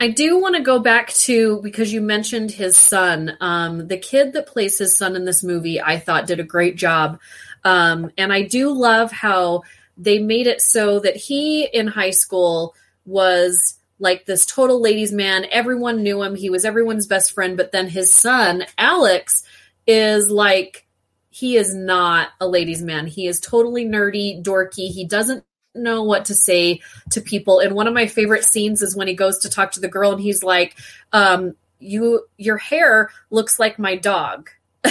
I 0.00 0.08
do 0.08 0.40
want 0.40 0.56
to 0.56 0.62
go 0.62 0.80
back 0.80 1.12
to 1.14 1.60
because 1.62 1.92
you 1.92 2.00
mentioned 2.00 2.50
his 2.50 2.76
son. 2.76 3.36
Um, 3.40 3.86
the 3.86 3.96
kid 3.96 4.32
that 4.32 4.46
plays 4.46 4.76
his 4.78 4.96
son 4.96 5.16
in 5.16 5.24
this 5.24 5.44
movie, 5.44 5.80
I 5.80 5.98
thought 5.98 6.26
did 6.26 6.40
a 6.40 6.44
great 6.44 6.76
job. 6.76 7.20
Um, 7.64 8.10
and 8.18 8.32
I 8.32 8.42
do 8.42 8.70
love 8.70 9.12
how 9.12 9.62
they 9.96 10.18
made 10.18 10.46
it 10.46 10.60
so 10.60 10.98
that 11.00 11.16
he 11.16 11.64
in 11.64 11.86
high 11.86 12.10
school 12.10 12.74
was 13.06 13.78
like 13.98 14.26
this 14.26 14.44
total 14.44 14.80
ladies' 14.80 15.12
man. 15.12 15.46
Everyone 15.50 16.02
knew 16.02 16.22
him. 16.22 16.34
He 16.34 16.50
was 16.50 16.64
everyone's 16.64 17.06
best 17.06 17.32
friend. 17.32 17.56
But 17.56 17.72
then 17.72 17.88
his 17.88 18.12
son, 18.12 18.64
Alex, 18.76 19.44
is 19.86 20.30
like, 20.30 20.86
he 21.30 21.56
is 21.56 21.74
not 21.74 22.28
a 22.40 22.48
ladies' 22.48 22.82
man. 22.82 23.06
He 23.06 23.26
is 23.26 23.40
totally 23.40 23.86
nerdy, 23.86 24.42
dorky. 24.42 24.90
He 24.90 25.06
doesn't 25.06 25.44
know 25.74 26.02
what 26.02 26.26
to 26.26 26.34
say 26.34 26.80
to 27.10 27.20
people. 27.20 27.60
And 27.60 27.74
one 27.74 27.86
of 27.86 27.94
my 27.94 28.06
favorite 28.06 28.44
scenes 28.44 28.82
is 28.82 28.96
when 28.96 29.08
he 29.08 29.14
goes 29.14 29.38
to 29.40 29.50
talk 29.50 29.72
to 29.72 29.80
the 29.80 29.88
girl 29.88 30.12
and 30.12 30.20
he's 30.20 30.42
like, 30.42 30.76
um, 31.12 31.54
you 31.80 32.26
your 32.38 32.56
hair 32.56 33.10
looks 33.30 33.58
like 33.58 33.78
my 33.78 33.96
dog. 33.96 34.50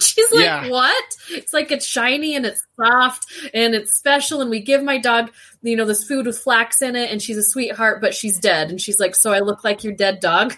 She's 0.00 0.32
like, 0.32 0.44
Yeah. 0.44 0.68
"What?" 0.68 1.04
It's 1.30 1.52
like 1.52 1.70
it's 1.70 1.84
shiny 1.86 2.34
and 2.34 2.46
it's 2.46 2.62
soft 2.76 3.26
and 3.52 3.74
it's 3.74 3.96
special 3.96 4.40
and 4.40 4.48
we 4.50 4.60
give 4.60 4.82
my 4.82 4.96
dog, 4.98 5.30
you 5.62 5.76
know, 5.76 5.84
this 5.84 6.04
food 6.04 6.26
with 6.26 6.38
flax 6.38 6.80
in 6.82 6.96
it 6.96 7.10
and 7.10 7.20
she's 7.22 7.36
a 7.36 7.42
sweetheart, 7.42 8.00
but 8.00 8.14
she's 8.14 8.38
dead. 8.38 8.70
And 8.70 8.80
she's 8.80 8.98
like, 8.98 9.14
"So 9.14 9.30
I 9.32 9.40
look 9.40 9.62
like 9.62 9.84
your 9.84 9.92
dead 9.94 10.20
dog?" 10.20 10.54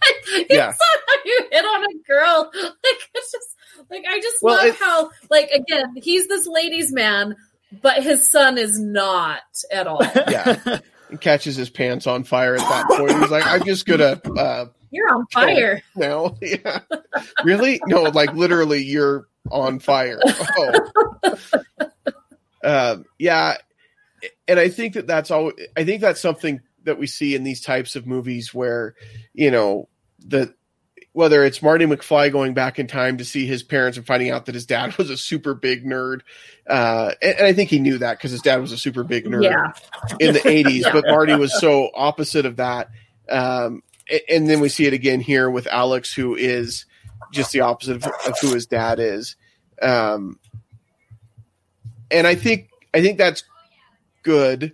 it's 0.26 0.52
Yeah. 0.54 0.66
not 0.66 0.76
how 0.76 1.22
you 1.24 1.48
hit 1.50 1.64
on 1.64 1.84
a 1.84 1.94
girl. 2.06 2.50
Like 2.62 3.10
it's 3.14 3.32
just 3.32 3.48
like 3.90 4.04
I 4.08 4.18
just 4.20 4.36
Well, 4.42 4.56
love 4.66 4.76
how 4.78 5.10
like 5.30 5.50
again, 5.50 5.94
he's 5.96 6.26
this 6.28 6.46
ladies 6.46 6.92
man, 6.92 7.36
but 7.82 8.02
his 8.02 8.28
son 8.28 8.58
is 8.58 8.78
not 8.78 9.40
at 9.70 9.86
all. 9.86 10.02
Yeah. 10.28 10.80
He 11.10 11.16
catches 11.16 11.56
his 11.56 11.70
pants 11.70 12.06
on 12.06 12.24
fire 12.24 12.54
at 12.54 12.60
that 12.60 12.86
point. 12.90 13.18
He's 13.18 13.30
like, 13.30 13.46
I'm 13.46 13.64
just 13.64 13.86
gonna 13.86 14.20
uh 14.36 14.66
You're 14.90 15.08
on 15.08 15.26
fire. 15.32 15.82
now. 15.96 16.36
Yeah. 16.42 16.80
Really? 17.44 17.80
No, 17.86 18.02
like 18.02 18.34
literally 18.34 18.84
you're 18.84 19.26
on 19.50 19.78
fire. 19.78 20.20
Oh. 20.24 21.34
Um, 22.64 23.04
yeah. 23.18 23.54
And 24.48 24.58
I 24.58 24.68
think 24.68 24.94
that 24.94 25.06
that's 25.06 25.30
all 25.30 25.52
I 25.76 25.84
think 25.84 26.00
that's 26.00 26.20
something 26.20 26.60
that 26.84 26.98
we 26.98 27.06
see 27.06 27.34
in 27.36 27.44
these 27.44 27.60
types 27.60 27.94
of 27.96 28.04
movies 28.06 28.52
where, 28.52 28.94
you 29.32 29.50
know, 29.50 29.88
the 30.18 30.52
whether 31.18 31.42
it's 31.44 31.60
Marty 31.60 31.84
McFly 31.84 32.30
going 32.30 32.54
back 32.54 32.78
in 32.78 32.86
time 32.86 33.18
to 33.18 33.24
see 33.24 33.44
his 33.44 33.64
parents 33.64 33.98
and 33.98 34.06
finding 34.06 34.30
out 34.30 34.46
that 34.46 34.54
his 34.54 34.66
dad 34.66 34.96
was 34.98 35.10
a 35.10 35.16
super 35.16 35.52
big 35.52 35.84
nerd, 35.84 36.20
uh, 36.70 37.10
and, 37.20 37.38
and 37.38 37.44
I 37.46 37.52
think 37.52 37.70
he 37.70 37.80
knew 37.80 37.98
that 37.98 38.18
because 38.18 38.30
his 38.30 38.40
dad 38.40 38.60
was 38.60 38.70
a 38.70 38.78
super 38.78 39.02
big 39.02 39.24
nerd 39.24 39.42
Yeah. 39.42 39.72
in 40.20 40.32
the 40.32 40.38
80s, 40.64 40.82
Yeah. 40.82 40.92
but 40.92 41.04
Marty 41.08 41.34
was 41.34 41.58
so 41.58 41.90
opposite 41.92 42.46
of 42.46 42.56
that. 42.56 42.90
Um, 43.28 43.82
a- 44.08 44.32
and 44.32 44.48
then 44.48 44.60
we 44.60 44.68
see 44.68 44.86
it 44.86 44.92
again 44.92 45.18
here 45.20 45.50
with 45.50 45.66
Alex, 45.66 46.14
who 46.14 46.36
is 46.36 46.86
just 47.32 47.50
the 47.50 47.62
opposite 47.62 47.96
of, 47.96 48.04
of 48.04 48.38
who 48.40 48.54
his 48.54 48.66
dad 48.66 49.00
is. 49.00 49.34
Um, 49.82 50.38
and 52.12 52.28
I 52.28 52.36
think 52.36 52.68
I 52.94 53.02
think 53.02 53.18
that's 53.18 53.42
good. 54.22 54.72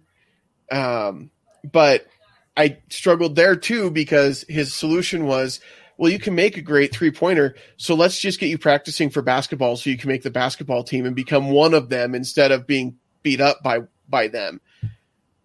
Um, 0.71 1.31
but 1.65 2.07
I 2.55 2.79
struggled 2.91 3.35
there 3.35 3.57
too 3.57 3.91
because 3.91 4.45
his 4.49 4.75
solution 4.75 5.25
was, 5.27 5.61
well, 5.97 6.11
you 6.11 6.19
can 6.19 6.35
make 6.35 6.57
a 6.57 6.63
great 6.63 6.93
three 6.93 7.11
pointer, 7.11 7.55
so 7.77 7.95
let's 7.95 8.19
just 8.19 8.41
get 8.41 8.49
you 8.49 8.59
practicing 8.59 9.11
for 9.11 9.23
basketball 9.23 9.77
so 9.77 9.91
you 9.91 9.99
can 9.99 10.09
make 10.09 10.23
the 10.23 10.31
basketball 10.31 10.85
team 10.85 11.07
and 11.07 11.15
become 11.15 11.51
one 11.51 11.75
of 11.75 11.89
them 11.89 12.15
instead 12.15 12.53
of 12.53 12.67
being 12.67 12.97
beat 13.23 13.41
up 13.41 13.63
by 13.63 13.81
by 14.09 14.29
them. 14.29 14.61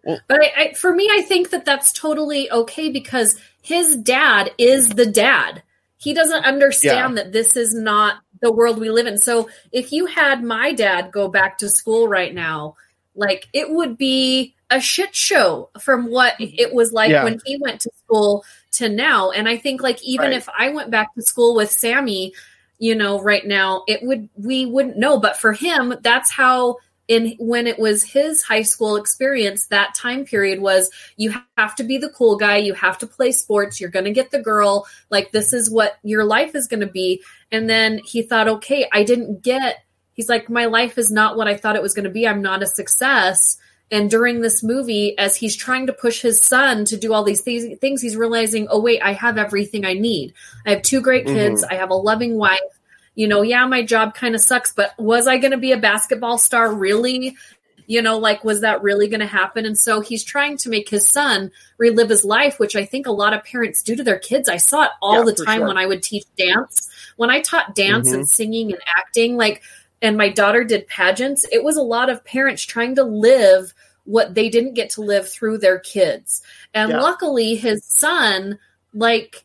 But 0.04 0.22
I, 0.30 0.52
I, 0.56 0.72
for 0.74 0.92
me, 0.94 1.08
I 1.12 1.22
think 1.22 1.50
that 1.50 1.64
that's 1.64 1.92
totally 1.92 2.50
okay 2.50 2.90
because 2.90 3.38
his 3.62 3.96
dad 3.96 4.50
is 4.58 4.88
the 4.88 5.06
dad. 5.06 5.62
He 5.98 6.14
doesn't 6.14 6.44
understand 6.44 7.18
that 7.18 7.32
this 7.32 7.56
is 7.56 7.74
not 7.74 8.16
the 8.40 8.50
world 8.50 8.78
we 8.78 8.90
live 8.90 9.06
in. 9.06 9.18
So 9.18 9.50
if 9.70 9.92
you 9.92 10.06
had 10.06 10.42
my 10.42 10.72
dad 10.72 11.12
go 11.12 11.28
back 11.28 11.58
to 11.58 11.68
school 11.68 12.08
right 12.08 12.34
now, 12.34 12.76
like 13.14 13.48
it 13.52 13.70
would 13.70 13.98
be 13.98 14.54
a 14.70 14.80
shit 14.80 15.14
show 15.14 15.68
from 15.78 16.10
what 16.10 16.34
mm-hmm. 16.34 16.54
it 16.56 16.72
was 16.72 16.92
like 16.92 17.10
Yeah. 17.10 17.24
when 17.24 17.38
he 17.44 17.58
went 17.60 17.80
to 17.82 17.90
school 18.04 18.44
to 18.72 18.88
now. 18.88 19.30
And 19.30 19.48
I 19.48 19.56
think 19.56 19.82
like 19.82 20.02
even 20.02 20.26
Right. 20.30 20.36
if 20.36 20.48
I 20.56 20.70
went 20.70 20.90
back 20.90 21.14
to 21.14 21.22
school 21.22 21.54
with 21.54 21.70
Sammy, 21.70 22.32
you 22.78 22.94
know, 22.94 23.20
right 23.20 23.46
now, 23.46 23.84
it 23.86 24.02
would 24.02 24.28
we 24.36 24.66
wouldn't 24.66 24.96
know. 24.96 25.18
But 25.18 25.36
for 25.36 25.52
him, 25.52 25.94
that's 26.02 26.30
how 26.30 26.76
in 27.08 27.34
when 27.40 27.66
it 27.66 27.78
was 27.78 28.04
his 28.04 28.40
high 28.42 28.62
school 28.62 28.94
experience, 28.96 29.66
that 29.66 29.94
time 29.96 30.24
period 30.24 30.60
was 30.60 30.90
you 31.16 31.34
have 31.58 31.74
to 31.74 31.82
be 31.82 31.98
the 31.98 32.10
cool 32.10 32.36
guy, 32.36 32.56
you 32.56 32.72
have 32.72 32.96
to 32.98 33.06
play 33.06 33.32
sports, 33.32 33.80
you're 33.80 33.90
gonna 33.90 34.12
get 34.12 34.30
the 34.30 34.40
girl, 34.40 34.86
like 35.10 35.32
this 35.32 35.52
is 35.52 35.68
what 35.68 35.98
your 36.04 36.24
life 36.24 36.54
is 36.54 36.68
gonna 36.68 36.86
be. 36.86 37.20
And 37.50 37.68
then 37.68 37.98
he 38.04 38.22
thought, 38.22 38.46
okay, 38.46 38.88
I 38.92 39.02
didn't 39.02 39.42
get 39.42 39.84
he's 40.14 40.28
like, 40.28 40.48
my 40.48 40.66
life 40.66 40.98
is 40.98 41.10
not 41.10 41.36
what 41.36 41.48
I 41.48 41.56
thought 41.56 41.76
it 41.76 41.82
was 41.82 41.94
gonna 41.94 42.10
be. 42.10 42.28
I'm 42.28 42.42
not 42.42 42.62
a 42.62 42.66
success. 42.66 43.58
And 43.90 44.08
during 44.08 44.40
this 44.40 44.62
movie, 44.62 45.18
as 45.18 45.34
he's 45.34 45.56
trying 45.56 45.86
to 45.88 45.92
push 45.92 46.22
his 46.22 46.40
son 46.40 46.84
to 46.84 46.96
do 46.96 47.12
all 47.12 47.24
these 47.24 47.40
thi- 47.40 47.74
things, 47.74 48.00
he's 48.00 48.16
realizing, 48.16 48.68
oh, 48.70 48.80
wait, 48.80 49.00
I 49.02 49.12
have 49.12 49.36
everything 49.36 49.84
I 49.84 49.94
need. 49.94 50.32
I 50.64 50.70
have 50.70 50.82
two 50.82 51.00
great 51.00 51.26
mm-hmm. 51.26 51.34
kids. 51.34 51.64
I 51.64 51.74
have 51.74 51.90
a 51.90 51.94
loving 51.94 52.36
wife. 52.36 52.58
You 53.16 53.26
know, 53.26 53.42
yeah, 53.42 53.66
my 53.66 53.82
job 53.82 54.14
kind 54.14 54.36
of 54.36 54.40
sucks, 54.40 54.72
but 54.72 54.94
was 54.96 55.26
I 55.26 55.38
going 55.38 55.50
to 55.50 55.58
be 55.58 55.72
a 55.72 55.76
basketball 55.76 56.38
star 56.38 56.72
really? 56.72 57.36
You 57.86 58.00
know, 58.00 58.18
like, 58.18 58.44
was 58.44 58.60
that 58.60 58.82
really 58.82 59.08
going 59.08 59.20
to 59.20 59.26
happen? 59.26 59.66
And 59.66 59.76
so 59.76 60.00
he's 60.00 60.22
trying 60.22 60.56
to 60.58 60.70
make 60.70 60.88
his 60.88 61.08
son 61.08 61.50
relive 61.76 62.08
his 62.08 62.24
life, 62.24 62.60
which 62.60 62.76
I 62.76 62.84
think 62.84 63.08
a 63.08 63.12
lot 63.12 63.34
of 63.34 63.42
parents 63.42 63.82
do 63.82 63.96
to 63.96 64.04
their 64.04 64.20
kids. 64.20 64.48
I 64.48 64.58
saw 64.58 64.84
it 64.84 64.90
all 65.02 65.26
Yeah, 65.26 65.32
the 65.34 65.44
time 65.44 65.58
sure. 65.58 65.66
when 65.66 65.76
I 65.76 65.86
would 65.86 66.04
teach 66.04 66.24
dance. 66.38 66.88
When 67.16 67.30
I 67.30 67.40
taught 67.40 67.74
dance 67.74 68.06
and 68.06 68.18
mm-hmm. 68.18 68.24
singing 68.26 68.72
and 68.72 68.80
acting, 68.96 69.36
like, 69.36 69.62
and 70.02 70.16
my 70.16 70.28
daughter 70.28 70.64
did 70.64 70.86
pageants, 70.86 71.44
it 71.52 71.62
was 71.62 71.76
a 71.76 71.82
lot 71.82 72.08
of 72.10 72.24
parents 72.24 72.62
trying 72.62 72.94
to 72.96 73.04
live 73.04 73.74
what 74.04 74.34
they 74.34 74.48
didn't 74.48 74.74
get 74.74 74.90
to 74.90 75.02
live 75.02 75.28
through 75.28 75.58
their 75.58 75.78
kids. 75.78 76.42
And 76.74 76.90
Yeah. 76.90 77.00
luckily, 77.00 77.54
his 77.54 77.84
son, 77.84 78.58
like, 78.94 79.44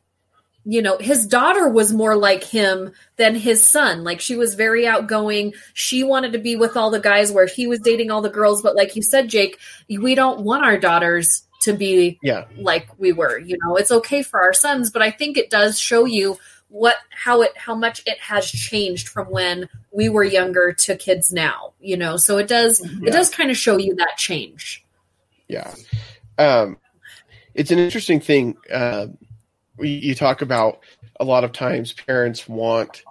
you 0.63 0.81
know, 0.81 0.97
his 0.97 1.27
daughter 1.27 1.69
was 1.69 1.93
more 1.93 2.15
like 2.15 2.43
him 2.43 2.91
than 3.17 3.35
his 3.35 3.63
son. 3.63 4.03
Like, 4.03 4.19
she 4.19 4.35
was 4.35 4.55
very 4.55 4.87
outgoing. 4.87 5.53
She 5.73 6.03
wanted 6.03 6.31
to 6.33 6.39
be 6.39 6.55
with 6.55 6.75
all 6.75 6.89
the 6.89 6.99
guys 6.99 7.31
where 7.31 7.45
he 7.45 7.67
was 7.67 7.79
dating 7.79 8.09
all 8.09 8.21
the 8.21 8.29
girls. 8.29 8.63
But, 8.63 8.75
like 8.75 8.95
you 8.95 9.03
said, 9.03 9.27
Jake, 9.27 9.59
we 9.87 10.15
don't 10.15 10.41
want 10.41 10.65
our 10.65 10.77
daughters 10.77 11.43
to 11.61 11.73
be 11.73 12.17
Yeah. 12.23 12.45
like 12.57 12.87
we 12.97 13.11
were. 13.11 13.37
You 13.37 13.57
know, 13.63 13.75
it's 13.75 13.91
okay 13.91 14.23
for 14.23 14.39
our 14.41 14.53
sons, 14.53 14.89
but 14.89 15.01
I 15.01 15.11
think 15.11 15.37
it 15.37 15.49
does 15.49 15.79
show 15.79 16.05
you 16.05 16.37
what 16.75 16.97
how 17.09 17.41
it 17.41 17.51
how 17.55 17.73
much 17.73 18.01
it 18.05 18.19
has 18.19 18.51
changed 18.51 19.07
from 19.07 19.27
when 19.27 19.69
we 19.93 20.09
were 20.09 20.25
younger 20.25 20.73
to 20.73 20.93
kids 20.97 21.31
now 21.31 21.71
you 21.79 21.95
know 21.95 22.17
so 22.17 22.37
it 22.37 22.49
does 22.49 22.81
Yeah. 22.83 23.07
it 23.07 23.11
does 23.13 23.29
kind 23.29 23.49
of 23.49 23.55
show 23.55 23.77
you 23.77 23.95
that 23.95 24.17
change 24.17 24.83
Yeah. 25.47 25.73
Um, 26.37 26.77
it's 27.53 27.71
an 27.71 27.79
interesting 27.79 28.19
thing. 28.19 28.57
Uh, 28.69 29.07
you 29.79 30.13
talk 30.15 30.41
about 30.41 30.79
a 31.17 31.23
lot 31.23 31.45
of 31.45 31.53
times 31.53 31.93
parents 31.93 32.45
want 32.49 33.03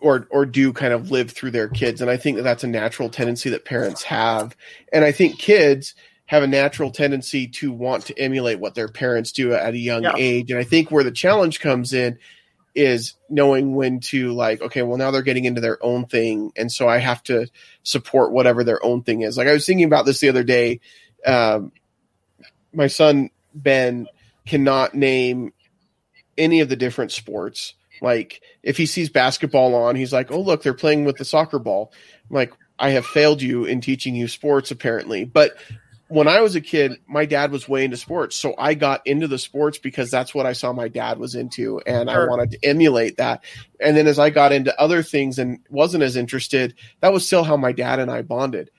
or 0.00 0.26
or 0.30 0.44
do 0.44 0.72
kind 0.74 0.92
of 0.92 1.10
live 1.10 1.30
through 1.30 1.52
their 1.52 1.68
kids, 1.68 2.02
and 2.02 2.10
I 2.10 2.18
think 2.18 2.36
that 2.36 2.42
that's 2.42 2.64
a 2.64 2.66
natural 2.68 3.08
tendency 3.08 3.48
that 3.50 3.64
parents 3.64 4.02
have, 4.02 4.54
and 4.92 5.04
I 5.04 5.12
think 5.12 5.38
kids 5.38 5.94
have 6.26 6.42
a 6.42 6.46
natural 6.46 6.90
tendency 6.90 7.46
to 7.48 7.70
want 7.70 8.06
to 8.06 8.18
emulate 8.18 8.58
what 8.58 8.74
their 8.74 8.88
parents 8.88 9.32
do 9.32 9.52
at 9.52 9.74
a 9.74 9.78
young 9.78 10.02
Yeah. 10.04 10.14
age, 10.16 10.50
and 10.50 10.58
I 10.58 10.64
think 10.64 10.90
where 10.90 11.04
the 11.04 11.10
challenge 11.10 11.60
comes 11.60 11.92
in 11.92 12.18
is 12.74 13.14
knowing 13.30 13.76
when 13.76 14.00
to 14.00 14.32
like 14.32 14.60
okay 14.60 14.82
well 14.82 14.96
now 14.98 15.12
they're 15.12 15.22
getting 15.22 15.44
into 15.44 15.60
their 15.60 15.78
own 15.84 16.06
thing. 16.06 16.50
And 16.56 16.72
so 16.72 16.88
i 16.88 16.98
have 16.98 17.22
to 17.24 17.46
support 17.84 18.32
whatever 18.32 18.64
their 18.64 18.84
own 18.84 19.02
thing 19.04 19.20
is. 19.22 19.36
Like 19.38 19.46
i 19.46 19.52
was 19.52 19.64
thinking 19.64 19.86
about 19.86 20.06
this 20.06 20.18
the 20.18 20.28
other 20.28 20.42
day. 20.42 20.80
Um, 21.24 21.70
my 22.72 22.88
son 22.88 23.30
ben 23.54 24.08
cannot 24.44 24.92
name 24.94 25.52
any 26.36 26.60
of 26.60 26.68
the 26.68 26.74
different 26.76 27.12
sports. 27.12 27.74
Like 28.02 28.40
if 28.64 28.76
he 28.76 28.86
sees 28.86 29.08
basketball 29.08 29.76
on 29.76 29.94
he's 29.94 30.12
like 30.12 30.32
oh 30.32 30.40
look 30.40 30.64
they're 30.64 30.74
playing 30.74 31.04
with 31.04 31.16
the 31.16 31.24
soccer 31.24 31.60
ball. 31.60 31.92
I'm 32.28 32.34
like 32.34 32.52
i 32.76 32.90
have 32.90 33.06
failed 33.06 33.40
you 33.40 33.66
in 33.66 33.80
teaching 33.80 34.16
you 34.16 34.26
sports 34.26 34.72
apparently. 34.72 35.24
But 35.24 35.52
when 36.08 36.28
I 36.28 36.40
was 36.40 36.54
a 36.54 36.60
kid, 36.60 36.98
my 37.06 37.24
dad 37.24 37.50
was 37.50 37.68
way 37.68 37.84
into 37.84 37.96
sports. 37.96 38.36
So 38.36 38.54
I 38.58 38.74
got 38.74 39.06
into 39.06 39.26
the 39.26 39.38
sports 39.38 39.78
because 39.78 40.10
that's 40.10 40.34
what 40.34 40.46
I 40.46 40.52
saw 40.52 40.72
my 40.72 40.88
dad 40.88 41.18
was 41.18 41.34
into. 41.34 41.80
And 41.86 42.10
I 42.10 42.26
wanted 42.26 42.50
to 42.52 42.58
emulate 42.62 43.16
that. 43.16 43.42
And 43.80 43.96
then 43.96 44.06
as 44.06 44.18
I 44.18 44.30
got 44.30 44.52
into 44.52 44.78
other 44.78 45.02
things 45.02 45.38
and 45.38 45.60
wasn't 45.70 46.04
as 46.04 46.16
interested, 46.16 46.74
that 47.00 47.12
was 47.12 47.26
still 47.26 47.42
how 47.42 47.56
my 47.56 47.72
dad 47.72 48.00
and 48.00 48.10
I 48.10 48.22
bonded. 48.22 48.70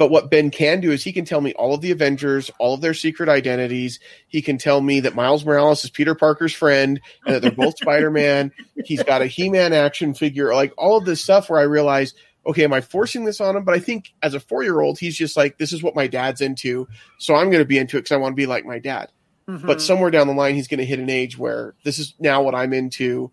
But 0.00 0.10
what 0.10 0.30
Ben 0.30 0.50
can 0.50 0.80
do 0.80 0.92
is 0.92 1.04
he 1.04 1.12
can 1.12 1.26
tell 1.26 1.42
me 1.42 1.52
all 1.52 1.74
of 1.74 1.82
the 1.82 1.90
Avengers, 1.90 2.50
all 2.58 2.72
of 2.72 2.80
their 2.80 2.94
secret 2.94 3.28
identities. 3.28 4.00
He 4.28 4.40
can 4.40 4.56
tell 4.56 4.80
me 4.80 5.00
that 5.00 5.14
Miles 5.14 5.44
Morales 5.44 5.84
is 5.84 5.90
Peter 5.90 6.14
Parker's 6.14 6.54
friend 6.54 7.02
and 7.26 7.34
that 7.34 7.42
they're 7.42 7.50
both 7.50 7.76
Spider 7.82 8.10
Man. 8.10 8.50
He's 8.82 9.02
got 9.02 9.20
a 9.20 9.26
He 9.26 9.50
Man 9.50 9.74
action 9.74 10.14
figure, 10.14 10.54
like 10.54 10.72
all 10.78 10.96
of 10.96 11.04
this 11.04 11.20
stuff 11.20 11.50
where 11.50 11.60
I 11.60 11.64
realized, 11.64 12.16
okay, 12.46 12.64
am 12.64 12.72
I 12.72 12.80
forcing 12.80 13.24
this 13.24 13.40
on 13.40 13.56
him? 13.56 13.64
But 13.64 13.74
I 13.74 13.78
think 13.78 14.12
as 14.22 14.34
a 14.34 14.40
four 14.40 14.62
year 14.62 14.80
old, 14.80 14.98
he's 14.98 15.16
just 15.16 15.36
like, 15.36 15.58
this 15.58 15.72
is 15.72 15.82
what 15.82 15.94
my 15.94 16.06
dad's 16.06 16.40
into, 16.40 16.88
so 17.18 17.34
I'm 17.34 17.50
going 17.50 17.62
to 17.62 17.66
be 17.66 17.78
into 17.78 17.96
it 17.96 18.02
because 18.02 18.14
I 18.14 18.18
want 18.18 18.32
to 18.32 18.36
be 18.36 18.46
like 18.46 18.64
my 18.64 18.78
dad. 18.78 19.10
Mhm. 19.48 19.66
But 19.66 19.82
somewhere 19.82 20.10
down 20.10 20.26
the 20.26 20.34
line, 20.34 20.54
he's 20.54 20.68
going 20.68 20.78
to 20.78 20.84
hit 20.86 20.98
an 20.98 21.10
age 21.10 21.36
where 21.38 21.74
this 21.84 21.98
is 21.98 22.14
now 22.18 22.42
what 22.42 22.54
I'm 22.54 22.72
into. 22.72 23.30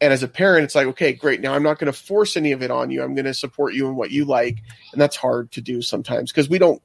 And 0.00 0.12
as 0.12 0.24
a 0.24 0.28
parent, 0.28 0.64
it's 0.64 0.74
like, 0.74 0.88
okay, 0.88 1.12
great. 1.12 1.40
Now 1.40 1.54
I'm 1.54 1.62
not 1.62 1.78
going 1.78 1.92
to 1.92 1.96
force 1.96 2.36
any 2.36 2.50
of 2.50 2.60
it 2.62 2.72
on 2.72 2.90
you. 2.90 3.02
I'm 3.02 3.14
going 3.14 3.26
to 3.26 3.34
support 3.34 3.72
you 3.74 3.86
in 3.86 3.94
what 3.94 4.10
you 4.10 4.24
like, 4.24 4.58
and 4.92 5.00
that's 5.00 5.14
hard 5.14 5.52
to 5.52 5.60
do 5.60 5.80
sometimes 5.80 6.32
because 6.32 6.48
we 6.48 6.58
don't. 6.58 6.82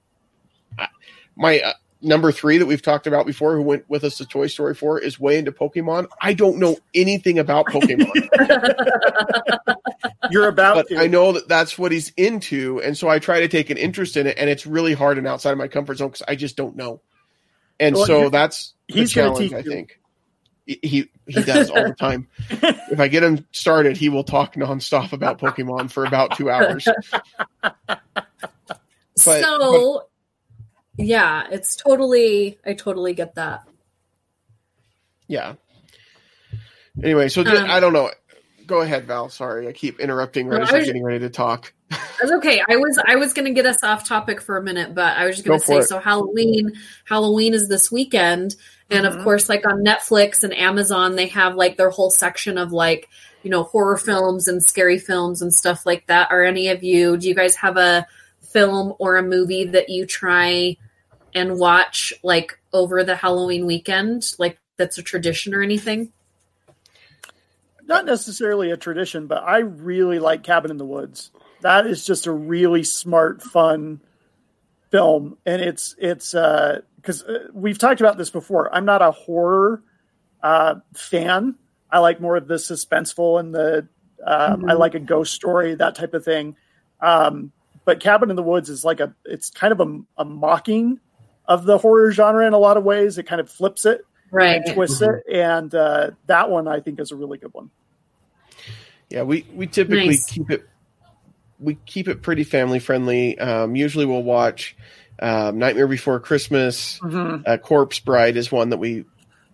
My 1.35 1.59
uh, 1.59 1.73
number 2.01 2.31
three 2.31 2.57
that 2.59 2.65
we've 2.65 2.81
talked 2.81 3.07
about 3.07 3.25
before, 3.25 3.55
who 3.55 3.61
went 3.61 3.89
with 3.89 4.03
us 4.03 4.17
to 4.17 4.25
Toy 4.25 4.47
Story 4.47 4.75
four, 4.75 4.99
is 4.99 5.19
way 5.19 5.37
into 5.39 5.51
Pokemon. 5.51 6.07
I 6.21 6.33
don't 6.33 6.57
know 6.57 6.77
anything 6.93 7.39
about 7.39 7.65
Pokemon, 7.69 8.11
You're 10.31 10.47
about 10.47 10.75
but 10.75 10.87
to. 10.89 10.97
I 10.97 11.07
know 11.07 11.33
that 11.33 11.47
that's 11.47 11.77
what 11.77 11.91
he's 11.91 12.11
into, 12.17 12.81
and 12.81 12.97
so 12.97 13.07
I 13.07 13.19
try 13.19 13.41
to 13.41 13.47
take 13.47 13.69
an 13.69 13.77
interest 13.77 14.17
in 14.17 14.27
it, 14.27 14.37
and 14.37 14.49
it's 14.49 14.65
really 14.65 14.93
hard 14.93 15.17
and 15.17 15.27
outside 15.27 15.51
of 15.51 15.57
my 15.57 15.67
comfort 15.67 15.97
zone 15.97 16.09
because 16.09 16.23
I 16.27 16.35
just 16.35 16.57
don't 16.57 16.75
know. 16.75 17.01
And 17.79 17.95
Well, 17.95 18.05
so 18.05 18.29
that's 18.29 18.73
the 18.89 18.95
he's 18.95 19.11
challenge. 19.11 19.53
I 19.53 19.61
think 19.61 19.99
he 20.65 20.79
he, 20.81 21.09
he 21.27 21.43
does 21.43 21.69
all 21.69 21.83
the 21.83 21.93
time. 21.93 22.27
if 22.49 22.99
I 22.99 23.07
get 23.07 23.23
him 23.23 23.45
started, 23.51 23.97
he 23.97 24.09
will 24.09 24.23
talk 24.23 24.55
nonstop 24.55 25.13
about 25.13 25.39
Pokemon 25.39 25.91
for 25.91 26.05
about 26.05 26.35
two 26.35 26.49
hours. 26.49 26.87
But- 29.25 29.41
so 29.41 30.03
yeah, 30.97 31.47
it's 31.49 31.75
totally 31.75 32.59
I 32.63 32.73
totally 32.73 33.13
get 33.13 33.35
that. 33.35 33.63
Yeah. 35.27 35.55
Anyway, 37.03 37.29
so 37.29 37.41
Um, 37.41 37.69
I 37.69 37.79
don't 37.79 37.93
know. 37.93 38.11
Go 38.67 38.81
ahead, 38.81 39.05
Val. 39.05 39.29
Sorry, 39.29 39.67
I 39.67 39.71
keep 39.71 39.99
interrupting 40.01 40.47
right 40.47 40.57
no, 40.57 40.63
as 40.65 40.71
you're 40.71 40.85
getting 40.85 41.03
ready 41.03 41.19
to 41.19 41.29
talk. 41.29 41.73
That's 41.89 42.33
okay. 42.33 42.61
I 42.67 42.75
was 42.75 43.01
I 43.07 43.15
was 43.15 43.33
gonna 43.33 43.53
get 43.53 43.65
us 43.65 43.81
off 43.81 44.05
topic 44.05 44.41
for 44.41 44.57
a 44.57 44.61
minute, 44.61 44.93
but 44.93 45.17
I 45.17 45.25
was 45.25 45.37
just 45.37 45.47
gonna 45.47 45.59
Go 45.59 45.63
say 45.63 45.81
so 45.81 45.99
Halloween 45.99 46.73
Halloween 47.05 47.53
is 47.53 47.69
this 47.69 47.91
weekend. 47.91 48.57
And 48.89 49.05
Mhm. 49.05 49.15
of 49.17 49.23
course, 49.23 49.47
like 49.47 49.65
on 49.65 49.85
Netflix 49.85 50.43
and 50.43 50.53
Amazon, 50.53 51.15
they 51.15 51.27
have 51.27 51.55
like 51.55 51.77
their 51.77 51.89
whole 51.89 52.09
section 52.09 52.57
of 52.57 52.73
like, 52.73 53.07
you 53.43 53.49
know, 53.49 53.63
horror 53.63 53.97
films 53.97 54.49
and 54.49 54.61
scary 54.61 54.99
films 54.99 55.41
and 55.41 55.53
stuff 55.53 55.85
like 55.85 56.05
that. 56.07 56.29
Are 56.29 56.43
any 56.43 56.67
of 56.67 56.83
you 56.83 57.15
do 57.15 57.29
you 57.29 57.35
guys 57.35 57.55
have 57.55 57.77
a 57.77 58.05
film 58.41 58.93
or 58.99 59.15
a 59.15 59.23
movie 59.23 59.63
that 59.63 59.87
you 59.87 60.05
try 60.05 60.75
and 61.33 61.57
watch 61.57 62.13
like 62.21 62.59
over 62.73 63.01
the 63.05 63.15
Halloween 63.15 63.65
weekend? 63.65 64.33
Like 64.37 64.59
that's 64.77 64.97
a 64.97 65.03
tradition 65.03 65.53
or 65.53 65.61
anything? 65.61 66.11
Not 67.87 68.05
necessarily 68.05 68.71
a 68.71 68.77
tradition, 68.77 69.27
but 69.27 69.43
I 69.43 69.59
really 69.59 70.19
like 70.19 70.43
Cabin 70.43 70.71
in 70.71 70.77
the 70.77 70.85
Woods. 70.85 71.31
That 71.61 71.87
is 71.87 72.05
just 72.05 72.27
a 72.27 72.31
really 72.31 72.83
smart, 72.83 73.41
fun 73.41 74.01
film, 74.91 75.37
and 75.45 75.61
it's 75.61 75.95
it's 75.97 76.31
because 76.31 77.23
uh, 77.23 77.47
we've 77.53 77.77
talked 77.77 78.01
about 78.01 78.17
this 78.17 78.29
before. 78.29 78.73
I'm 78.73 78.85
not 78.85 79.01
a 79.01 79.11
horror 79.11 79.81
uh, 80.43 80.75
fan. 80.93 81.55
I 81.89 81.99
like 81.99 82.19
more 82.19 82.35
of 82.35 82.47
the 82.47 82.55
suspenseful 82.55 83.39
and 83.39 83.55
the 83.55 83.87
um, 84.25 84.69
I 84.69 84.73
like 84.73 84.95
a 84.95 84.99
ghost 84.99 85.33
story, 85.33 85.75
that 85.75 85.95
type 85.95 86.13
of 86.13 86.25
thing. 86.25 86.55
Um, 86.99 87.51
but 87.85 88.01
Cabin 88.01 88.29
in 88.29 88.35
the 88.35 88.43
Woods 88.43 88.69
is 88.69 88.83
like 88.83 88.99
a 88.99 89.15
it's 89.25 89.49
kind 89.49 89.71
of 89.71 89.79
a, 89.79 90.21
a 90.21 90.25
mocking 90.25 90.99
of 91.45 91.63
the 91.63 91.77
horror 91.77 92.11
genre 92.11 92.45
in 92.45 92.53
a 92.53 92.57
lot 92.57 92.75
of 92.75 92.83
ways. 92.83 93.17
It 93.17 93.23
kind 93.23 93.39
of 93.39 93.49
flips 93.49 93.85
it 93.85 94.05
Right. 94.31 94.61
and 94.65 94.73
twists 94.73 95.01
it, 95.01 95.23
and 95.31 95.73
uh, 95.73 96.11
that 96.27 96.49
one 96.49 96.67
I 96.67 96.79
think 96.81 96.99
is 96.99 97.11
a 97.11 97.15
really 97.15 97.37
good 97.37 97.53
one. 97.53 97.69
Yeah, 99.09 99.23
we 99.23 99.45
we 99.53 99.67
typically 99.67 100.07
Nice. 100.07 100.25
keep 100.29 100.49
it 100.51 100.67
we 101.59 101.75
keep 101.85 102.07
it 102.07 102.21
pretty 102.21 102.43
family 102.43 102.79
friendly. 102.79 103.37
Um, 103.39 103.75
usually, 103.75 104.05
we'll 104.05 104.23
watch 104.23 104.75
um, 105.19 105.57
Nightmare 105.57 105.87
Before 105.87 106.19
Christmas. 106.19 106.99
Mm-hmm. 106.99 107.43
Uh, 107.45 107.57
Corpse 107.57 107.99
Bride 107.99 108.37
is 108.37 108.51
one 108.51 108.69
that 108.69 108.77
we 108.77 109.05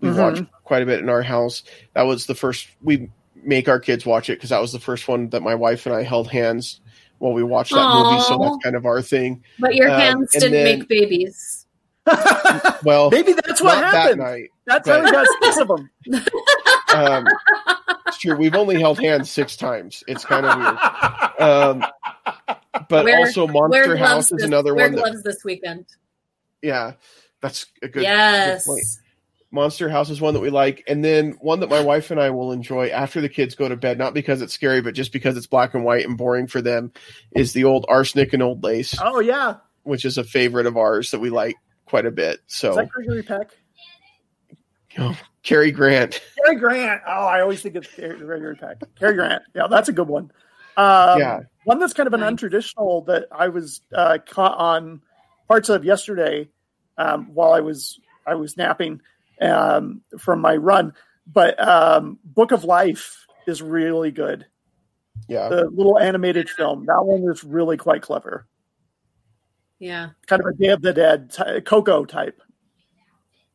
we 0.01 0.09
Mhm. 0.09 0.17
watch 0.17 0.45
quite 0.63 0.81
a 0.81 0.85
bit 0.85 0.99
in 0.99 1.07
our 1.09 1.21
house. 1.21 1.63
That 1.93 2.03
was 2.03 2.25
the 2.25 2.35
first 2.35 2.67
we 2.81 3.09
make 3.43 3.69
our 3.69 3.79
kids 3.79 4.05
watch 4.05 4.29
it 4.29 4.33
because 4.37 4.49
that 4.49 4.59
was 4.61 4.71
the 4.71 4.79
first 4.79 5.07
one 5.07 5.29
that 5.29 5.41
my 5.43 5.55
wife 5.55 5.85
and 5.85 5.93
I 5.95 6.01
held 6.03 6.29
hands 6.29 6.79
while 7.19 7.33
we 7.33 7.43
watched 7.43 7.71
that 7.73 7.93
movie. 7.93 8.21
So 8.23 8.37
that's 8.39 8.57
kind 8.63 8.75
of 8.75 8.85
our 8.85 9.01
thing. 9.01 9.43
But 9.59 9.75
your 9.75 9.89
Um, 9.89 9.99
hands 9.99 10.31
didn't 10.31 10.51
then- 10.51 10.79
make 10.79 10.87
babies. 10.89 11.52
Well, 12.83 13.09
Maybe 13.11 13.33
that's 13.33 13.61
what 13.61 13.77
happened. 13.77 14.19
that 14.19 14.23
night. 14.23 14.49
That's 14.67 14.87
how 14.87 15.01
we 15.03 15.09
got 15.11 15.27
six 15.41 15.57
of 15.57 15.67
them. 15.69 15.89
Um, 16.93 17.25
it's 18.05 18.19
true. 18.19 18.35
We've 18.35 18.53
only 18.53 18.79
held 18.79 18.99
hands 18.99 19.31
six 19.31 19.57
times. 19.57 20.03
It's 20.07 20.23
kind 20.23 20.45
of 20.45 20.59
weird. 20.59 20.77
Um, 21.39 21.85
but 22.87 23.05
Wear- 23.05 23.17
also, 23.17 23.47
Monster 23.47 23.97
House 23.97 24.25
is 24.31 24.37
this, 24.37 24.43
another 24.43 24.75
wear 24.75 24.85
one. 24.85 24.91
That, 24.95 25.01
gloves 25.01 25.23
this 25.23 25.43
weekend. 25.43 25.87
yeah, 26.61 26.93
that's 27.41 27.65
a 27.81 27.87
good. 27.87 28.03
yes. 28.03 28.65
good 28.65 28.73
point. 28.73 28.85
Monster 29.49 29.89
House 29.89 30.11
is 30.11 30.21
one 30.21 30.35
that 30.35 30.39
we 30.39 30.51
like, 30.51 30.83
and 30.87 31.03
then 31.03 31.31
one 31.41 31.61
that 31.61 31.69
my 31.69 31.81
wife 31.81 32.11
and 32.11 32.19
I 32.19 32.29
will 32.29 32.51
enjoy 32.51 32.89
after 32.89 33.21
the 33.21 33.29
kids 33.29 33.55
go 33.55 33.67
to 33.67 33.75
bed, 33.75 33.97
not 33.97 34.13
because 34.13 34.43
it's 34.43 34.53
scary, 34.53 34.81
but 34.81 34.93
just 34.93 35.11
because 35.13 35.35
it's 35.35 35.47
black 35.47 35.73
and 35.73 35.83
white 35.83 36.05
and 36.05 36.15
boring 36.15 36.45
for 36.45 36.61
them, 36.61 36.91
is 37.35 37.53
the 37.53 37.63
old 37.63 37.85
Arsenic 37.89 38.33
and 38.33 38.43
Old 38.43 38.63
Lace, 38.63 38.95
oh 39.01 39.19
yeah, 39.19 39.55
which 39.81 40.05
is 40.05 40.19
a 40.19 40.23
favorite 40.23 40.67
of 40.67 40.77
ours 40.77 41.09
that 41.09 41.19
we 41.19 41.31
like 41.31 41.55
quite 41.93 42.07
a 42.07 42.11
bit. 42.11 42.37
is 42.47 42.55
So, 42.55 42.73
that 42.73 42.89
Gregory 42.89 43.21
Peck? 43.21 43.55
Cary 45.43 45.71
Grant, 45.71 46.21
Cary 46.43 46.55
Grant. 46.55 47.01
Oh, 47.05 47.11
I 47.25 47.41
always 47.41 47.61
think 47.61 47.75
it's 47.75 47.87
Cary- 47.87 48.17
Gregory 48.17 48.55
Peck. 48.55 48.81
Cary 48.97 49.13
Grant. 49.13 49.43
Yeah, 49.53 49.67
that's 49.69 49.89
a 49.89 49.93
good 49.93 50.07
one. 50.07 50.31
Um, 50.75 51.19
Yeah. 51.19 51.39
One 51.65 51.77
that's 51.79 51.93
kind 51.93 52.07
of 52.07 52.13
an 52.13 52.21
Nice. 52.21 52.33
untraditional 52.33 53.05
that 53.05 53.27
I 53.31 53.49
was 53.49 53.81
uh, 53.93 54.17
caught 54.27 54.57
on 54.57 55.01
parts 55.47 55.69
of 55.69 55.85
yesterday 55.85 56.49
um, 56.97 57.27
while 57.35 57.53
I 57.53 57.59
was 57.59 57.99
I 58.25 58.33
was 58.35 58.57
napping 58.57 59.01
um, 59.39 60.01
from 60.17 60.41
my 60.41 60.55
run. 60.55 60.93
But 61.27 61.61
um, 61.65 62.17
Book 62.25 62.51
of 62.51 62.63
Life 62.63 63.27
is 63.47 63.61
really 63.61 64.09
good. 64.11 64.45
yeah, 65.29 65.47
The 65.49 65.69
little 65.69 65.99
animated 65.99 66.49
film. 66.49 66.85
That 66.87 67.03
one 67.05 67.23
is 67.31 67.43
really 67.43 67.77
quite 67.77 68.01
clever. 68.01 68.47
Yeah. 69.83 70.09
Kind 70.27 70.41
of 70.41 70.47
a 70.47 70.53
Day 70.53 70.67
of 70.69 70.81
the 70.81 70.93
Dead, 70.93 71.29
ty- 71.29 71.59
Coco 71.59 72.05
type. 72.05 72.41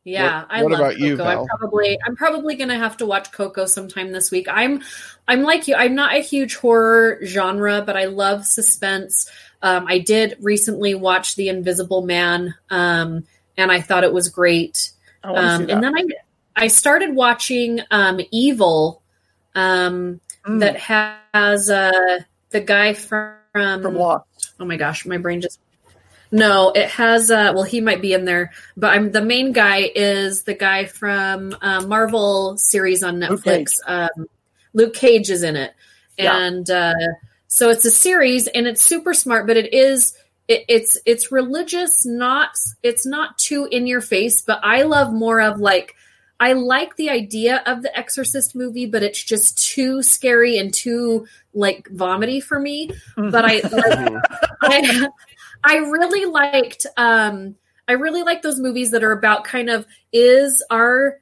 Yeah, 0.03 0.41
What- 0.41 0.47
I 0.51 0.63
what 0.63 0.71
love 0.73 0.79
about 0.81 0.99
you, 0.99 1.17
Coco. 1.17 1.23
Val? 1.29 1.41
I'm 1.41 1.47
probably 1.57 1.99
I'm 2.05 2.15
probably 2.15 2.55
gonna 2.55 2.77
have 2.77 2.97
to 2.97 3.05
watch 3.07 3.31
Coco 3.31 3.65
sometime 3.65 4.11
this 4.11 4.29
week. 4.31 4.47
I'm 4.49 4.81
I'm 5.27 5.41
like 5.41 5.67
you. 5.67 5.73
I'm 5.75 5.95
not 5.95 6.15
a 6.15 6.19
huge 6.19 6.55
horror 6.55 7.19
genre, 7.25 7.81
but 7.85 7.97
I 7.97 8.05
love 8.05 8.45
suspense. 8.45 9.29
Um, 9.63 9.85
I 9.87 9.97
did 9.99 10.37
recently 10.39 10.93
watch 10.95 11.35
The 11.35 11.49
Invisible 11.49 12.03
Man, 12.03 12.53
um, 12.69 13.23
and 13.57 13.71
I 13.71 13.81
thought 13.81 14.03
it 14.03 14.13
was 14.13 14.29
great. 14.29 14.91
I 15.23 15.31
want 15.31 15.37
to 15.47 15.53
Um, 15.65 15.69
and 15.77 15.83
then 15.83 15.97
I 15.97 16.03
I 16.55 16.67
started 16.67 17.15
watching 17.15 17.81
um, 17.91 18.19
Evil, 18.31 19.01
um, 19.55 20.21
Mm, 20.45 20.59
that 20.61 20.77
has 20.77 21.69
uh, 21.69 22.19
the 22.51 22.61
guy 22.61 22.93
from 22.93 23.35
from 23.53 23.95
Lost. 23.95 24.53
oh 24.59 24.65
my 24.65 24.77
gosh, 24.77 25.05
my 25.05 25.17
brain 25.17 25.41
just 25.41 25.59
no, 26.31 26.71
it 26.71 26.89
has 26.89 27.31
uh 27.31 27.51
well 27.53 27.63
he 27.63 27.81
might 27.81 28.01
be 28.01 28.13
in 28.13 28.25
there, 28.25 28.51
but 28.77 28.93
I'm 28.93 29.11
the 29.11 29.21
main 29.21 29.51
guy 29.51 29.91
is 29.93 30.43
the 30.43 30.53
guy 30.53 30.85
from 30.85 31.55
uh, 31.61 31.81
Marvel 31.81 32.57
series 32.57 33.03
on 33.03 33.19
Luke. 33.19 33.41
Netflix. 33.41 33.71
Um 33.85 34.27
Luke 34.73 34.93
Cage 34.93 35.29
is 35.29 35.43
in 35.43 35.55
it. 35.55 35.73
Yeah. 36.17 36.37
And 36.37 36.69
uh 36.69 36.93
so 37.47 37.69
it's 37.69 37.85
a 37.85 37.91
series 37.91 38.47
and 38.47 38.67
it's 38.67 38.81
super 38.81 39.13
smart, 39.13 39.47
but 39.47 39.57
it 39.57 39.73
is 39.73 40.15
it, 40.47 40.65
it's 40.67 40.99
it's 41.05 41.31
religious, 41.31 42.05
not 42.05 42.51
it's 42.83 43.05
not 43.05 43.37
too 43.37 43.67
in 43.71 43.87
your 43.87 44.01
face, 44.01 44.41
but 44.41 44.59
I 44.63 44.83
love 44.83 45.11
more 45.13 45.41
of 45.41 45.59
like 45.59 45.95
I 46.39 46.53
like 46.53 46.95
the 46.95 47.09
idea 47.09 47.61
of 47.65 47.81
the 47.81 47.97
Exorcist 47.97 48.55
movie, 48.55 48.85
but 48.85 49.03
it's 49.03 49.21
just 49.21 49.57
too 49.57 50.01
scary 50.01 50.57
and 50.57 50.73
too 50.73 51.27
like 51.53 51.89
vomity 51.89 52.39
for 52.39 52.59
me. 52.59 52.91
But 53.17 53.45
I 53.45 53.59
like. 53.71 54.23
I, 54.61 55.07
I 55.63 55.77
really 55.77 56.25
liked 56.25 56.85
um 56.97 57.55
I 57.87 57.93
really 57.93 58.23
like 58.23 58.41
those 58.41 58.59
movies 58.59 58.91
that 58.91 59.03
are 59.03 59.11
about 59.11 59.43
kind 59.43 59.69
of 59.69 59.85
is 60.13 60.63
our 60.69 61.17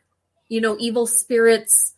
you 0.50 0.62
know 0.62 0.78
evil 0.80 1.08
spirits 1.08 1.94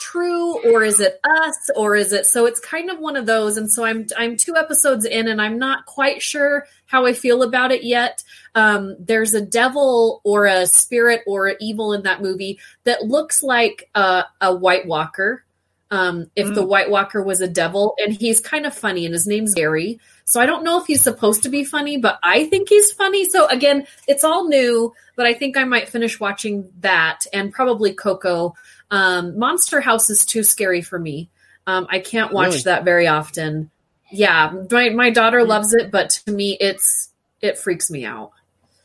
true 0.00 0.60
or 0.72 0.82
is 0.82 0.98
it 0.98 1.20
us 1.22 1.70
or 1.76 1.94
is 1.94 2.12
it 2.12 2.26
so 2.26 2.44
it's 2.44 2.58
kind 2.58 2.90
of 2.90 2.98
one 2.98 3.16
of 3.16 3.24
those 3.24 3.56
and 3.56 3.70
so 3.70 3.84
I'm 3.84 4.06
I'm 4.18 4.36
two 4.36 4.56
episodes 4.56 5.04
in 5.04 5.28
and 5.28 5.40
I'm 5.40 5.58
not 5.58 5.86
quite 5.86 6.20
sure 6.20 6.66
how 6.86 7.06
I 7.06 7.12
feel 7.12 7.42
about 7.42 7.70
it 7.70 7.84
yet. 7.84 8.22
Um 8.54 8.96
there's 8.98 9.34
a 9.34 9.44
devil 9.44 10.20
or 10.24 10.46
a 10.46 10.66
spirit 10.66 11.22
or 11.26 11.54
evil 11.60 11.92
in 11.92 12.02
that 12.02 12.20
movie 12.20 12.58
that 12.84 13.04
looks 13.04 13.42
like 13.42 13.88
a, 13.94 14.24
a 14.40 14.54
White 14.54 14.86
Walker. 14.86 15.44
Um, 15.92 16.30
if 16.34 16.54
the 16.54 16.62
Mm. 16.62 16.68
White 16.68 16.90
Walker 16.90 17.22
was 17.22 17.40
a 17.42 17.46
devil, 17.46 17.94
and 18.02 18.14
he's 18.14 18.40
kind 18.40 18.64
of 18.66 18.74
funny, 18.74 19.04
and 19.04 19.12
his 19.12 19.26
name's 19.26 19.52
Gary. 19.54 20.00
So 20.24 20.40
I 20.40 20.46
don't 20.46 20.64
know 20.64 20.80
if 20.80 20.86
he's 20.86 21.02
supposed 21.02 21.42
to 21.42 21.50
be 21.50 21.64
funny, 21.64 21.98
but 21.98 22.18
I 22.22 22.46
think 22.46 22.68
he's 22.70 22.90
funny. 22.92 23.26
So 23.26 23.46
again, 23.48 23.86
it's 24.08 24.24
all 24.24 24.48
new, 24.48 24.94
but 25.16 25.26
I 25.26 25.34
think 25.34 25.56
I 25.58 25.64
might 25.64 25.90
finish 25.90 26.18
watching 26.18 26.70
that 26.80 27.26
and 27.34 27.52
probably 27.52 27.92
Coco. 27.92 28.54
Um, 28.90 29.38
Monster 29.38 29.80
House 29.82 30.08
is 30.08 30.24
too 30.24 30.42
scary 30.42 30.80
for 30.80 30.98
me. 30.98 31.28
Um, 31.66 31.86
I 31.90 31.98
can't 31.98 32.32
watch 32.32 32.48
Really? 32.52 32.62
that 32.62 32.84
very 32.84 33.06
often. 33.06 33.70
yeah, 34.10 34.52
my 34.70 34.88
my 34.90 35.10
daughter 35.10 35.44
loves 35.44 35.74
it, 35.74 35.90
but 35.90 36.08
to 36.26 36.32
me, 36.32 36.56
it's 36.58 37.10
it 37.42 37.58
freaks 37.58 37.90
me 37.90 38.04
out. 38.06 38.30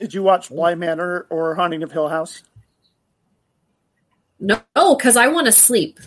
Did 0.01 0.13
you 0.13 0.23
watch 0.23 0.49
Bly 0.49 0.75
Manor 0.75 1.25
or 1.29 1.55
Haunting 1.55 1.83
of 1.83 1.91
Hill 1.91 2.09
House? 2.09 2.43
No, 4.39 4.59
because 4.75 5.15
I 5.17 5.27
want 5.27 5.45
to 5.47 5.51
sleep. 5.51 5.99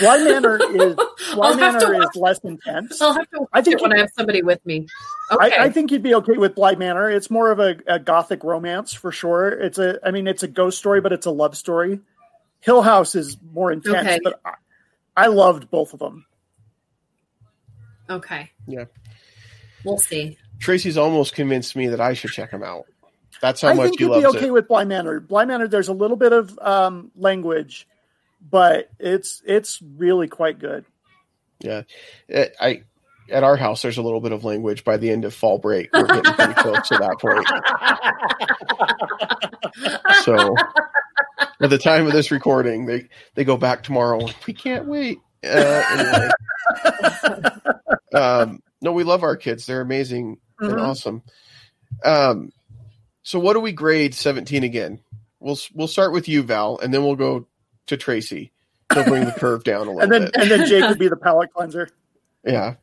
Bly 0.00 0.18
Manor 0.24 0.56
is 0.74 0.94
Bly 0.94 1.06
I'll 1.48 1.58
have 1.58 1.78
to 1.80 1.88
Manor 1.88 2.02
is 2.02 2.16
less 2.16 2.38
intense. 2.40 3.00
I'll 3.00 3.12
have 3.14 3.28
to 3.30 3.40
watch 3.40 3.48
I 3.52 3.62
think 3.62 3.76
it 3.76 3.82
when 3.82 3.90
you- 3.92 3.96
I 3.96 4.00
have 4.00 4.10
somebody 4.16 4.42
with 4.42 4.64
me. 4.66 4.86
Okay. 5.32 5.56
I, 5.56 5.64
I 5.64 5.70
think 5.70 5.90
you'd 5.90 6.02
be 6.02 6.14
okay 6.16 6.36
with 6.36 6.54
Bly 6.54 6.74
Manor. 6.74 7.08
It's 7.10 7.30
more 7.30 7.50
of 7.50 7.58
a, 7.60 7.76
a 7.86 7.98
gothic 7.98 8.44
romance 8.44 8.92
for 8.92 9.10
sure. 9.12 9.48
It's 9.48 9.78
a, 9.78 9.98
I 10.06 10.10
mean, 10.10 10.26
it's 10.26 10.42
a 10.42 10.48
ghost 10.48 10.78
story, 10.78 11.00
but 11.00 11.12
it's 11.12 11.26
a 11.26 11.30
love 11.30 11.56
story. 11.56 12.00
Hill 12.60 12.82
House 12.82 13.14
is 13.14 13.36
more 13.52 13.72
intense, 13.72 13.96
Okay. 14.06 14.18
but 14.22 14.40
I, 14.44 14.54
I 15.16 15.26
loved 15.28 15.70
both 15.70 15.92
of 15.94 16.00
them. 16.00 16.26
okay. 18.10 18.50
Yeah. 18.66 18.84
We'll 19.84 19.98
see. 19.98 20.38
Tracy's 20.60 20.96
almost 20.96 21.34
convinced 21.34 21.76
me 21.76 21.88
that 21.88 22.00
I 22.00 22.14
should 22.14 22.30
check 22.30 22.50
him 22.50 22.62
out. 22.62 22.84
That's 23.40 23.60
how 23.60 23.68
I 23.68 23.74
much 23.74 23.84
think 23.90 23.98
he 23.98 24.04
you'd 24.06 24.14
be 24.20 24.26
okay 24.26 24.46
it. 24.46 24.52
with 24.52 24.68
Bly 24.68 24.84
Manor. 24.84 25.20
Bly 25.20 25.44
Manor, 25.44 25.68
there's 25.68 25.88
a 25.88 25.92
little 25.92 26.16
bit 26.16 26.32
of 26.32 26.58
um, 26.60 27.10
language, 27.16 27.86
but 28.48 28.90
it's 28.98 29.42
it's 29.46 29.80
really 29.96 30.28
quite 30.28 30.58
good. 30.58 30.84
Yeah, 31.60 31.82
Eh, 32.28 32.48
I 32.60 32.82
at 33.30 33.42
our 33.42 33.56
house 33.56 33.80
there's 33.82 33.96
a 33.96 34.02
little 34.02 34.20
bit 34.20 34.32
of 34.32 34.44
language. 34.44 34.84
By 34.84 34.96
the 34.98 35.10
end 35.10 35.24
of 35.24 35.32
fall 35.34 35.58
break, 35.58 35.90
we're 35.92 36.06
getting 36.06 36.32
pretty 36.34 36.54
close 36.58 36.88
to 36.88 36.98
that 36.98 37.18
point. 37.20 37.46
So 40.24 40.54
at 41.60 41.70
the 41.70 41.78
time 41.78 42.06
of 42.06 42.12
this 42.12 42.30
recording, 42.30 42.86
they 42.86 43.08
they 43.34 43.44
go 43.44 43.56
back 43.56 43.82
tomorrow. 43.82 44.28
We 44.46 44.52
can't 44.54 44.86
wait. 44.86 45.18
Uh, 45.44 45.82
anyway. 45.90 46.30
um, 48.14 48.62
no, 48.80 48.92
we 48.92 49.04
love 49.04 49.22
our 49.22 49.36
kids. 49.36 49.66
They're 49.66 49.80
amazing 49.80 50.38
and 50.58 50.72
Mhm. 50.78 50.80
awesome. 50.82 51.22
Um, 52.04 52.50
so 53.22 53.38
what 53.38 53.54
do 53.54 53.60
we 53.60 53.72
grade 53.72 54.14
17 54.14 54.64
again? 54.64 55.00
We'll 55.40 55.58
we'll 55.74 55.88
start 55.88 56.12
with 56.12 56.28
you, 56.28 56.42
Val, 56.42 56.78
and 56.78 56.92
then 56.92 57.02
we'll 57.04 57.16
go 57.16 57.46
to 57.86 57.96
Tracy. 57.96 58.52
He'll 58.92 59.04
bring 59.04 59.24
the 59.24 59.32
curve 59.38 59.64
down 59.64 59.86
a 59.88 59.90
little 59.92 60.00
And 60.00 60.12
then 60.12 60.22
bit. 60.26 60.36
and 60.36 60.50
then 60.50 60.66
Jake 60.66 60.88
would 60.88 60.98
be 60.98 61.08
the 61.08 61.16
palate 61.22 61.52
cleanser. 61.52 61.88
Yeah. 62.44 62.74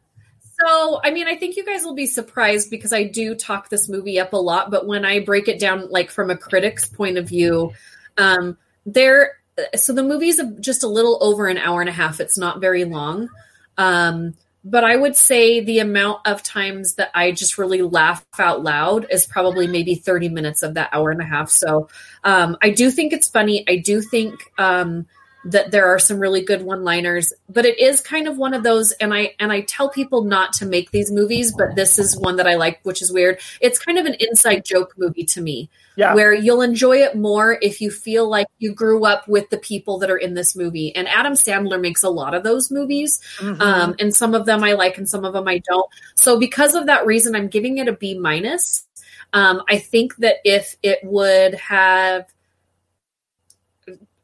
So, 0.60 1.00
I 1.04 1.12
mean, 1.12 1.28
I 1.28 1.36
think 1.36 1.56
you 1.56 1.66
guys 1.66 1.84
will 1.84 1.96
be 1.96 2.06
surprised 2.06 2.70
because 2.70 2.94
I 2.94 3.04
do 3.04 3.34
talk 3.34 3.70
this 3.70 3.90
movie 3.90 4.20
up 4.20 4.34
a 4.34 4.38
lot, 4.38 4.70
but 4.70 4.86
when 4.86 5.06
I 5.06 5.20
break 5.20 5.48
it 5.48 5.60
down, 5.60 5.90
like 5.90 6.12
from 6.12 6.30
a 6.30 6.38
critic's 6.38 6.88
point 6.88 7.18
of 7.18 7.28
view, 7.28 7.72
um, 8.18 8.58
there. 8.86 9.38
So 9.76 9.94
the 9.94 10.04
movie's 10.04 10.40
a, 10.40 10.52
just 10.60 10.84
a 10.84 10.88
little 10.88 11.18
over 11.22 11.48
an 11.48 11.58
hour 11.58 11.82
and 11.82 11.90
a 11.90 11.94
half. 11.94 12.20
It's 12.20 12.38
not 12.38 12.62
very 12.62 12.84
long, 12.86 13.30
um, 13.78 14.34
but 14.64 14.84
I 14.84 14.96
would 14.96 15.16
say 15.16 15.60
the 15.60 15.80
amount 15.80 16.28
of 16.28 16.44
times 16.44 16.96
that 16.96 17.12
I 17.14 17.32
just 17.32 17.58
really 17.58 17.82
laugh 17.82 18.26
out 18.38 18.64
loud 18.64 19.08
is 19.10 19.26
probably 19.26 19.68
maybe 19.68 19.96
thirty 19.96 20.30
minutes 20.30 20.64
of 20.64 20.76
that 20.76 20.90
hour 20.92 21.12
and 21.12 21.22
a 21.22 21.26
half. 21.26 21.50
So 21.50 21.90
um, 22.24 22.58
I 22.62 22.70
do 22.70 22.92
think 22.92 23.14
it's 23.14 23.30
funny. 23.30 23.64
I 23.68 23.78
do 23.78 24.02
think. 24.02 24.40
Um, 24.58 25.08
that 25.44 25.72
there 25.72 25.88
are 25.88 25.98
some 25.98 26.20
really 26.20 26.42
good 26.44 26.62
one-liners 26.62 27.34
but 27.50 27.66
it 27.66 27.80
is 27.80 28.00
kind 28.00 28.28
of 28.28 28.38
one 28.38 28.54
of 28.54 28.62
those 28.64 28.92
and 28.94 29.12
i 29.14 29.34
and 29.40 29.52
i 29.52 29.62
tell 29.62 29.90
people 29.90 30.24
not 30.24 30.54
to 30.54 30.66
make 30.66 30.92
these 30.92 31.12
movies 31.12 31.52
but 31.58 31.76
this 31.76 31.98
is 31.98 32.16
one 32.18 32.36
that 32.36 32.46
i 32.48 32.54
like 32.56 32.80
which 32.84 33.02
is 33.02 33.12
weird 33.12 33.40
it's 33.60 33.80
kind 33.80 33.98
of 33.98 34.06
an 34.06 34.16
inside 34.20 34.64
joke 34.64 34.94
movie 34.98 35.24
to 35.26 35.42
me 35.42 35.68
Yeah. 35.96 36.14
where 36.14 36.32
you'll 36.34 36.62
enjoy 36.62 36.98
it 36.98 37.16
more 37.16 37.58
if 37.62 37.82
you 37.82 37.90
feel 37.90 38.30
like 38.30 38.48
you 38.60 38.72
grew 38.74 39.04
up 39.06 39.28
with 39.28 39.50
the 39.50 39.58
people 39.58 39.98
that 40.00 40.12
are 40.12 40.18
in 40.18 40.36
this 40.36 40.56
movie 40.56 40.96
and 40.96 41.08
adam 41.08 41.34
sandler 41.34 41.82
makes 41.82 42.04
a 42.04 42.10
lot 42.10 42.36
of 42.36 42.44
those 42.44 42.70
movies 42.70 43.20
Mhm. 43.40 43.60
um, 43.62 43.96
and 44.00 44.16
some 44.16 44.36
of 44.36 44.46
them 44.46 44.64
I 44.64 44.74
like 44.74 44.98
and 45.00 45.10
some 45.10 45.26
of 45.26 45.34
them 45.34 45.48
I 45.48 45.58
don't. 45.68 45.88
So 46.16 46.38
because 46.40 46.76
of 46.76 46.86
that 46.86 47.06
reason, 47.06 47.36
I'm 47.36 47.48
giving 47.48 47.78
it 47.80 47.88
a 47.88 47.94
B 47.94 48.18
minus. 48.18 48.86
Um, 49.34 49.64
I 49.70 49.80
think 49.80 50.16
that 50.18 50.36
if 50.46 50.76
it 50.84 51.00
would 51.04 51.56
have 51.56 52.26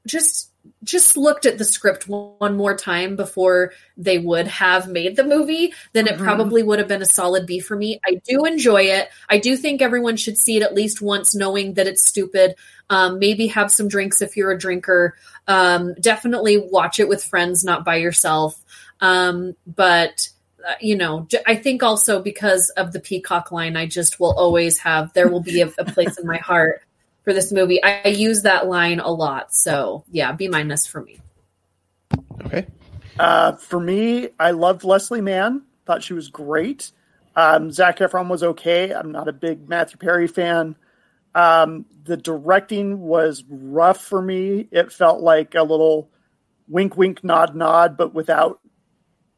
just 0.06 0.47
just 0.84 1.18
looked 1.18 1.46
at 1.46 1.58
the 1.58 1.66
script 1.66 2.08
one 2.08 2.56
more 2.56 2.76
time 2.76 3.16
before 3.16 3.74
they 3.98 4.20
would 4.20 4.48
have 4.48 4.88
made 4.88 5.16
the 5.16 5.24
movie, 5.24 5.74
then 5.94 6.08
it 6.08 6.16
Mhm. 6.16 6.24
probably 6.24 6.62
would 6.64 6.80
have 6.80 6.88
been 6.88 7.02
a 7.02 7.06
solid 7.06 7.46
B 7.46 7.60
for 7.60 7.76
me. 7.76 8.00
I 8.06 8.22
do 8.28 8.46
enjoy 8.46 8.84
it. 8.84 9.10
I 9.28 9.40
do 9.40 9.58
think 9.58 9.82
everyone 9.82 10.18
should 10.18 10.38
see 10.38 10.58
it 10.58 10.64
at 10.64 10.76
least 10.76 11.02
once, 11.02 11.34
knowing 11.34 11.74
that 11.74 11.88
it's 11.88 12.08
stupid. 12.08 12.56
Um, 12.90 13.20
maybe 13.20 13.48
have 13.48 13.72
some 13.72 13.88
drinks 13.88 14.22
if 14.22 14.38
you're 14.38 14.52
a 14.52 14.58
drinker. 14.58 15.16
Um, 15.48 15.96
definitely 16.00 16.58
watch 16.58 17.00
it 17.00 17.10
with 17.10 17.24
friends, 17.24 17.64
not 17.64 17.84
by 17.84 17.96
yourself. 17.96 18.64
Um, 19.02 19.56
but 19.66 20.30
uh, 20.68 20.74
you 20.82 20.98
know, 20.98 21.26
I 21.46 21.56
think 21.56 21.82
also 21.82 22.22
because 22.22 22.70
of 22.72 22.92
the 22.92 23.00
peacock 23.00 23.52
line, 23.52 23.78
I 23.78 23.86
just 23.86 24.20
will 24.20 24.34
always 24.34 24.78
have. 24.80 25.14
There 25.14 25.30
will 25.30 25.40
be 25.40 25.62
a, 25.62 25.72
a 25.78 25.86
place 25.86 26.18
in 26.18 26.28
my 26.28 26.38
heart 26.38 26.82
for 27.28 27.34
this 27.34 27.52
movie. 27.52 27.84
I, 27.84 28.04
I 28.06 28.08
use 28.08 28.44
that 28.44 28.68
line 28.68 29.02
a 29.02 29.10
lot, 29.12 29.54
so 29.54 30.06
yeah, 30.10 30.32
B 30.32 30.48
minus 30.48 30.88
for 30.88 31.02
me. 31.02 31.20
Okay. 32.46 32.66
Uh, 33.20 33.58
for 33.58 33.82
me, 33.82 34.30
I 34.40 34.52
loved 34.52 34.86
Leslie 34.86 35.20
Mann. 35.20 35.64
Thought 35.86 36.04
she 36.04 36.14
was 36.14 36.30
great. 36.30 36.90
Um, 37.36 37.70
Zac 37.70 37.98
Efron 37.98 38.30
was 38.30 38.44
okay. 38.44 38.94
I'm 38.94 39.12
not 39.12 39.28
a 39.28 39.34
big 39.34 39.68
Matthew 39.68 39.98
Perry 39.98 40.30
fan. 40.30 40.78
Um, 41.36 41.86
the 42.06 42.16
directing 42.16 43.02
was 43.02 43.44
rough 43.50 44.02
for 44.02 44.22
me. 44.22 44.70
It 44.72 44.94
felt 44.94 45.20
like 45.20 45.54
a 45.54 45.64
little 45.64 46.10
wink, 46.70 46.96
wink, 46.96 47.26
nod, 47.26 47.58
nod, 47.58 47.98
but 47.98 48.14
without 48.14 48.62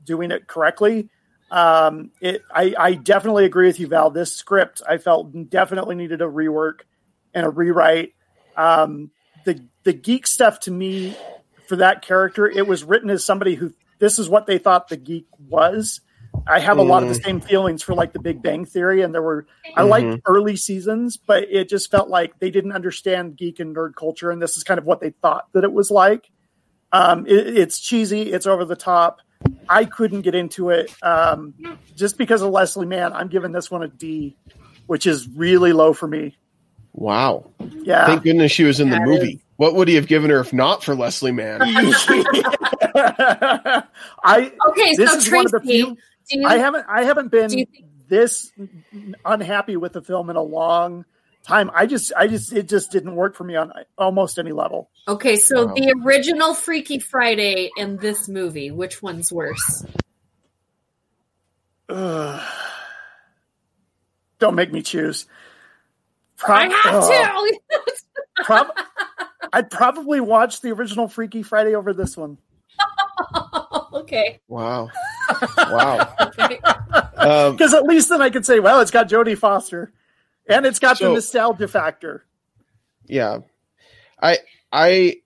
doing 0.03 0.29
it 0.29 0.45
correctly. 0.45 1.09
Um, 1.49 2.11
it, 2.21 2.43
I, 2.53 2.75
I 2.77 2.93
definitely 2.93 3.45
agree 3.45 3.65
with 3.65 3.79
you, 3.79 3.87
Val. 3.87 4.11
This 4.11 4.35
script 4.35 4.83
I 4.87 4.99
felt 4.99 5.49
definitely 5.49 5.95
needed 5.95 6.21
a 6.21 6.25
rework 6.25 6.81
and 7.33 7.45
a 7.45 7.49
rewrite. 7.49 8.13
Um, 8.55 9.11
the 9.45 9.65
the 9.83 9.93
geek 9.93 10.27
stuff 10.27 10.59
to 10.61 10.71
me 10.71 11.15
for 11.67 11.77
that 11.77 12.01
character, 12.01 12.47
it 12.47 12.67
was 12.67 12.83
written 12.83 13.09
as 13.09 13.25
somebody 13.25 13.55
who 13.55 13.73
this 13.99 14.19
is 14.19 14.29
what 14.29 14.47
they 14.47 14.57
thought 14.57 14.87
the 14.87 14.97
geek 14.97 15.27
was. 15.47 16.01
I 16.47 16.59
have 16.59 16.77
a 16.77 16.83
lot 16.83 17.03
of 17.03 17.09
the 17.09 17.15
same 17.15 17.41
feelings 17.41 17.83
for 17.83 17.93
like 17.93 18.13
the 18.13 18.19
Big 18.19 18.41
Bang 18.41 18.65
Theory, 18.65 19.01
and 19.01 19.13
there 19.13 19.21
were 19.21 19.47
I 19.75 19.83
liked 19.83 20.21
early 20.25 20.55
seasons, 20.55 21.17
but 21.17 21.43
it 21.49 21.69
just 21.69 21.91
felt 21.91 22.09
like 22.09 22.39
they 22.39 22.51
didn't 22.51 22.71
understand 22.71 23.35
geek 23.35 23.59
and 23.59 23.75
nerd 23.75 23.95
culture, 23.95 24.31
and 24.31 24.41
this 24.41 24.55
is 24.57 24.63
kind 24.63 24.77
of 24.77 24.85
what 24.85 25.01
they 25.01 25.09
thought 25.09 25.51
that 25.53 25.63
it 25.63 25.71
was 25.71 25.91
like. 25.91 26.29
Um, 26.91 27.25
it, 27.27 27.57
it's 27.57 27.79
cheesy, 27.79 28.31
it's 28.31 28.47
over 28.47 28.65
the 28.65 28.75
top. 28.75 29.19
I 29.67 29.85
couldn't 29.85 30.21
get 30.21 30.35
into 30.35 30.69
it 30.69 30.93
um, 31.01 31.53
just 31.95 32.17
because 32.17 32.41
of 32.41 32.51
Leslie 32.51 32.85
Mann. 32.85 33.13
I'm 33.13 33.27
giving 33.27 33.51
this 33.51 33.69
one 33.69 33.83
a 33.83 33.87
D, 33.87 34.35
which 34.87 35.07
is 35.07 35.27
really 35.27 35.73
low 35.73 35.93
for 35.93 36.07
me. 36.07 36.37
Wow. 36.93 37.51
Yeah, 37.83 38.05
Thank 38.07 38.23
goodness 38.23 38.51
she 38.51 38.63
was 38.63 38.79
in 38.79 38.89
the 38.89 38.95
That 38.97 39.07
movie. 39.07 39.41
What 39.57 39.75
would 39.75 39.87
he 39.87 39.95
have 39.95 40.07
given 40.07 40.29
her 40.31 40.39
if 40.39 40.51
not 40.53 40.83
for 40.83 40.95
Leslie 40.95 41.31
Mann? 41.31 41.61
I 44.23 44.51
Okay, 44.69 44.95
This 44.95 45.11
so 45.11 45.17
is 45.17 45.31
one 45.31 45.45
of 45.45 45.51
the 45.51 45.59
Tracy, 45.59 45.81
few- 45.83 45.97
you, 46.31 46.47
I 46.47 46.57
haven't 46.57 46.85
I 46.89 47.03
haven't 47.03 47.29
been 47.31 47.49
think- 47.49 47.83
this 48.07 48.51
unhappy 49.25 49.77
with 49.77 49.93
the 49.93 50.01
film 50.01 50.29
in 50.29 50.35
a 50.35 50.41
long 50.41 51.05
time. 51.43 51.69
I 51.73 51.85
just 51.85 52.11
I 52.17 52.27
just 52.27 52.51
it 52.53 52.67
just 52.67 52.91
didn't 52.91 53.15
work 53.15 53.35
for 53.35 53.43
me 53.43 53.55
on 53.55 53.71
almost 53.97 54.39
any 54.39 54.51
level. 54.51 54.89
okay, 55.07 55.35
so 55.37 55.67
Wow. 55.67 55.73
the 55.75 55.93
original 56.03 56.53
Freaky 56.53 56.99
Friday 56.99 57.69
and 57.77 57.99
this 57.99 58.27
movie, 58.27 58.71
which 58.71 59.01
one's 59.01 59.31
worse? 59.31 59.85
Don't 61.87 62.41
make 64.55 64.71
me 64.71 64.81
choose. 64.81 65.25
Prob- 66.39 66.71
I 66.71 66.75
have 66.75 66.95
ugh. 67.03 67.09
to. 67.11 68.43
Prob- 68.45 68.71
I'd 69.53 69.69
probably 69.69 70.19
watch 70.19 70.61
the 70.61 70.71
original 70.71 71.07
Freaky 71.07 71.43
Friday 71.43 71.75
over 71.75 71.93
this 71.93 72.15
one. 72.17 72.37
okay. 73.93 74.39
Wow. 74.47 74.89
Wow. 75.57 76.11
okay. 76.19 76.57
Um, 77.15 77.51
Because 77.55 77.75
at 77.75 77.83
least 77.83 78.09
then 78.09 78.19
I 78.21 78.31
could 78.31 78.43
say, 78.45 78.59
well, 78.59 78.79
it's 78.81 78.89
got 78.89 79.07
Jodie 79.09 79.37
Foster, 79.37 79.93
and 80.47 80.65
it's 80.65 80.79
got 80.79 80.97
So- 80.97 81.09
the 81.09 81.13
nostalgia 81.15 81.67
factor. 81.67 82.25
yeah. 83.07 83.39
I 84.21 84.39
I 84.71 85.17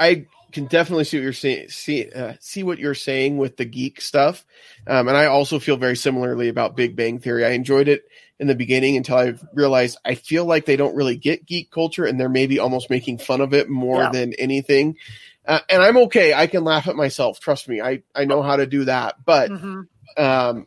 I 0.00 0.26
can 0.52 0.66
definitely 0.66 1.04
see 1.04 1.18
what 1.18 1.22
you're 1.24 1.32
saying. 1.32 1.68
See 1.68 2.10
uh, 2.10 2.32
see 2.40 2.62
what 2.64 2.78
you're 2.78 2.94
saying 2.94 3.36
with 3.38 3.56
the 3.56 3.64
geek 3.64 4.00
stuff, 4.00 4.44
um, 4.86 5.06
and 5.06 5.16
I 5.16 5.26
also 5.26 5.58
feel 5.60 5.76
very 5.76 5.94
similarly 5.96 6.48
about 6.48 6.74
Big 6.76 6.96
Bang 6.96 7.18
Theory. 7.20 7.44
I 7.44 7.50
enjoyed 7.50 7.86
it 7.88 8.02
in 8.40 8.46
the 8.46 8.54
beginning 8.54 8.96
until 8.96 9.16
I 9.16 9.34
realized 9.52 9.98
I 10.04 10.14
feel 10.16 10.44
like 10.44 10.66
they 10.66 10.76
don't 10.76 10.96
really 10.96 11.16
get 11.16 11.46
geek 11.46 11.70
culture, 11.70 12.04
and 12.04 12.18
they're 12.18 12.28
maybe 12.28 12.58
almost 12.58 12.90
making 12.90 13.18
fun 13.18 13.40
of 13.40 13.54
it 13.54 13.68
more 13.68 14.02
Yeah. 14.02 14.10
than 14.10 14.32
anything. 14.34 14.96
Uh, 15.46 15.60
and 15.68 15.82
I'm 15.82 15.96
okay. 15.98 16.32
I 16.34 16.46
can 16.46 16.64
laugh 16.64 16.88
at 16.88 16.96
myself. 16.96 17.38
Trust 17.40 17.68
me. 17.68 17.80
I 17.80 18.02
I 18.14 18.24
know 18.24 18.42
how 18.42 18.56
to 18.56 18.66
do 18.66 18.84
that. 18.86 19.16
But 19.24 19.50
Mhm. 19.50 19.86
um, 20.16 20.66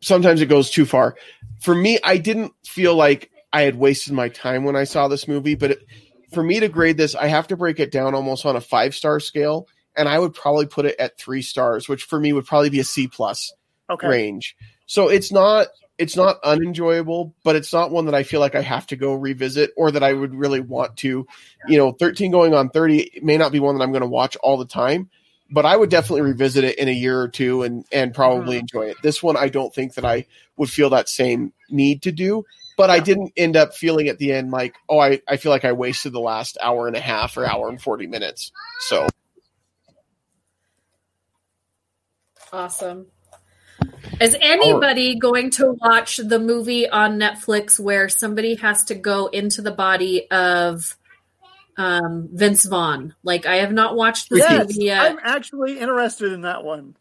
sometimes 0.00 0.40
it 0.40 0.46
goes 0.46 0.70
too 0.70 0.84
far. 0.84 1.16
For 1.60 1.74
me, 1.74 1.98
I 2.04 2.18
didn't 2.18 2.52
feel 2.64 2.94
like 2.94 3.30
I 3.52 3.62
had 3.62 3.76
wasted 3.76 4.12
my 4.12 4.28
time 4.28 4.64
when 4.64 4.76
I 4.76 4.84
saw 4.84 5.08
this 5.08 5.26
movie, 5.26 5.54
but 5.54 5.72
it, 5.72 5.78
for 6.32 6.42
me 6.42 6.60
to 6.60 6.68
grade 6.68 6.96
this, 6.98 7.14
I 7.14 7.26
have 7.28 7.48
to 7.48 7.56
break 7.56 7.80
it 7.80 7.90
down 7.90 8.14
almost 8.14 8.44
on 8.46 8.56
a 8.56 8.60
five 8.60 8.94
star 8.94 9.20
scale. 9.20 9.66
and 9.96 10.08
I 10.08 10.16
would 10.16 10.32
probably 10.32 10.66
put 10.66 10.86
it 10.86 10.94
at 11.00 11.18
three 11.18 11.42
stars, 11.42 11.88
which 11.88 12.04
for 12.04 12.20
me 12.20 12.32
would 12.32 12.46
probably 12.46 12.70
be 12.70 12.78
a 12.78 12.84
C 12.84 13.08
plus 13.08 13.52
Okay. 13.90 14.06
range. 14.06 14.54
So 14.86 15.08
it's 15.08 15.32
not 15.32 15.66
it's 15.98 16.16
not 16.16 16.38
unenjoyable, 16.44 17.34
but 17.42 17.56
it's 17.56 17.72
not 17.72 17.90
one 17.90 18.06
that 18.06 18.14
I 18.14 18.22
feel 18.22 18.40
like 18.40 18.54
I 18.54 18.62
have 18.62 18.86
to 18.88 18.96
go 18.96 19.14
revisit 19.14 19.72
or 19.76 19.90
that 19.90 20.02
I 20.02 20.12
would 20.12 20.34
really 20.34 20.60
want 20.60 20.96
to. 20.98 21.26
You 21.66 21.78
know, 21.78 21.92
13 21.92 22.30
going 22.30 22.54
on 22.54 22.70
30 22.70 23.20
may 23.22 23.36
not 23.36 23.52
be 23.52 23.60
one 23.60 23.76
that 23.76 23.82
I'm 23.84 23.90
going 23.90 24.02
to 24.02 24.08
watch 24.08 24.36
all 24.36 24.56
the 24.56 24.64
time, 24.64 25.10
but 25.50 25.66
I 25.66 25.76
would 25.76 25.90
definitely 25.90 26.22
revisit 26.22 26.62
it 26.64 26.78
in 26.78 26.88
a 26.88 26.92
year 26.92 27.20
or 27.20 27.28
two 27.28 27.62
and 27.64 27.84
and 27.90 28.14
probably 28.14 28.56
Mhm. 28.56 28.60
enjoy 28.60 28.82
it. 28.86 28.96
This 29.02 29.22
one 29.22 29.36
I 29.36 29.48
don't 29.48 29.74
think 29.74 29.94
that 29.94 30.04
I 30.04 30.26
would 30.56 30.70
feel 30.70 30.90
that 30.90 31.08
same 31.08 31.52
need 31.68 32.02
to 32.02 32.12
do, 32.12 32.44
but 32.76 32.90
I 32.90 33.00
didn't 33.00 33.32
end 33.36 33.56
up 33.56 33.74
feeling 33.74 34.08
at 34.08 34.18
the 34.18 34.32
end 34.32 34.52
like, 34.52 34.74
oh, 34.88 35.00
I, 35.00 35.20
I 35.26 35.36
feel 35.36 35.50
like 35.50 35.64
I 35.64 35.72
wasted 35.72 36.12
the 36.12 36.20
last 36.20 36.58
hour 36.62 36.86
and 36.86 36.96
a 36.96 37.00
half 37.00 37.36
or 37.36 37.44
hour 37.44 37.68
and 37.68 37.82
40 37.82 38.06
minutes. 38.06 38.52
So 38.80 39.08
Awesome. 42.52 43.06
Is 44.20 44.36
anybody 44.40 45.18
going 45.18 45.50
to 45.52 45.72
watch 45.80 46.16
the 46.16 46.38
movie 46.38 46.88
on 46.88 47.18
Netflix 47.18 47.78
where 47.78 48.08
somebody 48.08 48.56
has 48.56 48.84
to 48.84 48.94
go 48.94 49.26
into 49.26 49.62
the 49.62 49.70
body 49.70 50.28
of 50.30 50.96
um, 51.76 52.28
Vince 52.32 52.64
Vaughn? 52.64 53.14
Like, 53.22 53.46
I 53.46 53.56
have 53.56 53.72
not 53.72 53.96
watched 53.96 54.30
this 54.30 54.40
Yes, 54.40 54.68
movie 54.68 54.86
yet. 54.86 55.02
I'm 55.02 55.18
actually 55.22 55.78
interested 55.78 56.32
in 56.32 56.42
that 56.42 56.64
one. 56.64 56.96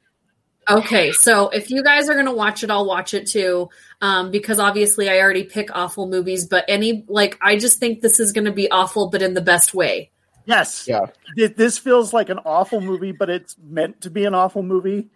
Okay, 0.69 1.13
so 1.13 1.47
if 1.47 1.71
you 1.71 1.81
guys 1.81 2.09
are 2.09 2.13
going 2.13 2.25
to 2.25 2.33
watch 2.33 2.63
it, 2.63 2.69
I'll 2.69 2.85
watch 2.85 3.13
it 3.13 3.25
too. 3.25 3.69
Um, 4.01 4.31
because 4.31 4.59
obviously 4.59 5.09
I 5.09 5.19
already 5.19 5.43
pick 5.43 5.69
awful 5.73 6.07
movies, 6.07 6.45
but 6.45 6.65
any, 6.67 7.05
like, 7.07 7.37
I 7.41 7.57
just 7.57 7.79
think 7.79 8.01
this 8.01 8.19
is 8.19 8.33
going 8.33 8.45
to 8.45 8.51
be 8.51 8.69
awful, 8.69 9.09
but 9.09 9.21
in 9.21 9.33
the 9.33 9.41
best 9.41 9.73
way. 9.73 10.11
Yes. 10.45 10.87
Yeah. 10.87 11.07
This 11.35 11.77
feels 11.77 12.13
like 12.13 12.29
an 12.29 12.39
awful 12.45 12.79
movie, 12.81 13.11
but 13.11 13.29
it's 13.29 13.55
meant 13.61 14.01
to 14.01 14.09
be 14.09 14.25
an 14.25 14.35
awful 14.35 14.61
movie. 14.61 15.09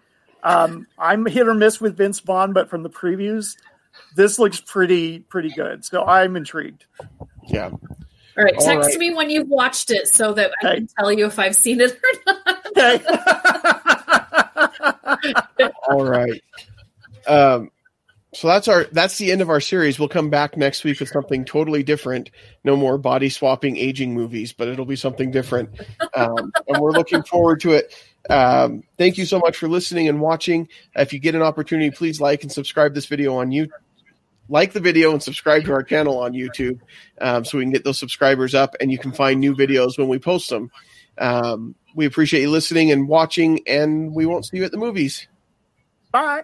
Um, 0.44 0.88
I'm 0.98 1.26
hit 1.26 1.48
or 1.48 1.54
miss 1.54 1.80
with 1.80 1.98
Vince 1.98 2.20
Vaughn, 2.20 2.54
but 2.54 2.70
from 2.70 2.84
the 2.84 2.90
previews, 2.90 3.56
this 4.16 4.40
looks 4.40 4.60
pretty 4.62 5.20
pretty 5.20 5.50
good. 5.52 5.86
So 5.86 6.04
I'm 6.04 6.36
intrigued. 6.36 6.86
yeah. 7.48 7.70
All 8.38 8.46
right, 8.46 8.56
All 8.58 8.66
text 8.66 8.90
right. 8.92 8.98
me 8.98 9.14
when 9.14 9.30
you've 9.30 9.50
watched 9.50 9.92
it 9.92 10.08
so 10.08 10.34
that 10.34 10.52
I 10.64 10.68
Okay. 10.68 10.76
can 10.78 10.88
tell 10.98 11.12
you 11.12 11.26
if 11.26 11.38
I've 11.38 11.56
seen 11.56 11.82
it 11.82 11.92
or 11.92 12.34
not. 12.34 12.58
Okay. 12.78 13.04
All 15.90 16.04
right. 16.06 16.42
Um, 17.28 17.70
so 18.34 18.48
that's 18.48 18.70
our 18.70 18.86
that's 18.86 19.18
the 19.18 19.32
end 19.34 19.42
of 19.42 19.50
our 19.50 19.60
series. 19.60 20.00
We'll 20.00 20.08
come 20.08 20.30
back 20.30 20.56
next 20.56 20.86
week 20.86 21.02
with 21.02 21.10
something 21.10 21.44
totally 21.44 21.84
different. 21.84 22.32
No 22.64 22.78
more 22.78 22.98
body 22.98 23.30
swapping 23.30 23.76
aging 23.76 24.14
movies, 24.14 24.54
but 24.54 24.70
it'll 24.70 24.86
be 24.86 24.96
something 24.96 25.32
different. 25.32 25.70
Um, 26.16 26.52
and 26.68 26.82
we're 26.82 26.92
looking 26.94 27.24
forward 27.24 27.60
to 27.62 27.74
it. 27.74 27.94
Um, 28.30 28.84
thank 28.98 29.18
you 29.18 29.26
so 29.26 29.40
much 29.40 29.58
for 29.58 29.68
listening 29.68 30.08
and 30.08 30.22
watching. 30.22 30.70
If 30.96 31.14
you 31.14 31.20
get 31.20 31.36
an 31.36 31.42
opportunity, 31.42 31.92
please 31.92 32.22
like 32.22 32.44
and 32.44 32.52
subscribe 32.52 32.94
this 32.94 33.06
video 33.06 33.36
on 33.36 33.50
YouTube. 33.50 33.70
Like 34.50 34.74
the 34.74 34.80
video 34.80 35.12
and 35.12 35.24
subscribe 35.24 35.64
to 35.66 35.72
our 35.74 35.84
channel 35.84 36.20
on 36.20 36.34
YouTube 36.34 36.82
um, 37.22 37.46
so 37.46 37.58
we 37.58 37.64
can 37.64 37.72
get 37.72 37.86
those 37.86 38.00
subscribers 38.00 38.54
up 38.54 38.76
and 38.82 38.92
you 38.92 38.98
can 38.98 39.14
find 39.14 39.40
new 39.40 39.56
videos 39.56 39.98
when 39.98 40.10
we 40.10 40.20
post 40.20 40.50
them. 40.50 40.72
Um, 41.18 41.76
we 41.96 42.06
appreciate 42.06 42.42
you 42.42 42.50
listening 42.50 42.92
and 42.92 43.08
watching, 43.08 43.62
and 43.68 44.14
we 44.14 44.26
won't 44.26 44.46
see 44.46 44.58
you 44.58 44.64
at 44.66 44.72
the 44.72 44.78
movies. 44.78 45.28
Bye. 46.12 46.44